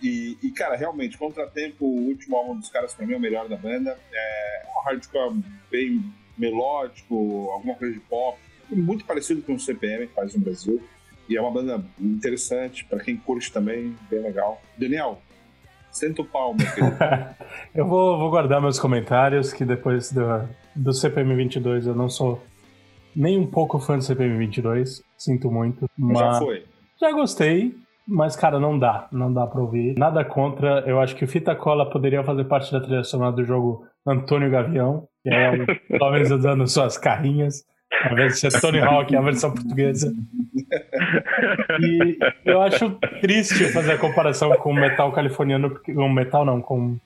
E, 0.00 0.38
e, 0.40 0.50
cara, 0.52 0.76
realmente, 0.76 1.18
Contratempo, 1.18 1.84
o 1.84 2.08
último 2.08 2.36
álbum 2.36 2.56
dos 2.56 2.68
caras, 2.68 2.94
pra 2.94 3.06
mim, 3.06 3.14
é 3.14 3.16
o 3.16 3.20
melhor 3.20 3.48
da 3.48 3.56
banda. 3.56 3.98
É 4.12 4.62
um 4.76 4.82
hardcore 4.82 5.42
bem 5.70 6.04
melódico, 6.38 7.48
alguma 7.50 7.74
coisa 7.74 7.94
de 7.94 8.00
pop, 8.00 8.38
muito 8.70 9.04
parecido 9.04 9.42
com 9.42 9.54
o 9.54 9.60
CPM 9.60 10.06
que 10.06 10.14
faz 10.14 10.34
no 10.34 10.40
Brasil. 10.40 10.82
E 11.28 11.36
é 11.36 11.40
uma 11.40 11.50
banda 11.50 11.84
interessante, 11.98 12.84
pra 12.84 13.00
quem 13.00 13.16
curte 13.16 13.52
também, 13.52 13.94
bem 14.10 14.20
legal. 14.20 14.60
Daniel, 14.76 15.18
senta 15.90 16.22
o 16.22 16.24
pau, 16.24 16.54
meu 16.54 16.66
querido. 16.72 16.96
eu 17.74 17.86
vou, 17.86 18.18
vou 18.18 18.30
guardar 18.30 18.60
meus 18.60 18.78
comentários, 18.78 19.52
que 19.52 19.64
depois 19.64 20.12
do, 20.12 20.22
do 20.74 20.92
CPM 20.92 21.34
22 21.34 21.86
eu 21.86 21.94
não 21.94 22.08
sou 22.08 22.42
nem 23.14 23.38
um 23.38 23.46
pouco 23.46 23.78
fã 23.78 23.96
do 23.96 24.04
CPM 24.04 24.36
22, 24.38 25.02
sinto 25.16 25.50
muito. 25.50 25.88
Mas 25.96 26.18
Já 26.18 26.32
foi. 26.34 26.64
Já 27.00 27.12
gostei, 27.12 27.74
mas, 28.06 28.36
cara, 28.36 28.60
não 28.60 28.78
dá. 28.78 29.08
Não 29.10 29.32
dá 29.32 29.46
pra 29.46 29.60
ouvir. 29.60 29.96
Nada 29.98 30.24
contra. 30.24 30.80
Eu 30.86 31.00
acho 31.00 31.16
que 31.16 31.24
o 31.24 31.28
Fita 31.28 31.54
Cola 31.54 31.88
poderia 31.88 32.22
fazer 32.22 32.44
parte 32.44 32.70
da 32.70 32.80
trilha 32.80 33.02
sonora 33.02 33.32
do 33.32 33.44
jogo 33.44 33.86
Antônio 34.06 34.50
Gavião, 34.50 35.08
que 35.22 35.30
é 35.30 35.50
o 36.00 36.34
usando 36.34 36.66
suas 36.66 36.98
carrinhas. 36.98 37.64
De 38.14 38.30
ser 38.38 38.60
Tony 38.60 38.80
Hawk, 38.80 39.14
a 39.16 39.20
versão 39.20 39.50
portuguesa. 39.52 40.14
E 41.80 42.18
eu 42.44 42.60
acho 42.62 42.90
triste 43.20 43.68
fazer 43.72 43.92
a 43.92 43.98
comparação 43.98 44.50
com 44.56 44.70
o 44.70 44.74
metal 44.74 45.10
californiano, 45.12 45.78
com 45.80 46.08
metal 46.08 46.44
não, 46.44 46.60
com 46.60 46.96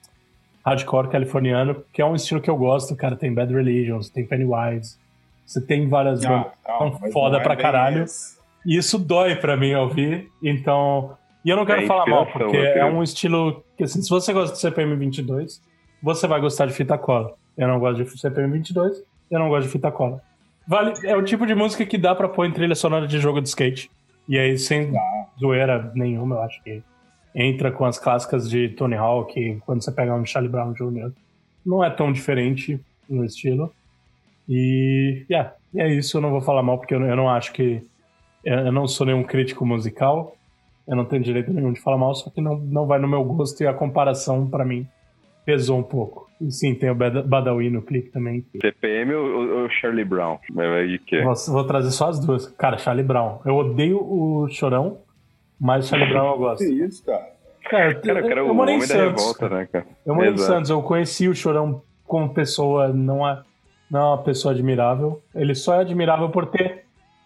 hardcore 0.65 1.09
californiano, 1.09 1.83
que 1.93 2.01
é 2.01 2.05
um 2.05 2.15
estilo 2.15 2.41
que 2.41 2.49
eu 2.49 2.57
gosto, 2.57 2.95
cara. 2.95 3.15
Tem 3.15 3.33
Bad 3.33 3.53
Religions, 3.53 4.09
tem 4.09 4.25
Pennywise. 4.25 4.97
Você 5.45 5.61
tem 5.61 5.87
várias 5.87 6.23
Ah, 6.25 6.29
bandas 6.69 6.99
não, 7.01 7.11
foda 7.11 7.35
não 7.37 7.39
é 7.39 7.43
pra 7.43 7.55
caralho. 7.55 8.03
esse. 8.03 8.37
E 8.65 8.77
isso 8.77 8.99
dói 8.99 9.35
pra 9.35 9.55
mim 9.55 9.73
ouvir, 9.73 10.29
então. 10.43 11.17
E 11.45 11.49
eu 11.49 11.55
não 11.55 11.65
quero 11.65 11.81
É 11.83 11.85
falar 11.87 12.05
mal, 12.05 12.25
porque 12.27 12.57
é 12.57 12.83
um 12.85 13.01
estilo 13.01 13.63
que, 13.77 13.83
assim, 13.85 14.01
se 14.01 14.09
você 14.09 14.33
gosta 14.33 14.53
de 14.53 14.59
CPM 14.61 14.95
22, 14.97 15.61
você 16.03 16.27
vai 16.27 16.41
gostar 16.41 16.65
de 16.65 16.73
fita 16.73 16.97
cola. 16.97 17.33
Eu 17.57 17.67
não 17.67 17.79
gosto 17.79 18.03
de 18.03 18.19
CPM 18.19 18.51
22, 18.53 19.01
eu 19.31 19.39
não 19.39 19.47
gosto 19.47 19.65
de 19.67 19.71
fita 19.71 19.89
cola. 19.91 20.21
Vale, 20.69 20.93
é 21.03 21.15
o 21.17 21.23
tipo 21.23 21.47
de 21.47 21.55
música 21.55 21.83
que 21.83 21.97
dá 21.97 22.13
pra 22.13 22.29
pôr 22.29 22.45
em 22.45 22.51
trilha 22.51 22.75
sonora 22.75 23.07
de 23.07 23.17
jogo 23.19 23.41
de 23.41 23.49
skate. 23.49 23.89
E 24.27 24.37
aí, 24.37 24.55
sem 24.55 24.93
zoeira 25.39 25.91
nenhuma, 25.95 26.35
eu 26.35 26.41
acho 26.43 26.61
que 26.63 26.83
entra 27.33 27.71
com 27.71 27.85
as 27.85 27.97
clássicas 27.97 28.47
de 28.47 28.69
Tony 28.69 28.93
Hawk, 28.93 29.59
quando 29.65 29.83
você 29.83 29.91
pega 29.91 30.13
um 30.13 30.23
Charlie 30.23 30.51
Brown 30.51 30.73
Jr. 30.73 31.11
Não 31.65 31.83
é 31.83 31.89
tão 31.89 32.11
diferente 32.13 32.79
no 33.09 33.25
estilo. 33.25 33.73
E, 34.47 35.25
yeah, 35.27 35.55
é 35.75 35.91
isso, 35.91 36.17
eu 36.17 36.21
não 36.21 36.29
vou 36.29 36.41
falar 36.41 36.61
mal, 36.61 36.77
porque 36.77 36.93
eu 36.93 36.99
não- 36.99 37.07
eu 37.07 37.15
não 37.15 37.27
acho 37.31 37.51
que 37.51 37.83
eu 38.43 38.71
não 38.71 38.87
sou 38.87 39.07
nenhum 39.07 39.23
crítico 39.23 39.65
musical, 39.65 40.35
eu 40.87 40.95
não 40.95 41.03
tenho 41.05 41.23
direito 41.23 41.51
nenhum 41.51 41.73
de 41.73 41.79
falar 41.81 41.97
mal, 41.97 42.13
só 42.13 42.29
que 42.29 42.41
não, 42.41 42.59
não 42.59 42.85
vai 42.85 42.99
no 42.99 43.07
meu 43.07 43.23
gosto 43.23 43.59
e 43.63 43.65
a 43.67 43.73
comparação, 43.73 44.47
pra 44.47 44.63
mim, 44.63 44.87
pesou 45.49 45.79
um 45.79 45.83
pouco. 45.83 46.29
E 46.39 46.51
sim, 46.51 46.73
tem 46.75 46.89
o 46.89 46.95
Bada- 46.95 47.21
Badawi 47.23 47.69
no 47.69 47.81
clipe 47.81 48.09
também. 48.11 48.41
que- 48.41 48.59
CPM 48.59 49.13
ou, 49.13 49.61
ou 49.63 49.69
Charlie 49.69 50.05
Brown? 50.05 50.37
Mas 50.53 50.69
vai 50.69 50.87
de 50.87 50.99
quê? 50.99 51.21
Vou, 51.21 51.33
vou 51.49 51.63
trazer 51.65 51.91
só 51.91 52.09
as 52.09 52.19
duas. 52.19 52.47
Cara, 52.51 52.77
Charlie 52.77 53.03
Brown. 53.05 53.39
Eu 53.45 53.55
odeio 53.55 53.97
o 53.99 54.47
Chorão, 54.49 54.99
mas 55.59 55.87
Charlie 55.87 56.09
Brown 56.09 56.31
eu 56.33 56.37
gosto. 56.37 56.63
Que 56.65 56.71
isso, 56.71 57.03
cara? 57.05 57.27
Cara, 57.69 57.91
eu, 57.91 58.01
Cara, 58.01 58.19
o 58.19 58.27
cara 58.29 58.39
é 58.41 58.43
eu 58.43 58.51
o 58.51 58.53
morei 58.53 58.75
homem 58.75 58.85
em 58.85 58.87
Santos. 58.87 59.21
revolta, 59.23 59.49
né, 59.49 59.67
cara? 59.71 59.85
Eu 60.05 60.15
morei 60.15 60.31
em. 60.31 60.37
Santos, 60.37 60.69
eu 60.69 60.81
conheci 60.81 61.27
o 61.27 61.35
Chorão 61.35 61.81
como 62.07 62.33
pessoa, 62.33 62.87
não 62.87 63.27
é, 63.27 63.41
não 63.91 63.99
é 63.99 64.03
uma 64.05 64.17
pessoa 64.23 64.53
admirável. 64.53 65.21
Ele 65.35 65.53
só 65.53 65.75
é 65.75 65.79
admirável 65.81 66.29
por 66.29 66.45
ter. 66.47 66.85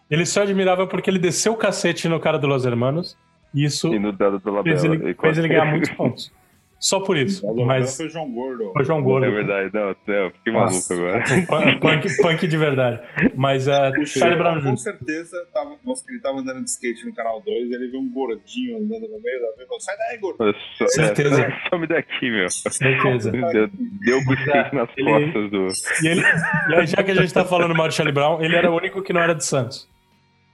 Ele 0.09 0.26
só 0.26 0.41
é 0.41 0.43
admirável 0.43 0.88
porque 0.88 1.09
ele 1.09 1.19
desceu 1.19 1.53
o 1.53 1.57
cacete 1.57 2.09
no 2.09 2.19
cara 2.19 2.38
do 2.39 2.47
Los 2.47 2.65
Hermanos. 2.65 3.15
E 3.53 3.63
isso 3.63 3.93
E 3.93 3.99
no 3.99 4.11
dado 4.11 4.39
do 4.39 4.63
fez 4.63 4.84
ele, 4.84 5.13
fez 5.13 5.38
ele 5.38 5.47
ganhar 5.47 5.65
muitos 5.65 5.91
pontos. 5.91 6.32
só 6.86 6.99
por 6.99 7.15
isso. 7.15 7.45
O 7.47 7.65
Mas 7.65 7.95
foi 7.95 8.09
João 8.09 8.29
Gordo. 8.29 8.71
foi 8.73 8.84
João 8.84 9.01
Gordo. 9.01 9.25
É 9.25 9.31
verdade, 9.31 9.69
não, 9.73 9.95
eu 10.13 10.31
fiquei 10.31 10.51
maluco 10.53 10.73
Nossa. 10.73 10.93
agora. 10.93 11.23
Punk, 11.79 12.21
punk, 12.21 12.47
de 12.47 12.57
verdade. 12.57 13.01
Mas 13.36 13.67
uh, 13.67 13.71
O 14.01 14.05
Charlie 14.05 14.38
Brown 14.38 14.55
Chico, 14.55 14.65
com 14.67 14.73
Jr. 14.75 14.77
certeza, 14.77 15.47
tava, 15.53 15.75
nossa, 15.86 16.03
ele 16.09 16.19
tava 16.19 16.39
andando 16.39 16.63
de 16.63 16.69
skate 16.69 17.05
no 17.05 17.13
canal 17.15 17.41
2, 17.41 17.71
ele 17.71 17.88
viu 17.89 17.99
um 18.01 18.11
gordinho 18.11 18.77
andando 18.77 19.07
no 19.07 19.21
meio 19.21 19.39
da 19.41 19.47
vez 19.55 19.61
e 19.61 19.65
falou: 19.65 19.79
sai 19.79 19.97
daí, 19.97 20.17
gordo. 20.17 20.38
Só, 20.77 20.88
Certeza. 20.88 21.41
É, 21.41 21.69
some 21.69 21.88
daqui, 21.88 22.29
meu. 22.29 22.49
Certeza. 22.49 23.31
Deu, 23.31 23.69
deu 23.71 24.17
o 24.17 24.34
skate 24.34 24.75
nas 24.75 24.89
Ele- 24.97 25.09
costas 25.09 25.51
do. 25.51 25.67
E, 26.03 26.07
ele, 26.07 26.21
e 26.21 26.75
aí, 26.75 26.86
já 26.88 27.01
que 27.01 27.11
a 27.11 27.15
gente 27.15 27.34
tá 27.34 27.45
falando 27.45 27.73
mal 27.73 27.88
de 27.88 27.95
Charlie 27.95 28.13
Brown, 28.13 28.41
ele 28.43 28.55
era 28.55 28.69
o 28.69 28.75
único 28.75 29.01
que 29.01 29.13
não 29.13 29.21
era 29.21 29.34
de 29.34 29.45
Santos. 29.45 29.88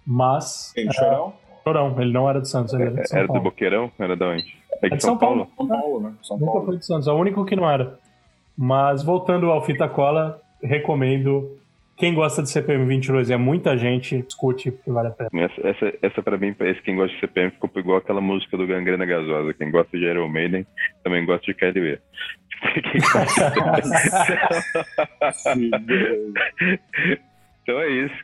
Mas. 0.06 0.72
Quem, 0.76 0.92
Chorão? 0.92 1.34
Chorão, 1.64 1.96
ele 2.02 2.12
não 2.12 2.30
era 2.30 2.40
de 2.42 2.50
Santos, 2.50 2.74
ele 2.74 2.84
era 2.84 2.92
de 2.94 3.08
São 3.08 3.18
Era 3.18 3.28
do 3.28 3.34
Paulo. 3.34 3.44
Boqueirão? 3.44 3.92
Era 4.00 4.16
de 4.16 4.24
onde? 4.24 4.59
É 4.82 4.90
de 4.90 5.02
São 5.02 5.18
Paulo. 5.18 5.48
São 5.56 5.68
Paulo, 5.68 6.00
né? 6.00 6.14
São 6.22 6.38
Nunca 6.38 6.52
Paulo. 6.52 6.68
foi 6.68 6.78
de 6.78 6.86
Santos, 6.86 7.08
é 7.08 7.12
o 7.12 7.16
único 7.16 7.46
que 7.46 7.56
não 7.56 7.70
era. 7.70 7.98
Mas 8.58 9.04
voltando 9.04 9.52
ao 9.52 9.64
Fita 9.64 9.88
Cola, 9.88 10.42
recomendo. 10.62 11.58
Quem 11.98 12.14
gosta 12.14 12.42
de 12.42 12.50
CPM 12.50 12.86
22 12.86 13.30
é 13.30 13.36
muita 13.36 13.78
gente, 13.78 14.24
escute, 14.26 14.72
porque 14.72 14.90
vale 14.90 15.10
a 15.10 15.12
pena. 15.12 15.30
Essa, 15.34 15.68
essa, 15.68 15.94
essa 16.02 16.24
pra 16.24 16.38
mim, 16.38 16.56
esse 16.58 16.82
quem 16.82 16.96
gosta 16.96 17.14
de 17.14 17.20
CPM 17.20 17.52
ficou 17.52 17.70
igual 17.76 17.98
aquela 17.98 18.22
música 18.22 18.56
do 18.56 18.66
Gangrena 18.66 19.06
Gasosa. 19.06 19.54
Quem 19.54 19.70
gosta 19.70 19.98
de 19.98 20.06
Iron 20.06 20.30
Maiden 20.30 20.66
também 21.04 21.26
gosta 21.26 21.46
de 21.46 21.54
KLB. 21.54 22.00
Então 27.70 27.80
é 27.82 27.88
isso. 27.88 28.16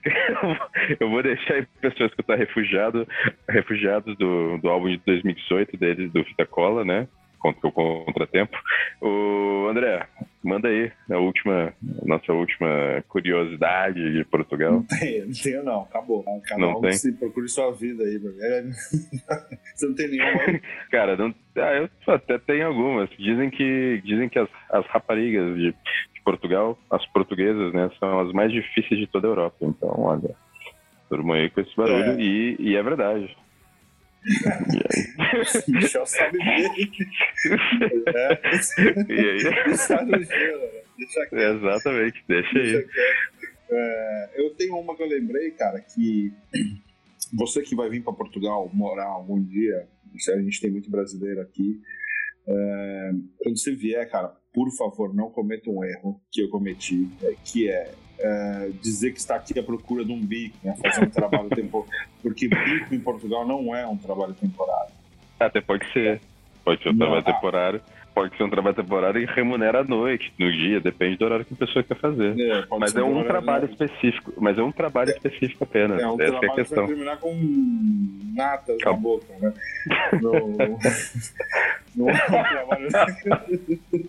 Eu 1.00 1.08
vou 1.08 1.22
deixar 1.22 1.54
aí 1.54 1.68
pra 1.80 1.92
pessoas 1.92 2.10
escutar 2.10 2.36
Refugiado, 2.36 3.08
Refugiados 3.48 4.18
do, 4.18 4.58
do 4.58 4.68
álbum 4.68 4.90
de 4.90 4.98
2018 5.06 5.78
deles, 5.78 6.12
do 6.12 6.24
Fita 6.24 6.48
Cola, 6.48 6.84
né? 6.84 7.08
O 7.50 7.72
Contratempo. 8.06 8.58
O 9.02 9.68
André, 9.70 10.08
manda 10.46 10.68
aí 10.68 10.92
a 11.10 11.18
última, 11.18 11.74
nossa 12.06 12.32
última 12.32 13.04
curiosidade 13.08 14.14
de 14.14 14.24
Portugal. 14.26 14.84
Tem, 14.88 15.26
não 15.26 15.34
tenho 15.34 15.64
não, 15.64 15.82
acabou. 15.82 16.24
Cada 16.48 16.62
Não 16.62 16.78
um 16.78 16.82
tem? 16.82 16.94
se 16.94 17.12
procure 17.14 17.50
sua 17.50 17.72
vida 17.72 18.04
aí, 18.04 18.20
Você 19.76 19.88
não 19.88 19.96
tem 19.96 20.10
nenhuma? 20.10 20.60
Cara, 20.92 21.18
não, 21.18 21.34
ah, 21.58 21.74
eu 21.74 22.14
até 22.14 22.38
tenho 22.38 22.68
algumas. 22.68 23.10
Dizem 23.18 23.50
que, 23.50 24.02
dizem 24.06 24.30
que 24.30 24.38
as, 24.38 24.50
as 24.70 24.86
raparigas 24.88 25.56
de, 25.56 25.72
de 25.72 26.22
Portugal, 26.24 26.78
as 26.92 27.06
portuguesas, 27.08 27.74
né, 27.74 27.90
são 28.00 28.20
as 28.20 28.32
mais 28.32 28.52
difíceis 28.52 29.00
de 29.00 29.08
toda 29.08 29.28
a 29.28 29.32
Europa. 29.32 29.58
Então, 29.62 29.94
olha, 29.98 30.36
durma 31.10 31.36
aí 31.36 31.50
com 31.50 31.62
esse 31.62 31.76
barulho. 31.76 32.12
É. 32.12 32.22
E, 32.22 32.56
e 32.60 32.76
é 32.76 32.84
verdade. 32.84 33.36
Michel 35.68 36.06
sabe 36.06 36.38
bem. 36.38 36.90
É, 38.16 38.42
E 39.10 39.20
aí? 39.30 39.44
né? 40.58 40.82
Deixa 40.98 41.26
quieto. 41.28 41.56
Exatamente, 41.58 42.24
deixa 42.28 42.54
Deixa 42.54 42.78
aí. 42.78 42.86
É, 43.70 44.30
eu 44.36 44.56
tenho 44.56 44.78
uma 44.78 44.96
que 44.96 45.04
eu 45.04 45.08
lembrei, 45.08 45.52
cara, 45.52 45.80
que 45.82 46.32
você 47.34 47.62
que 47.62 47.76
vai 47.76 47.90
vir 47.90 48.04
para 48.04 48.14
Portugal 48.14 48.70
morar 48.74 49.06
algum 49.06 49.44
dia, 49.44 49.88
a 50.34 50.42
gente 50.42 50.62
tem 50.62 50.72
muito 50.72 50.90
brasileiro 50.90 51.42
aqui, 51.42 51.82
é, 52.48 53.12
quando 53.40 53.58
você 53.58 53.76
vier, 53.76 54.10
cara, 54.10 54.34
por 54.54 54.72
favor, 54.78 55.14
não 55.14 55.30
cometa 55.32 55.70
um 55.70 55.84
erro 55.84 56.22
que 56.32 56.42
eu 56.42 56.50
cometi, 56.50 57.10
é, 57.24 57.34
que 57.44 57.70
é, 57.70 57.92
é, 58.20 58.70
dizer 58.82 59.12
que 59.12 59.20
está 59.20 59.36
aqui 59.36 59.58
à 59.60 59.64
procura 59.64 60.04
de 60.06 60.12
um 60.12 60.20
bico, 60.20 60.58
né, 60.64 60.76
fazer 60.82 61.06
um 61.06 61.10
trabalho 61.10 61.50
temporário, 61.56 62.08
porque 62.22 62.48
bico 62.48 62.94
em 62.96 63.00
Portugal 63.00 63.48
não 63.48 63.76
é 63.76 63.86
um 63.86 63.98
trabalho 63.98 64.34
temporário. 64.34 64.94
Até 65.40 65.62
pode 65.62 65.86
ser. 65.92 66.22
Pode 66.64 66.82
ser 66.82 66.90
um 66.90 66.94
Não. 66.94 67.00
trabalho 67.00 67.24
temporário. 67.24 67.82
Pode 68.16 68.36
ser 68.38 68.44
um 68.44 68.50
trabalho 68.50 68.76
temporário 68.78 69.22
e 69.22 69.26
remunera 69.26 69.82
à 69.82 69.84
noite, 69.84 70.34
no 70.40 70.50
dia, 70.50 70.80
depende 70.80 71.18
do 71.18 71.26
horário 71.26 71.44
que 71.44 71.54
a 71.54 71.58
pessoa 71.58 71.84
quer 71.84 71.98
fazer. 71.98 72.34
É, 72.40 72.66
Mas 72.80 72.96
é 72.96 73.04
um 73.04 73.22
trabalho 73.26 73.66
específico. 73.70 74.32
Mas 74.38 74.58
é 74.58 74.64
um 74.64 74.72
trabalho 74.72 75.10
específico 75.12 75.66
apenas. 75.66 76.02
É 76.02 76.08
um 76.08 76.14
Essa 76.14 76.24
é 76.24 76.28
a 76.28 76.30
trabalho 76.32 76.52
que 76.52 76.56
questão. 76.62 76.88
terminar 76.88 77.18
com 77.18 77.36
natas 78.34 78.78
na 78.78 78.84
Calma. 78.86 79.00
boca, 79.02 79.26
né? 79.42 79.54
Não, 80.22 80.32
não 81.96 82.10
é 82.10 82.14
um 82.14 82.28
trabalho. 82.28 82.88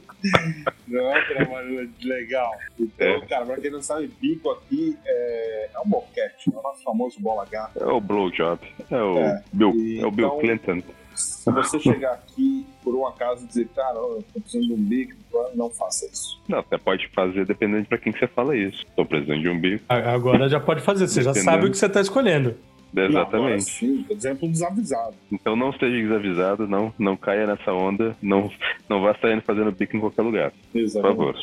não 0.88 1.00
é 1.12 1.18
um 1.20 1.34
trabalho 1.34 1.90
legal. 2.02 2.50
Então, 2.78 3.06
É. 3.08 3.20
cara, 3.26 3.44
pra 3.46 3.56
quem 3.56 3.70
não 3.70 3.82
sabe, 3.82 4.08
bico 4.20 4.50
aqui 4.50 4.96
é, 5.04 5.70
é 5.74 5.80
um 5.84 5.88
boquete, 5.88 6.48
é 6.54 6.56
o 6.56 6.62
nosso 6.62 6.82
famoso 6.84 7.20
bola 7.20 7.44
gata. 7.50 7.78
É 7.82 7.86
o 7.86 8.00
blowjob. 8.00 8.60
É 8.90 8.96
o 9.02 9.18
É, 9.18 9.42
Bill, 9.52 9.70
é 10.00 10.06
o 10.06 10.10
Bill 10.10 10.26
então- 10.26 10.38
Clinton. 10.38 10.82
Se 11.16 11.50
você 11.50 11.78
chegar 11.80 12.12
aqui 12.12 12.66
por 12.82 12.94
um 12.94 13.06
acaso 13.06 13.44
e 13.44 13.48
dizer, 13.48 13.68
cara, 13.74 13.96
eu 13.96 14.24
tô 14.32 14.40
precisando 14.40 14.66
de 14.68 14.72
um 14.74 14.76
bico, 14.84 15.14
não 15.54 15.70
faça 15.70 16.06
isso. 16.06 16.40
Não, 16.48 16.58
até 16.58 16.78
pode 16.78 17.08
fazer 17.08 17.44
dependendo 17.46 17.86
pra 17.86 17.98
quem 17.98 18.12
que 18.12 18.18
você 18.18 18.26
fala 18.26 18.56
isso. 18.56 18.84
Tô 18.94 19.04
precisando 19.04 19.40
de 19.40 19.48
um 19.48 19.58
bico. 19.58 19.84
Agora 19.88 20.48
já 20.48 20.60
pode 20.60 20.80
fazer, 20.82 21.08
você 21.08 21.22
já 21.22 21.32
Dependendo. 21.32 21.52
sabe 21.56 21.66
o 21.66 21.70
que 21.70 21.78
você 21.78 21.88
tá 21.88 22.00
escolhendo. 22.00 22.54
Não, 22.92 23.02
agora 23.02 23.12
Exatamente. 23.24 23.64
sim, 23.64 24.04
tô 24.08 24.14
dizendo 24.14 24.38
pro 24.38 24.48
desavisado. 24.48 25.14
Então 25.30 25.54
não 25.56 25.70
esteja 25.70 25.96
desavisado, 25.96 26.66
não, 26.66 26.94
não 26.98 27.16
caia 27.16 27.46
nessa 27.46 27.72
onda, 27.72 28.16
não, 28.22 28.50
não 28.88 29.02
vá 29.02 29.14
saindo 29.20 29.42
fazendo 29.42 29.72
bico 29.72 29.96
em 29.96 30.00
qualquer 30.00 30.22
lugar. 30.22 30.52
Por 30.72 30.88
favor. 31.02 31.36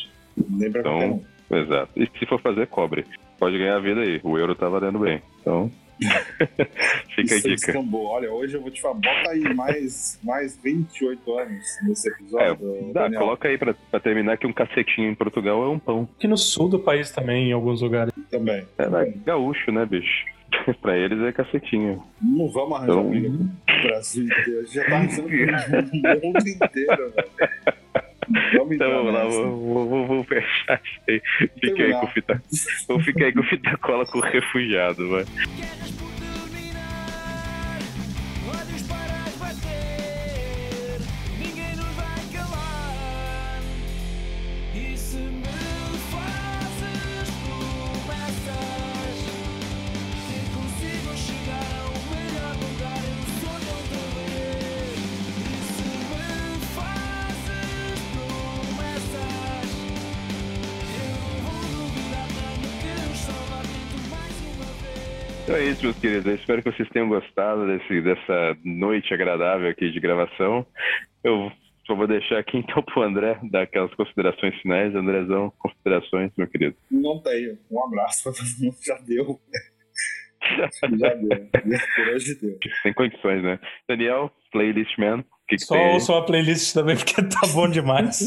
Nem 0.48 0.70
pra 0.72 0.80
Então-. 0.80 1.22
Exato. 1.50 1.90
E 1.94 2.08
se 2.18 2.26
for 2.26 2.40
fazer, 2.40 2.66
cobre. 2.66 3.04
Pode 3.38 3.56
ganhar 3.58 3.76
a 3.76 3.80
vida 3.80 4.00
aí. 4.00 4.18
O 4.24 4.36
euro 4.38 4.54
tá 4.54 4.68
valendo 4.68 4.98
bem. 4.98 5.22
Então. 5.40 5.70
Fica 7.14 7.34
a 7.34 7.36
Isso 7.38 7.48
dica. 7.48 7.48
descambou. 7.54 8.06
Olha, 8.06 8.30
hoje 8.32 8.54
eu 8.54 8.60
vou 8.60 8.70
te 8.70 8.80
falar, 8.80 8.94
bota 8.94 9.30
aí 9.30 9.54
mais, 9.54 10.18
mais 10.22 10.56
28 10.62 11.38
anos 11.38 11.64
nesse 11.86 12.08
É, 12.08 12.12
episódio. 12.12 12.92
dá, 12.92 13.02
Daniel. 13.02 13.20
coloca 13.20 13.48
aí 13.48 13.56
pra, 13.58 13.74
pra 13.90 14.00
terminar 14.00 14.36
que 14.36 14.46
um 14.46 14.52
cacetinho 14.52 15.10
em 15.10 15.14
Portugal 15.14 15.62
é 15.64 15.68
um 15.68 15.78
pão. 15.78 16.08
Aqui 16.16 16.26
no 16.26 16.36
sul 16.36 16.68
do 16.68 16.78
país 16.78 17.10
também, 17.10 17.50
em 17.50 17.52
alguns 17.52 17.80
lugares. 17.82 18.12
Também. 18.30 18.64
É 18.78 18.88
né, 18.88 19.12
gaúcho, 19.24 19.70
né, 19.72 19.84
bicho? 19.86 20.24
pra 20.80 20.96
eles 20.96 21.20
é 21.20 21.32
cacetinho. 21.32 22.02
Não 22.22 22.48
vamos 22.50 22.76
arranjar 22.76 22.92
Então- 22.92 23.10
briga 23.10 23.30
Brasil 23.82 24.24
inteiro. 24.24 24.58
A 24.58 24.62
gente 24.62 24.74
já 24.74 24.84
tá 24.84 24.96
arranjando 24.96 25.90
o 25.94 26.26
mundo 26.26 26.48
inteiro, 26.48 27.12
velho. 27.12 27.74
Vamos 28.56 28.74
Então 28.74 28.90
vamos 28.90 29.12
lá, 29.14 29.24
vou, 29.24 29.86
vou, 29.88 30.06
vou- 30.06 30.24
fechar 30.24 30.80
isso 30.84 31.00
aí. 31.08 31.22
Fica 31.60 31.82
aí 31.82 31.92
com 31.92 32.06
fita. 32.08 32.42
Vou 32.88 33.00
ficar 33.00 33.24
aí 33.26 33.32
com 33.32 33.42
fita 33.42 33.76
cola 33.78 34.04
com 34.06 34.18
o 34.18 34.22
refugiado, 34.22 35.08
vai. 35.10 35.24
Então 65.44 65.56
é 65.56 65.64
isso, 65.64 65.84
meus 65.84 65.98
queridos. 65.98 66.24
Eu 66.24 66.36
espero 66.36 66.62
que 66.62 66.72
vocês 66.72 66.88
tenham 66.88 67.06
gostado 67.06 67.66
desse, 67.66 68.00
dessa 68.00 68.56
noite 68.64 69.12
agradável 69.12 69.68
aqui 69.68 69.90
de 69.90 70.00
gravação. 70.00 70.66
Eu 71.22 71.52
só 71.86 71.94
vou 71.94 72.06
deixar 72.06 72.38
aqui 72.38 72.56
então 72.56 72.82
pro 72.82 73.02
André 73.02 73.38
dar 73.50 73.62
aquelas 73.62 73.92
considerações 73.94 74.54
finais. 74.62 74.94
Andrezão, 74.94 75.52
considerações, 75.58 76.32
meu 76.34 76.48
querido. 76.48 76.74
Não 76.90 77.20
tenho. 77.20 77.58
Um 77.70 77.84
abraço 77.84 78.22
pra 78.22 78.32
todo 78.32 78.46
mundo. 78.58 78.76
Já 78.82 78.96
deu. 79.06 79.38
Já 80.98 81.14
deu. 81.14 81.48
Por 81.94 82.08
hoje 82.14 82.40
deu. 82.40 82.58
Sem 82.82 82.94
condições, 82.94 83.42
né? 83.42 83.58
Daniel, 83.86 84.30
playlist 84.50 84.96
man. 84.96 85.22
Que, 85.46 85.56
que 85.56 85.64
Só 85.64 85.76
ouçam 85.92 86.16
a 86.16 86.24
playlist 86.24 86.72
também, 86.72 86.96
porque 86.96 87.20
tá 87.22 87.46
bom 87.52 87.68
demais. 87.68 88.26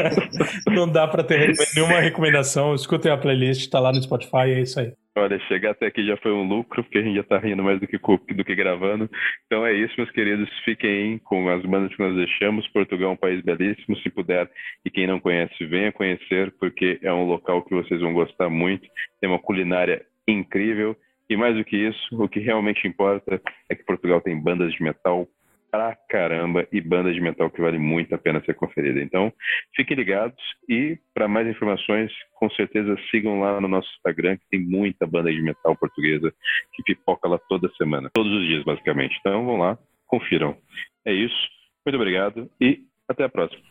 Não 0.66 0.90
dá 0.90 1.06
pra 1.06 1.22
ter 1.22 1.52
nenhuma 1.76 2.00
recomendação. 2.00 2.74
Escutem 2.74 3.12
a 3.12 3.18
playlist, 3.18 3.68
tá 3.68 3.78
lá 3.78 3.92
no 3.92 4.02
Spotify, 4.02 4.50
é 4.54 4.60
isso 4.62 4.80
aí. 4.80 4.94
Olha, 5.18 5.38
chegar 5.40 5.72
até 5.72 5.86
aqui 5.86 6.06
já 6.06 6.16
foi 6.18 6.30
um 6.32 6.46
lucro, 6.46 6.84
porque 6.84 6.98
a 6.98 7.02
gente 7.02 7.16
já 7.16 7.24
tá 7.24 7.38
rindo 7.38 7.62
mais 7.62 7.80
do 7.80 7.88
que, 7.88 7.98
do 7.98 8.44
que 8.44 8.54
gravando. 8.54 9.10
Então 9.46 9.66
é 9.66 9.74
isso, 9.74 9.94
meus 9.98 10.10
queridos. 10.12 10.48
Fiquem 10.64 11.18
com 11.18 11.48
as 11.48 11.60
bandas 11.62 11.94
que 11.94 12.02
nós 12.02 12.14
deixamos. 12.14 12.68
Portugal 12.68 13.10
é 13.10 13.12
um 13.14 13.16
país 13.16 13.42
belíssimo, 13.42 13.96
se 13.98 14.08
puder. 14.10 14.48
E 14.84 14.90
quem 14.90 15.08
não 15.08 15.18
conhece, 15.18 15.66
venha 15.66 15.90
conhecer, 15.90 16.52
porque 16.60 17.00
é 17.02 17.12
um 17.12 17.24
local 17.24 17.62
que 17.62 17.74
vocês 17.74 18.00
vão 18.00 18.14
gostar 18.14 18.48
muito. 18.48 18.88
Tem 19.20 19.28
uma 19.28 19.40
culinária 19.40 20.06
incrível. 20.26 20.96
E 21.28 21.36
mais 21.36 21.56
do 21.56 21.64
que 21.64 21.76
isso, 21.76 22.22
o 22.22 22.28
que 22.28 22.38
realmente 22.38 22.86
importa 22.86 23.42
é 23.68 23.74
que 23.74 23.84
Portugal 23.84 24.20
tem 24.20 24.40
bandas 24.40 24.72
de 24.72 24.82
metal 24.82 25.28
pra 25.70 25.96
caramba 26.08 26.66
e 26.72 26.80
bandas 26.80 27.14
de 27.14 27.20
metal 27.20 27.50
que 27.50 27.60
vale 27.60 27.78
muito 27.78 28.14
a 28.14 28.18
pena 28.18 28.42
ser 28.44 28.54
conferida. 28.54 29.00
Então, 29.00 29.32
fiquem 29.76 29.96
ligados 29.96 30.42
e 30.68 30.98
para 31.14 31.28
mais 31.28 31.46
informações, 31.46 32.12
com 32.34 32.48
certeza 32.50 32.96
sigam 33.10 33.40
lá 33.40 33.60
no 33.60 33.68
nosso 33.68 33.88
Instagram, 33.96 34.36
que 34.36 34.48
tem 34.50 34.60
muita 34.60 35.06
banda 35.06 35.32
de 35.32 35.42
metal 35.42 35.76
portuguesa 35.76 36.32
que 36.72 36.82
pipoca 36.82 37.28
lá 37.28 37.38
toda 37.48 37.68
semana, 37.76 38.10
todos 38.14 38.32
os 38.32 38.46
dias 38.46 38.64
basicamente. 38.64 39.16
Então, 39.20 39.44
vão 39.44 39.58
lá, 39.58 39.78
confiram. 40.06 40.56
É 41.04 41.12
isso. 41.12 41.48
Muito 41.84 41.96
obrigado 41.96 42.50
e 42.60 42.84
Até 43.08 43.24
a 43.24 43.28
próxima. 43.28 43.62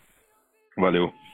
Valeu. 0.75 1.26